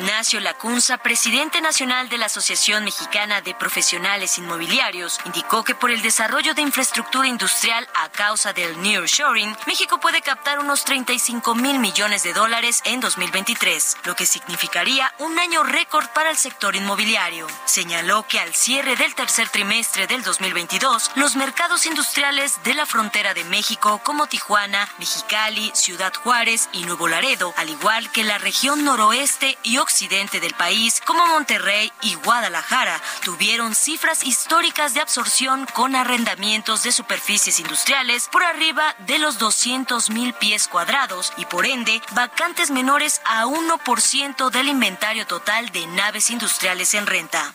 Ignacio 0.01 0.40
Lacunza, 0.40 0.96
presidente 0.96 1.61
nacional 1.61 2.09
de 2.09 2.16
la 2.16 2.24
Asociación 2.24 2.84
Mexicana 2.84 3.42
de 3.42 3.55
Profesionales 3.55 4.38
Inmobiliarios, 4.38 5.20
indicó 5.26 5.62
que 5.62 5.74
por 5.74 5.90
el 5.90 6.01
desarrollo 6.01 6.55
de 6.55 6.62
infraestructura 6.62 7.28
industrial 7.28 7.86
a 7.94 8.09
causa 8.09 8.55
del 8.55 8.80
nearshoring, 8.80 9.55
México 9.66 10.01
puede 10.01 10.22
captar 10.22 10.59
unos 10.59 10.86
35 10.86 11.55
mil 11.55 11.78
millones 11.78 12.22
de 12.22 12.32
dólares 12.32 12.80
en 12.86 13.01
2023, 13.01 13.98
lo 14.05 14.16
que 14.16 14.24
significaría 14.24 15.12
un 15.18 15.38
año 15.38 15.64
récord 15.64 16.09
para 16.14 16.30
el 16.30 16.38
sector 16.38 16.76
inmobiliario. 16.76 17.46
Señaló 17.66 18.26
que 18.26 18.40
al 18.40 18.55
cierre 18.55 18.96
del 18.96 19.14
tercer 19.14 19.51
trimestre 19.51 20.07
del 20.07 20.22
2022, 20.22 21.11
los 21.16 21.36
mercados 21.36 21.84
industriales 21.84 22.55
de 22.64 22.72
la 22.72 22.86
frontera 22.86 23.34
de 23.34 23.44
México 23.44 24.01
como 24.03 24.28
Tijuana, 24.28 24.88
Mexicali, 24.98 25.72
Ciudad 25.74 26.14
Juárez 26.14 26.70
y 26.72 26.84
Nuevo 26.84 27.07
Laredo, 27.07 27.53
al 27.59 27.68
igual 27.68 28.11
que 28.12 28.24
la 28.24 28.38
región 28.38 28.82
noroeste 28.82 29.59
y 29.62 29.76
occidental, 29.76 29.89
occidente 29.91 30.38
del 30.38 30.55
país, 30.55 31.03
como 31.05 31.26
Monterrey 31.26 31.91
y 32.03 32.14
Guadalajara, 32.14 33.03
tuvieron 33.24 33.74
cifras 33.74 34.22
históricas 34.22 34.95
de 34.95 35.01
absorción 35.01 35.66
con 35.74 35.97
arrendamientos 35.97 36.84
de 36.84 36.93
superficies 36.93 37.59
industriales 37.59 38.28
por 38.30 38.45
arriba 38.45 38.95
de 39.07 39.18
los 39.18 39.38
200 39.38 40.11
mil 40.11 40.32
pies 40.34 40.68
cuadrados 40.68 41.32
y 41.36 41.45
por 41.45 41.66
ende 41.66 42.01
vacantes 42.12 42.70
menores 42.70 43.20
a 43.24 43.47
1% 43.47 44.51
del 44.51 44.68
inventario 44.68 45.26
total 45.26 45.70
de 45.70 45.84
naves 45.88 46.30
industriales 46.30 46.95
en 46.95 47.07
renta. 47.07 47.53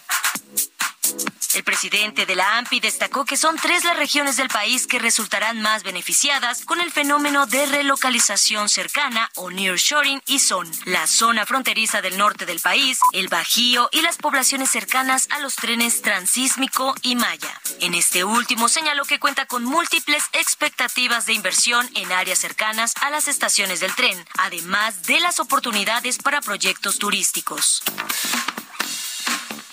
El 1.56 1.64
presidente 1.64 2.26
de 2.26 2.36
la 2.36 2.58
AMPI 2.58 2.82
destacó 2.82 3.24
que 3.24 3.38
son 3.38 3.56
tres 3.56 3.86
las 3.86 3.96
regiones 3.96 4.36
del 4.36 4.50
país 4.50 4.88
que 4.88 5.00
resultarán 5.00 5.62
más 5.62 5.84
beneficiadas 5.84 6.66
con 6.66 6.82
el 6.82 6.92
fenómeno 6.92 7.46
de 7.46 7.66
relocalización 7.66 8.68
cercana 8.68 9.32
o 9.36 9.50
nearshoring 9.50 10.22
y 10.28 10.40
son 10.40 10.70
la 10.84 11.08
zona 11.08 11.46
fronteriza 11.46 12.02
del 12.02 12.18
norte 12.18 12.46
del 12.46 12.60
país, 12.60 13.00
el 13.14 13.30
Bajío 13.30 13.88
y 13.94 14.02
las 14.02 14.18
poblaciones 14.18 14.70
cercanas 14.70 15.30
a 15.32 15.40
los 15.40 15.56
trenes 15.56 16.02
Transísmico 16.02 16.94
y 17.04 17.16
Maya. 17.16 17.62
En 17.80 17.94
este 17.94 18.26
último 18.26 18.68
señaló 18.68 19.06
que 19.06 19.22
cuenta 19.22 19.46
con 19.46 19.64
múltiples 19.64 20.26
expectativas 20.34 21.26
de 21.26 21.34
inversión 21.34 21.90
en 21.96 22.12
áreas 22.12 22.40
cercanas 22.40 22.94
a 23.00 23.10
las 23.10 23.30
estaciones 23.30 23.80
del 23.80 23.96
tren, 23.96 24.26
además 24.40 25.04
de 25.04 25.22
las 25.22 25.40
oportunidades 25.40 26.18
para 26.18 26.42
proyectos 26.42 27.00
turísticos. 27.00 27.82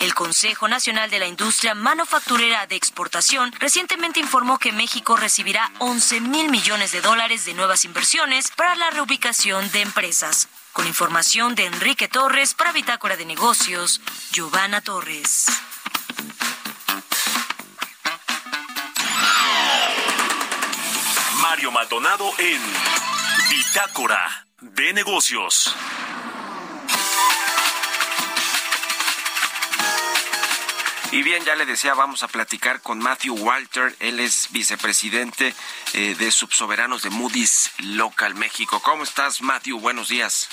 El 0.02 0.14
Consejo 0.14 0.66
Nacional 0.66 1.10
de 1.10 1.20
la 1.20 1.26
Industria 1.26 1.76
Manufacturera 1.76 2.66
de 2.66 2.74
Exportación 2.74 3.52
recientemente 3.60 4.18
informó 4.18 4.58
que 4.58 4.72
México 4.72 5.14
recibirá 5.14 5.70
11 5.78 6.20
mil 6.22 6.50
millones 6.50 6.90
de 6.90 7.00
dólares 7.00 7.44
de 7.44 7.54
nuevas 7.54 7.84
inversiones 7.84 8.50
para 8.50 8.74
la 8.74 8.90
reubicación 8.90 9.70
de 9.70 9.82
empresas. 9.82 10.48
Con 10.72 10.88
información 10.88 11.54
de 11.54 11.66
Enrique 11.66 12.08
Torres 12.08 12.54
para 12.54 12.72
Bitácora 12.72 13.16
de 13.16 13.26
Negocios, 13.26 14.00
Giovanna 14.32 14.80
Torres. 14.80 15.46
Mario 21.40 21.70
Maldonado 21.70 22.28
en 22.38 22.60
Bitácora 23.50 24.46
de 24.60 24.92
Negocios. 24.94 25.74
Y 31.12 31.22
bien, 31.22 31.44
ya 31.44 31.54
le 31.56 31.66
decía, 31.66 31.92
vamos 31.92 32.22
a 32.22 32.28
platicar 32.28 32.80
con 32.80 32.98
Matthew 32.98 33.34
Walter. 33.34 33.94
Él 34.00 34.18
es 34.18 34.48
vicepresidente 34.50 35.54
eh, 35.92 36.16
de 36.18 36.30
Subsoberanos 36.30 37.02
de 37.02 37.10
Moody's 37.10 37.70
Local 37.80 38.34
México. 38.34 38.80
¿Cómo 38.80 39.02
estás, 39.02 39.42
Matthew? 39.42 39.78
Buenos 39.78 40.08
días. 40.08 40.48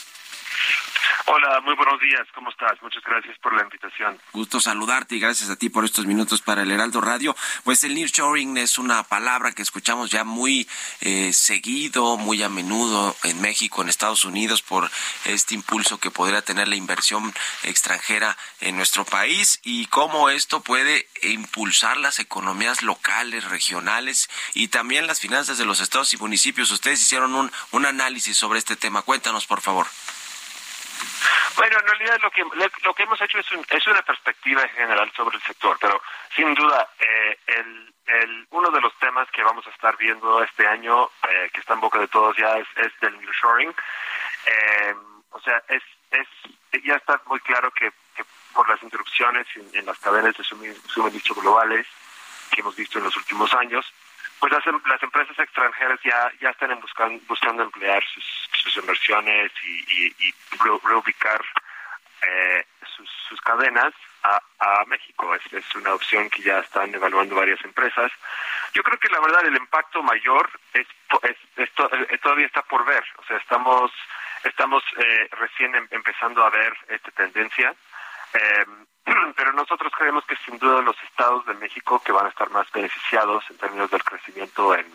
Hola, 1.32 1.62
muy 1.62 1.76
buenos 1.76 2.00
días. 2.02 2.28
¿Cómo 2.34 2.50
estás? 2.50 2.82
Muchas 2.82 3.04
gracias 3.04 3.38
por 3.38 3.54
la 3.54 3.62
invitación. 3.62 4.20
Gusto 4.34 4.60
saludarte 4.60 5.16
y 5.16 5.20
gracias 5.20 5.52
a 5.52 5.56
ti 5.56 5.70
por 5.70 5.86
estos 5.86 6.08
minutos 6.08 6.42
para 6.42 6.64
el 6.64 6.72
Heraldo 6.72 7.02
Radio. 7.02 7.36
Pues 7.64 7.84
el 7.84 7.94
nearshoring 7.94 8.58
es 8.58 8.80
una 8.80 9.04
palabra 9.04 9.52
que 9.52 9.62
escuchamos 9.62 10.10
ya 10.10 10.24
muy 10.24 10.68
eh, 11.02 11.32
seguido, 11.32 12.18
muy 12.18 12.42
a 12.42 12.50
menudo 12.50 13.16
en 13.24 13.40
México, 13.42 13.84
en 13.84 13.90
Estados 13.90 14.24
Unidos, 14.24 14.64
por 14.64 14.90
este 15.26 15.54
impulso 15.54 16.00
que 16.00 16.10
podría 16.10 16.42
tener 16.42 16.68
la 16.68 16.76
inversión 16.76 17.32
extranjera 17.62 18.36
en 18.60 18.76
nuestro 18.76 19.06
país 19.06 19.60
y 19.64 19.86
cómo 19.86 20.32
esto 20.32 20.62
puede 20.62 21.08
impulsar 21.22 21.98
las 21.98 22.18
economías 22.18 22.82
locales, 22.82 23.44
regionales 23.44 24.30
y 24.56 24.70
también 24.70 25.06
las 25.06 25.20
finanzas 25.20 25.60
de 25.60 25.66
los 25.66 25.80
estados 25.80 26.12
y 26.14 26.18
municipios. 26.18 26.72
Ustedes 26.72 27.02
hicieron 27.04 27.36
un, 27.36 27.52
un 27.72 27.86
análisis 27.86 28.36
sobre 28.36 28.58
este 28.58 28.76
tema. 28.76 29.04
Cuéntanos, 29.04 29.46
por 29.46 29.62
favor. 29.62 29.86
Bueno, 31.56 31.78
en 31.80 31.88
realidad 31.88 32.20
lo 32.22 32.32
que 32.32 32.44
lo 32.84 32.94
que 32.94 33.04
hemos 33.04 33.20
hecho 33.22 33.40
es, 33.40 33.52
un, 33.52 33.66
es 33.70 33.88
una 33.88 34.02
perspectiva 34.02 34.68
general 34.70 35.12
sobre 35.16 35.38
el 35.38 35.44
sector, 35.44 35.78
pero 35.80 36.02
sin 36.36 36.54
duda 36.54 36.90
eh, 37.00 37.38
el, 37.48 37.94
el, 38.06 38.48
uno 38.52 38.70
de 38.72 38.82
los 38.82 38.98
temas 39.00 39.30
que 39.32 39.44
vamos 39.44 39.66
a 39.68 39.70
estar 39.72 39.98
viendo 39.98 40.42
este 40.42 40.66
año, 40.68 41.10
eh, 41.28 41.50
que 41.54 41.60
está 41.60 41.74
en 41.74 41.82
boca 41.82 42.00
de 42.00 42.08
todos 42.08 42.36
ya, 42.38 42.58
es, 42.58 42.68
es 42.78 42.98
del 43.02 43.20
nearshoring. 43.20 43.74
Eh, 44.46 44.96
o 45.32 45.40
sea, 45.42 45.62
es, 45.68 45.84
es 46.12 46.28
ya 46.84 46.96
está 46.96 47.22
muy 47.26 47.40
claro 47.42 47.72
que, 47.72 47.92
que 48.16 48.24
por 48.54 48.70
las 48.70 48.82
interrupciones 48.82 49.46
en, 49.56 49.70
en, 49.74 49.86
las 49.86 50.00
cadenas 50.00 50.36
de 50.38 50.44
suministro 50.44 51.36
globales 51.36 51.86
que 52.52 52.62
hemos 52.62 52.76
visto 52.76 52.98
en 52.98 53.06
los 53.06 53.16
últimos 53.16 53.54
años, 53.54 53.92
pues 54.40 54.52
las, 54.54 54.66
las 54.66 55.04
empresas 55.04 55.38
extranjeras 55.38 56.00
ya 56.04 56.32
ya 56.40 56.50
están 56.50 56.80
buscando, 56.80 57.22
buscando 57.28 57.64
emplear 57.64 58.04
sus, 58.06 58.24
sus 58.54 58.78
inversiones 58.78 59.52
y, 59.64 60.34
reubicar 60.84 61.42
eh, 62.22 62.66
sus, 63.28 63.42
cadenas 63.42 63.94
a, 64.24 64.42
a 64.60 64.86
México. 64.86 65.34
Es, 65.36 65.54
es, 65.54 65.76
una 65.76 65.94
opción 65.94 66.30
que 66.30 66.42
ya 66.42 66.60
están 66.60 66.94
evaluando 66.94 67.36
varias 67.36 67.64
empresas. 67.64 68.12
Yo 68.74 68.84
creo 68.84 69.00
que 69.00 69.10
la 69.10 69.20
verdad 69.20 69.46
el 69.46 69.56
impacto 69.56 70.04
mayor 70.04 70.50
es, 70.74 70.88
es, 71.24 71.38
es 71.56 71.72
to, 71.74 71.90
eh, 71.94 72.18
todavía 72.22 72.48
está 72.48 72.62
por 72.64 72.86
ver. 72.86 73.04
O 73.18 73.24
sea, 73.24 73.38
estamos 73.38 73.92
estamos 74.44 74.84
eh, 74.98 75.28
recién 75.32 75.76
em, 75.76 75.88
empezando 75.92 76.44
a 76.44 76.50
ver 76.50 76.74
esta 76.88 77.12
tendencia. 77.12 77.74
Eh, 78.34 78.66
pero 79.36 79.54
nosotros 79.54 79.92
creemos 79.98 80.26
que 80.26 80.36
sin 80.46 80.58
duda 80.58 80.82
los 80.82 80.96
estados 81.04 81.46
de 81.46 81.54
México 81.56 82.02
que 82.04 82.12
van 82.12 82.26
a 82.26 82.30
estar 82.30 82.50
más 82.50 82.70
beneficiados 82.72 83.44
en 83.50 83.58
términos 83.58 83.90
del 83.90 84.04
crecimiento 84.04 84.76
en, 84.76 84.86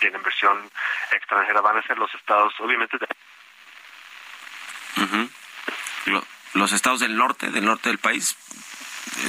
en 0.00 0.14
inversión 0.14 0.70
extranjera 1.12 1.60
van 1.60 1.78
a 1.78 1.82
ser 1.82 1.98
los 1.98 2.12
estados, 2.14 2.54
obviamente. 2.60 2.98
De... 2.98 3.06
Uh 4.96 5.06
-huh. 5.06 5.30
Lo, 6.06 6.26
los 6.54 6.72
estados 6.72 7.00
del 7.00 7.16
norte, 7.16 7.50
del 7.50 7.64
norte 7.64 7.88
del 7.88 7.98
país. 7.98 8.36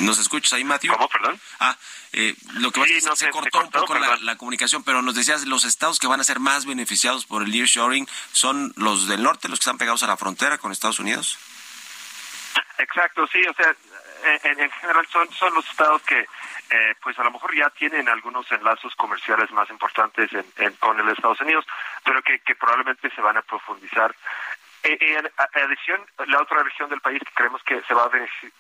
¿Nos 0.02 0.20
escuchas 0.20 0.54
ahí, 0.54 0.64
Matthew? 0.64 0.94
¿Cómo, 0.94 1.08
perdón? 1.08 1.40
Ah, 1.60 1.78
eh, 2.12 2.36
lo 2.54 2.72
que 2.72 2.82
pasa 2.82 2.92
sí, 2.92 2.98
es 2.98 3.04
que 3.04 3.10
no, 3.10 3.16
se, 3.16 3.26
se, 3.26 3.32
cortó 3.32 3.46
se, 3.46 3.52
cortó 3.52 3.80
un 3.80 3.88
poco 3.88 4.00
la, 4.00 4.18
la, 4.18 4.36
comunicación, 4.36 4.84
pero 4.84 5.02
nos 5.02 5.16
decías, 5.16 5.46
los 5.46 5.64
estados 5.64 6.00
que 6.00 6.08
van 6.08 6.20
a 6.20 6.24
ser 6.24 6.40
más 6.40 6.66
beneficiados 6.66 7.26
por 7.26 7.44
el 7.44 7.52
nearshoring 7.52 8.08
son 8.32 8.74
los 8.76 9.08
del 9.08 9.24
norte, 9.24 9.48
los 9.48 9.60
que 9.60 9.64
están 9.64 9.78
pegados 9.78 10.04
a 10.04 10.08
la 10.08 10.18
frontera 10.18 10.58
con 10.58 10.72
Estados 10.72 11.00
Unidos. 11.00 11.38
Exacto, 12.80 13.28
sí, 13.28 13.42
o 13.46 13.54
sea, 13.54 13.76
en, 14.44 14.60
en 14.60 14.72
general 14.72 15.06
son, 15.08 15.32
son 15.32 15.54
los 15.54 15.68
estados 15.70 16.02
que, 16.04 16.20
eh, 16.20 16.96
pues 17.02 17.18
a 17.20 17.24
lo 17.24 17.32
mejor 17.32 17.56
ya 17.56 17.70
tienen 17.72 18.08
algunos 18.10 18.52
enlazos 18.52 18.96
comerciales 18.96 19.52
más 19.52 19.70
importantes 19.70 20.32
en, 20.34 20.46
en, 20.58 20.74
con 20.74 21.00
el 21.00 21.10
Estados 21.10 21.42
Unidos, 21.42 21.66
pero 22.04 22.22
que, 22.22 22.40
que 22.40 22.56
probablemente 22.56 23.10
se 23.12 23.22
van 23.22 23.38
a 23.38 23.42
profundizar. 23.42 24.14
Eh, 24.84 24.98
en 25.00 25.30
adición, 25.64 26.06
la 26.28 26.42
otra 26.42 26.64
región 26.64 26.90
del 26.90 27.02
país 27.02 27.20
que 27.20 27.34
creemos 27.34 27.64
que 27.64 27.82
se 27.82 27.94
va 27.94 28.04
a 28.04 28.10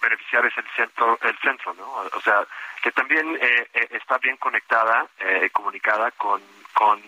beneficiar 0.01 0.45
es 0.45 0.57
el 0.57 0.67
centro, 0.75 1.19
el 1.21 1.37
centro, 1.39 1.73
¿no? 1.75 1.87
O 1.87 2.21
sea, 2.21 2.45
que 2.81 2.91
también 2.91 3.37
eh, 3.39 3.67
está 3.91 4.17
bien 4.17 4.37
conectada, 4.37 5.05
eh, 5.19 5.49
comunicada 5.51 6.11
con, 6.11 6.41
con 6.73 7.01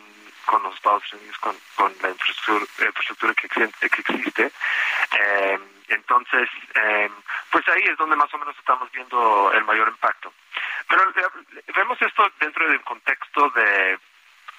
con 0.46 0.64
los 0.64 0.74
Estados 0.74 1.04
Unidos, 1.14 1.38
con, 1.38 1.56
con 1.76 1.94
la 2.02 2.10
infraestructura, 2.10 2.88
infraestructura 2.88 3.34
que, 3.36 3.48
que 3.48 4.02
existe. 4.02 4.52
Entonces, 5.90 6.50
eh, 6.76 7.10
pues 7.52 7.68
ahí 7.68 7.84
es 7.84 7.98
donde 7.98 8.16
más 8.16 8.34
o 8.34 8.38
menos 8.38 8.56
estamos 8.58 8.92
viendo 8.92 9.52
el 9.54 9.64
mayor 9.66 9.88
impacto. 9.90 10.34
Pero 10.88 11.04
eh, 11.10 11.64
vemos 11.76 12.02
esto 12.02 12.32
dentro 12.40 12.68
de 12.68 12.78
un 12.78 12.84
contexto 12.84 13.50
de, 13.50 14.00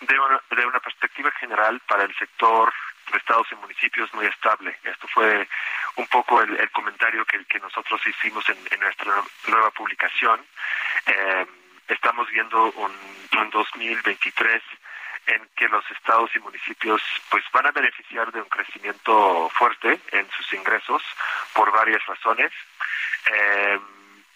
de, 0.01 0.19
una, 0.19 0.41
de 0.51 0.67
una 0.67 0.81
perspectiva 0.81 1.31
general 1.33 1.81
para 1.87 2.05
el 2.05 2.15
sector 2.17 2.73
de 3.13 3.19
estados 3.19 3.47
y 3.53 3.55
municipios 3.57 4.13
muy 4.15 4.27
estable. 4.27 4.77
Esto 4.85 5.09
fue 5.09 5.49
un 5.97 6.07
poco 6.09 6.43
el, 6.43 6.71
comentario 6.71 7.25
que, 7.25 7.45
que, 7.45 7.59
nosotros 7.59 8.01
hicimos 8.07 8.49
en, 8.49 8.59
en 8.71 8.81
nuestra 8.81 9.13
nueva 9.49 9.71
publicación. 9.71 10.41
Eh, 11.07 11.47
estamos 11.89 12.29
viendo 12.31 12.71
un, 12.73 12.93
un 13.39 13.51
2023 13.51 14.63
en 15.27 15.49
que 15.57 15.69
los 15.69 15.85
estados 15.91 16.31
y 16.35 16.39
municipios 16.41 17.03
pues 17.31 17.45
van 17.53 17.67
a 17.67 17.73
beneficiar 17.73 18.33
de 18.33 18.41
un 18.41 18.49
crecimiento 18.49 19.51
fuerte 19.51 20.01
en 20.13 20.29
sus 20.31 20.53
ingresos 20.53 21.03
por 21.55 21.71
varias 21.73 22.05
razones. 22.07 22.51
Eh, 23.33 23.81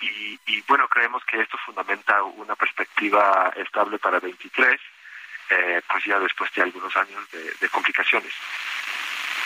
y, 0.01 0.61
bueno 0.68 0.89
creemos 0.89 1.24
que 1.24 1.41
esto 1.41 1.57
fundamenta 1.59 2.22
una 2.22 2.55
perspectiva 2.57 3.53
estable 3.57 3.99
para 3.99 4.20
23 4.20 4.80
eh, 5.51 5.82
pues 5.89 6.05
ya 6.05 6.18
después 6.18 6.53
de 6.55 6.62
algunos 6.62 6.95
años 6.97 7.22
de 7.30 7.68
complicaciones 7.68 8.32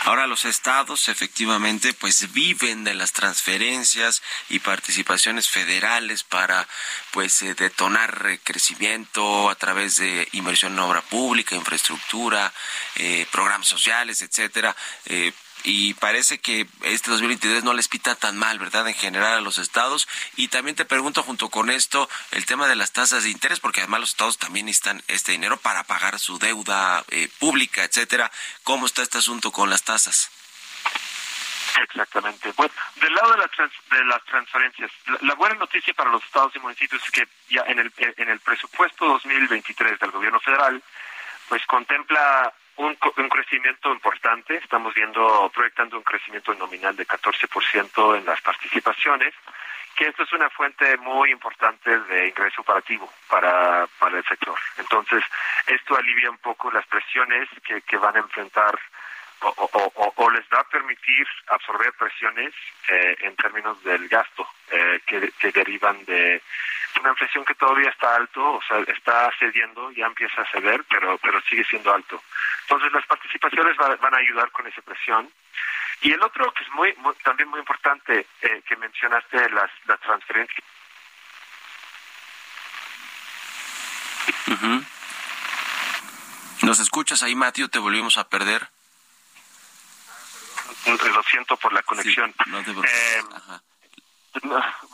Ahora 0.04 0.26
los 0.26 0.44
estados 0.44 1.08
efectivamente 1.08 1.92
pues 1.92 2.32
viven 2.32 2.84
de 2.84 2.94
las 2.94 3.12
transferencias 3.12 4.22
y 4.48 4.60
participaciones 4.60 5.48
federales 5.50 6.22
para 6.22 6.66
pues 7.10 7.42
eh, 7.42 7.54
detonar 7.54 8.38
crecimiento 8.44 9.50
a 9.50 9.54
través 9.54 9.96
de 9.96 10.28
inversión 10.32 10.74
en 10.74 10.78
obra 10.78 11.02
pública, 11.02 11.56
infraestructura, 11.56 12.52
eh, 12.96 13.26
programas 13.30 13.68
sociales, 13.68 14.22
etcétera. 14.22 14.74
Eh, 15.06 15.32
y 15.64 15.94
parece 15.94 16.38
que 16.38 16.66
este 16.82 17.10
2023 17.10 17.64
no 17.64 17.74
les 17.74 17.88
pita 17.88 18.14
tan 18.14 18.36
mal, 18.36 18.58
¿verdad? 18.58 18.86
En 18.88 18.94
general 18.94 19.38
a 19.38 19.40
los 19.40 19.58
estados. 19.58 20.08
Y 20.36 20.48
también 20.48 20.76
te 20.76 20.84
pregunto 20.84 21.22
junto 21.22 21.50
con 21.50 21.70
esto 21.70 22.08
el 22.30 22.46
tema 22.46 22.68
de 22.68 22.76
las 22.76 22.92
tasas 22.92 23.24
de 23.24 23.30
interés, 23.30 23.60
porque 23.60 23.80
además 23.80 24.00
los 24.00 24.10
estados 24.10 24.38
también 24.38 24.66
necesitan 24.66 25.02
este 25.08 25.32
dinero 25.32 25.56
para 25.56 25.84
pagar 25.84 26.18
su 26.18 26.38
deuda 26.38 27.04
eh, 27.10 27.28
pública, 27.38 27.84
etcétera. 27.84 28.30
¿Cómo 28.62 28.86
está 28.86 29.02
este 29.02 29.18
asunto 29.18 29.50
con 29.52 29.70
las 29.70 29.82
tasas? 29.82 30.30
Exactamente. 31.82 32.52
Bueno, 32.56 32.72
del 32.96 33.14
lado 33.14 33.36
de, 33.36 33.96
de 33.96 34.04
las 34.04 34.24
transferencias, 34.24 34.90
la, 35.20 35.34
buena 35.34 35.54
noticia 35.56 35.94
para 35.94 36.10
los 36.10 36.24
estados 36.24 36.54
y 36.56 36.58
municipios 36.58 37.02
es 37.04 37.10
que 37.10 37.28
ya 37.48 37.62
en 37.66 37.78
el, 37.78 37.92
en 37.98 38.28
el 38.28 38.40
presupuesto 38.40 39.06
2023 39.06 39.98
del 40.00 40.10
gobierno 40.10 40.40
federal, 40.40 40.82
pues 41.48 41.64
contempla 41.66 42.52
un, 42.78 42.96
un 43.16 43.28
crecimiento 43.28 43.92
importante. 43.92 44.56
Estamos 44.56 44.94
viendo, 44.94 45.50
proyectando 45.54 45.96
un 45.96 46.02
crecimiento 46.02 46.54
nominal 46.54 46.96
de 46.96 47.06
14% 47.06 48.16
en 48.16 48.24
las 48.24 48.40
participaciones, 48.40 49.34
que 49.94 50.06
esto 50.06 50.22
es 50.22 50.32
una 50.32 50.48
fuente 50.50 50.96
muy 50.98 51.30
importante 51.30 51.98
de 52.00 52.28
ingreso 52.28 52.62
operativo 52.62 53.12
para, 53.28 53.86
para 53.98 54.18
el 54.18 54.24
sector. 54.24 54.58
Entonces, 54.78 55.22
esto 55.66 55.96
alivia 55.96 56.30
un 56.30 56.38
poco 56.38 56.70
las 56.70 56.86
presiones 56.86 57.48
que, 57.64 57.82
que 57.82 57.96
van 57.96 58.16
a 58.16 58.20
enfrentar 58.20 58.78
o, 59.40 60.30
les 60.30 60.44
va 60.52 60.60
a 60.60 60.68
permitir 60.68 61.26
absorber 61.48 61.92
presiones 61.94 62.54
eh, 62.88 63.16
en 63.20 63.36
términos 63.36 63.82
del 63.84 64.08
gasto 64.08 64.48
eh, 64.70 65.00
que, 65.06 65.32
que, 65.38 65.52
derivan 65.52 66.04
de 66.04 66.42
una 67.00 67.10
inflación 67.10 67.44
que 67.44 67.54
todavía 67.54 67.90
está 67.90 68.16
alto, 68.16 68.54
o 68.54 68.62
sea, 68.62 68.78
está 68.80 69.30
cediendo, 69.38 69.90
ya 69.92 70.06
empieza 70.06 70.42
a 70.42 70.50
ceder, 70.50 70.84
pero 70.90 71.18
pero 71.18 71.40
sigue 71.42 71.64
siendo 71.64 71.92
alto. 71.92 72.22
Entonces 72.62 72.92
las 72.92 73.06
participaciones 73.06 73.76
van 73.76 74.14
a 74.14 74.18
ayudar 74.18 74.50
con 74.50 74.66
esa 74.66 74.82
presión. 74.82 75.30
Y 76.00 76.12
el 76.12 76.22
otro 76.22 76.52
que 76.52 76.62
es 76.62 76.70
muy, 76.70 76.94
también 77.24 77.48
muy 77.48 77.58
importante 77.58 78.26
eh, 78.42 78.62
que 78.66 78.76
mencionaste 78.76 79.50
las 79.50 79.70
las 79.86 80.00
transferencias. 80.00 80.64
¿Nos 86.62 86.80
escuchas 86.80 87.22
ahí, 87.22 87.34
Mateo? 87.34 87.68
Te 87.68 87.78
volvimos 87.78 88.18
a 88.18 88.28
perder 88.28 88.68
lo 90.86 91.22
siento 91.22 91.56
por 91.56 91.72
la 91.72 91.82
conexión. 91.82 92.34
Eh, 92.84 93.22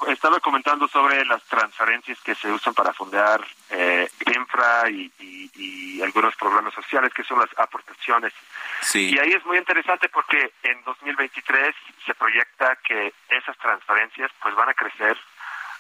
estaba 0.09 0.41
comentando 0.41 0.89
sobre 0.89 1.25
las 1.25 1.43
transferencias 1.45 2.19
que 2.21 2.35
se 2.35 2.51
usan 2.51 2.75
para 2.75 2.93
fondear 2.93 3.45
eh, 3.71 4.09
infra 4.35 4.89
y, 4.91 5.11
algunos 6.03 6.37
programas 6.37 6.75
sociales, 6.75 7.15
que 7.15 7.25
son 7.25 7.39
las 7.39 7.49
aportaciones. 7.57 8.33
Y 8.93 9.19
ahí 9.19 9.33
es 9.33 9.45
muy 9.47 9.57
interesante 9.57 10.09
porque 10.11 10.53
en 10.63 10.83
2023 10.85 11.75
se 12.05 12.15
proyecta 12.15 12.77
que 12.77 13.15
esas 13.29 13.57
transferencias 13.57 14.31
pues 14.43 14.55
van 14.55 14.69
a 14.69 14.75
crecer 14.75 15.17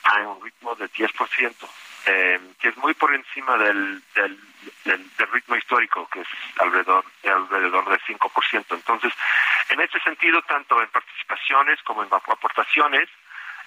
a 0.05 0.20
un 0.20 0.42
ritmo 0.42 0.74
de 0.76 0.90
10% 0.90 1.68
eh, 2.07 2.40
que 2.61 2.68
es 2.68 2.76
muy 2.76 2.94
por 2.94 3.14
encima 3.14 3.57
del, 3.57 4.02
del, 4.14 4.38
del, 4.84 5.32
ritmo 5.32 5.57
histórico, 5.57 6.09
que 6.11 6.20
es 6.20 6.28
alrededor, 6.59 7.05
alrededor 7.24 7.88
del 7.88 8.00
5%. 8.00 8.64
Entonces, 8.70 9.12
en 9.70 9.80
ese 9.80 9.98
sentido, 10.00 10.42
tanto 10.42 10.80
en 10.82 10.88
participaciones 10.88 11.82
como 11.82 12.02
en 12.02 12.09
aportaciones, 12.12 13.09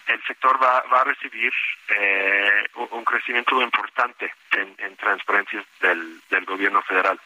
el 0.07 0.23
sector 0.23 0.61
va, 0.61 0.83
va 0.93 1.01
a 1.01 1.05
recibir 1.05 1.51
eh, 1.89 2.63
un 2.91 3.03
crecimiento 3.03 3.61
importante 3.61 4.33
en, 4.51 4.75
en 4.77 4.95
transferencias 4.95 5.65
del, 5.81 6.21
del 6.29 6.45
gobierno 6.45 6.81
federal. 6.83 7.19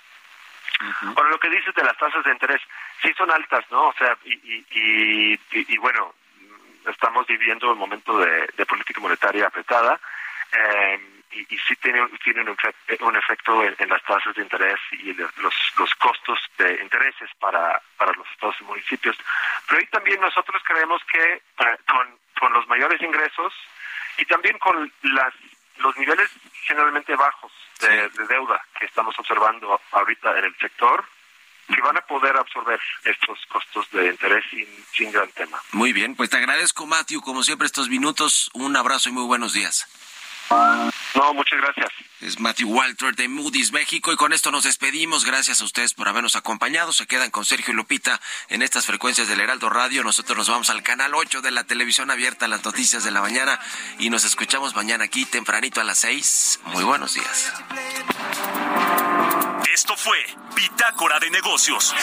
Ahora, 1.15 1.29
lo 1.29 1.39
que 1.39 1.49
dices 1.49 1.75
de 1.75 1.83
las 1.83 1.97
tasas 1.97 2.23
de 2.23 2.31
interés, 2.31 2.61
sí 3.03 3.13
son 3.15 3.29
altas, 3.29 3.63
¿no? 3.69 3.89
O 3.89 3.93
sea, 3.93 4.17
y, 4.23 4.33
y, 4.33 4.65
y, 4.71 5.39
y 5.51 5.77
bueno, 5.77 6.15
estamos 6.87 7.27
viviendo 7.27 7.71
un 7.71 7.77
momento 7.77 8.17
de, 8.17 8.49
de 8.57 8.65
política 8.65 8.99
monetaria 8.99 9.47
apretada 9.47 9.99
eh, 10.53 10.99
y, 11.31 11.55
y, 11.55 11.57
sí 11.59 11.75
tiene, 11.77 12.05
tiene 12.23 12.41
un, 12.41 13.15
efecto 13.15 13.63
en, 13.63 13.89
las 13.89 14.03
tasas 14.03 14.35
de 14.35 14.41
interés 14.41 14.79
y 14.91 15.13
los, 15.13 15.31
los 15.77 15.95
costos 15.95 16.39
de 16.57 16.79
intereses 16.81 17.29
para, 17.39 17.81
para 17.97 18.11
los 18.13 18.29
estados 18.31 18.55
y 18.59 18.65
municipios. 18.65 19.17
Pero 19.67 19.79
ahí 19.79 19.87
también 19.87 20.19
nosotros 20.19 20.61
creemos 20.65 21.01
que 21.05 21.33
eh, 21.33 21.77
con, 21.89 22.19
con 22.37 22.53
los 22.53 22.67
mayores 22.67 23.01
ingresos 23.01 23.53
y 24.17 24.25
también 24.25 24.57
con 24.59 24.91
las 25.03 25.33
los 25.77 25.97
niveles 25.97 26.29
generalmente 26.65 27.15
bajos 27.15 27.51
de, 27.79 28.09
de, 28.09 28.27
deuda 28.27 28.63
que 28.79 28.85
estamos 28.85 29.17
observando 29.17 29.79
ahorita 29.91 30.37
en 30.37 30.45
el 30.45 30.55
sector, 30.57 31.03
que 31.67 31.81
van 31.81 31.97
a 31.97 32.01
poder 32.01 32.35
absorber 32.37 32.79
estos 33.03 33.39
costos 33.47 33.89
de 33.91 34.07
interés 34.07 34.43
sin, 34.49 34.67
sin 34.93 35.11
gran 35.11 35.29
tema. 35.31 35.59
Muy 35.71 35.93
bien, 35.93 36.15
pues 36.15 36.29
te 36.29 36.37
agradezco, 36.37 36.85
Matthew, 36.85 37.21
como 37.21 37.43
siempre, 37.43 37.65
estos 37.65 37.89
minutos. 37.89 38.51
Un 38.53 38.75
abrazo 38.75 39.09
y 39.09 39.13
muy 39.13 39.23
buenos 39.23 39.53
días. 39.53 39.87
No, 41.15 41.33
muchas 41.33 41.59
gracias. 41.59 41.89
Es 42.21 42.39
Matthew 42.39 42.69
Walter 42.69 43.15
de 43.15 43.27
Moody's 43.27 43.71
México 43.71 44.11
y 44.11 44.15
con 44.15 44.31
esto 44.31 44.51
nos 44.51 44.63
despedimos. 44.63 45.25
Gracias 45.25 45.61
a 45.61 45.65
ustedes 45.65 45.93
por 45.93 46.07
habernos 46.07 46.35
acompañado. 46.35 46.93
Se 46.93 47.07
quedan 47.07 47.31
con 47.31 47.45
Sergio 47.45 47.73
y 47.73 47.75
Lupita 47.75 48.21
en 48.49 48.61
estas 48.61 48.85
frecuencias 48.85 49.27
del 49.27 49.39
Heraldo 49.39 49.69
Radio. 49.69 50.03
Nosotros 50.03 50.37
nos 50.37 50.49
vamos 50.49 50.69
al 50.69 50.83
canal 50.83 51.15
8 51.15 51.41
de 51.41 51.51
la 51.51 51.63
televisión 51.63 52.11
abierta, 52.11 52.47
las 52.47 52.63
noticias 52.63 53.03
de 53.03 53.11
la 53.11 53.21
mañana 53.21 53.59
y 53.99 54.09
nos 54.09 54.23
escuchamos 54.23 54.75
mañana 54.75 55.05
aquí 55.05 55.25
tempranito 55.25 55.81
a 55.81 55.83
las 55.83 55.99
6. 55.99 56.59
Muy 56.65 56.83
buenos 56.83 57.13
días. 57.13 57.53
Esto 59.73 59.95
fue 59.95 60.17
Bitácora 60.55 61.19
de 61.19 61.29
Negocios 61.29 61.95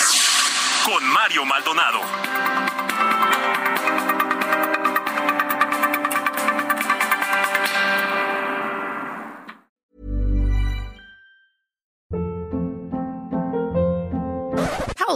con 0.84 1.04
Mario 1.06 1.44
Maldonado. 1.44 2.67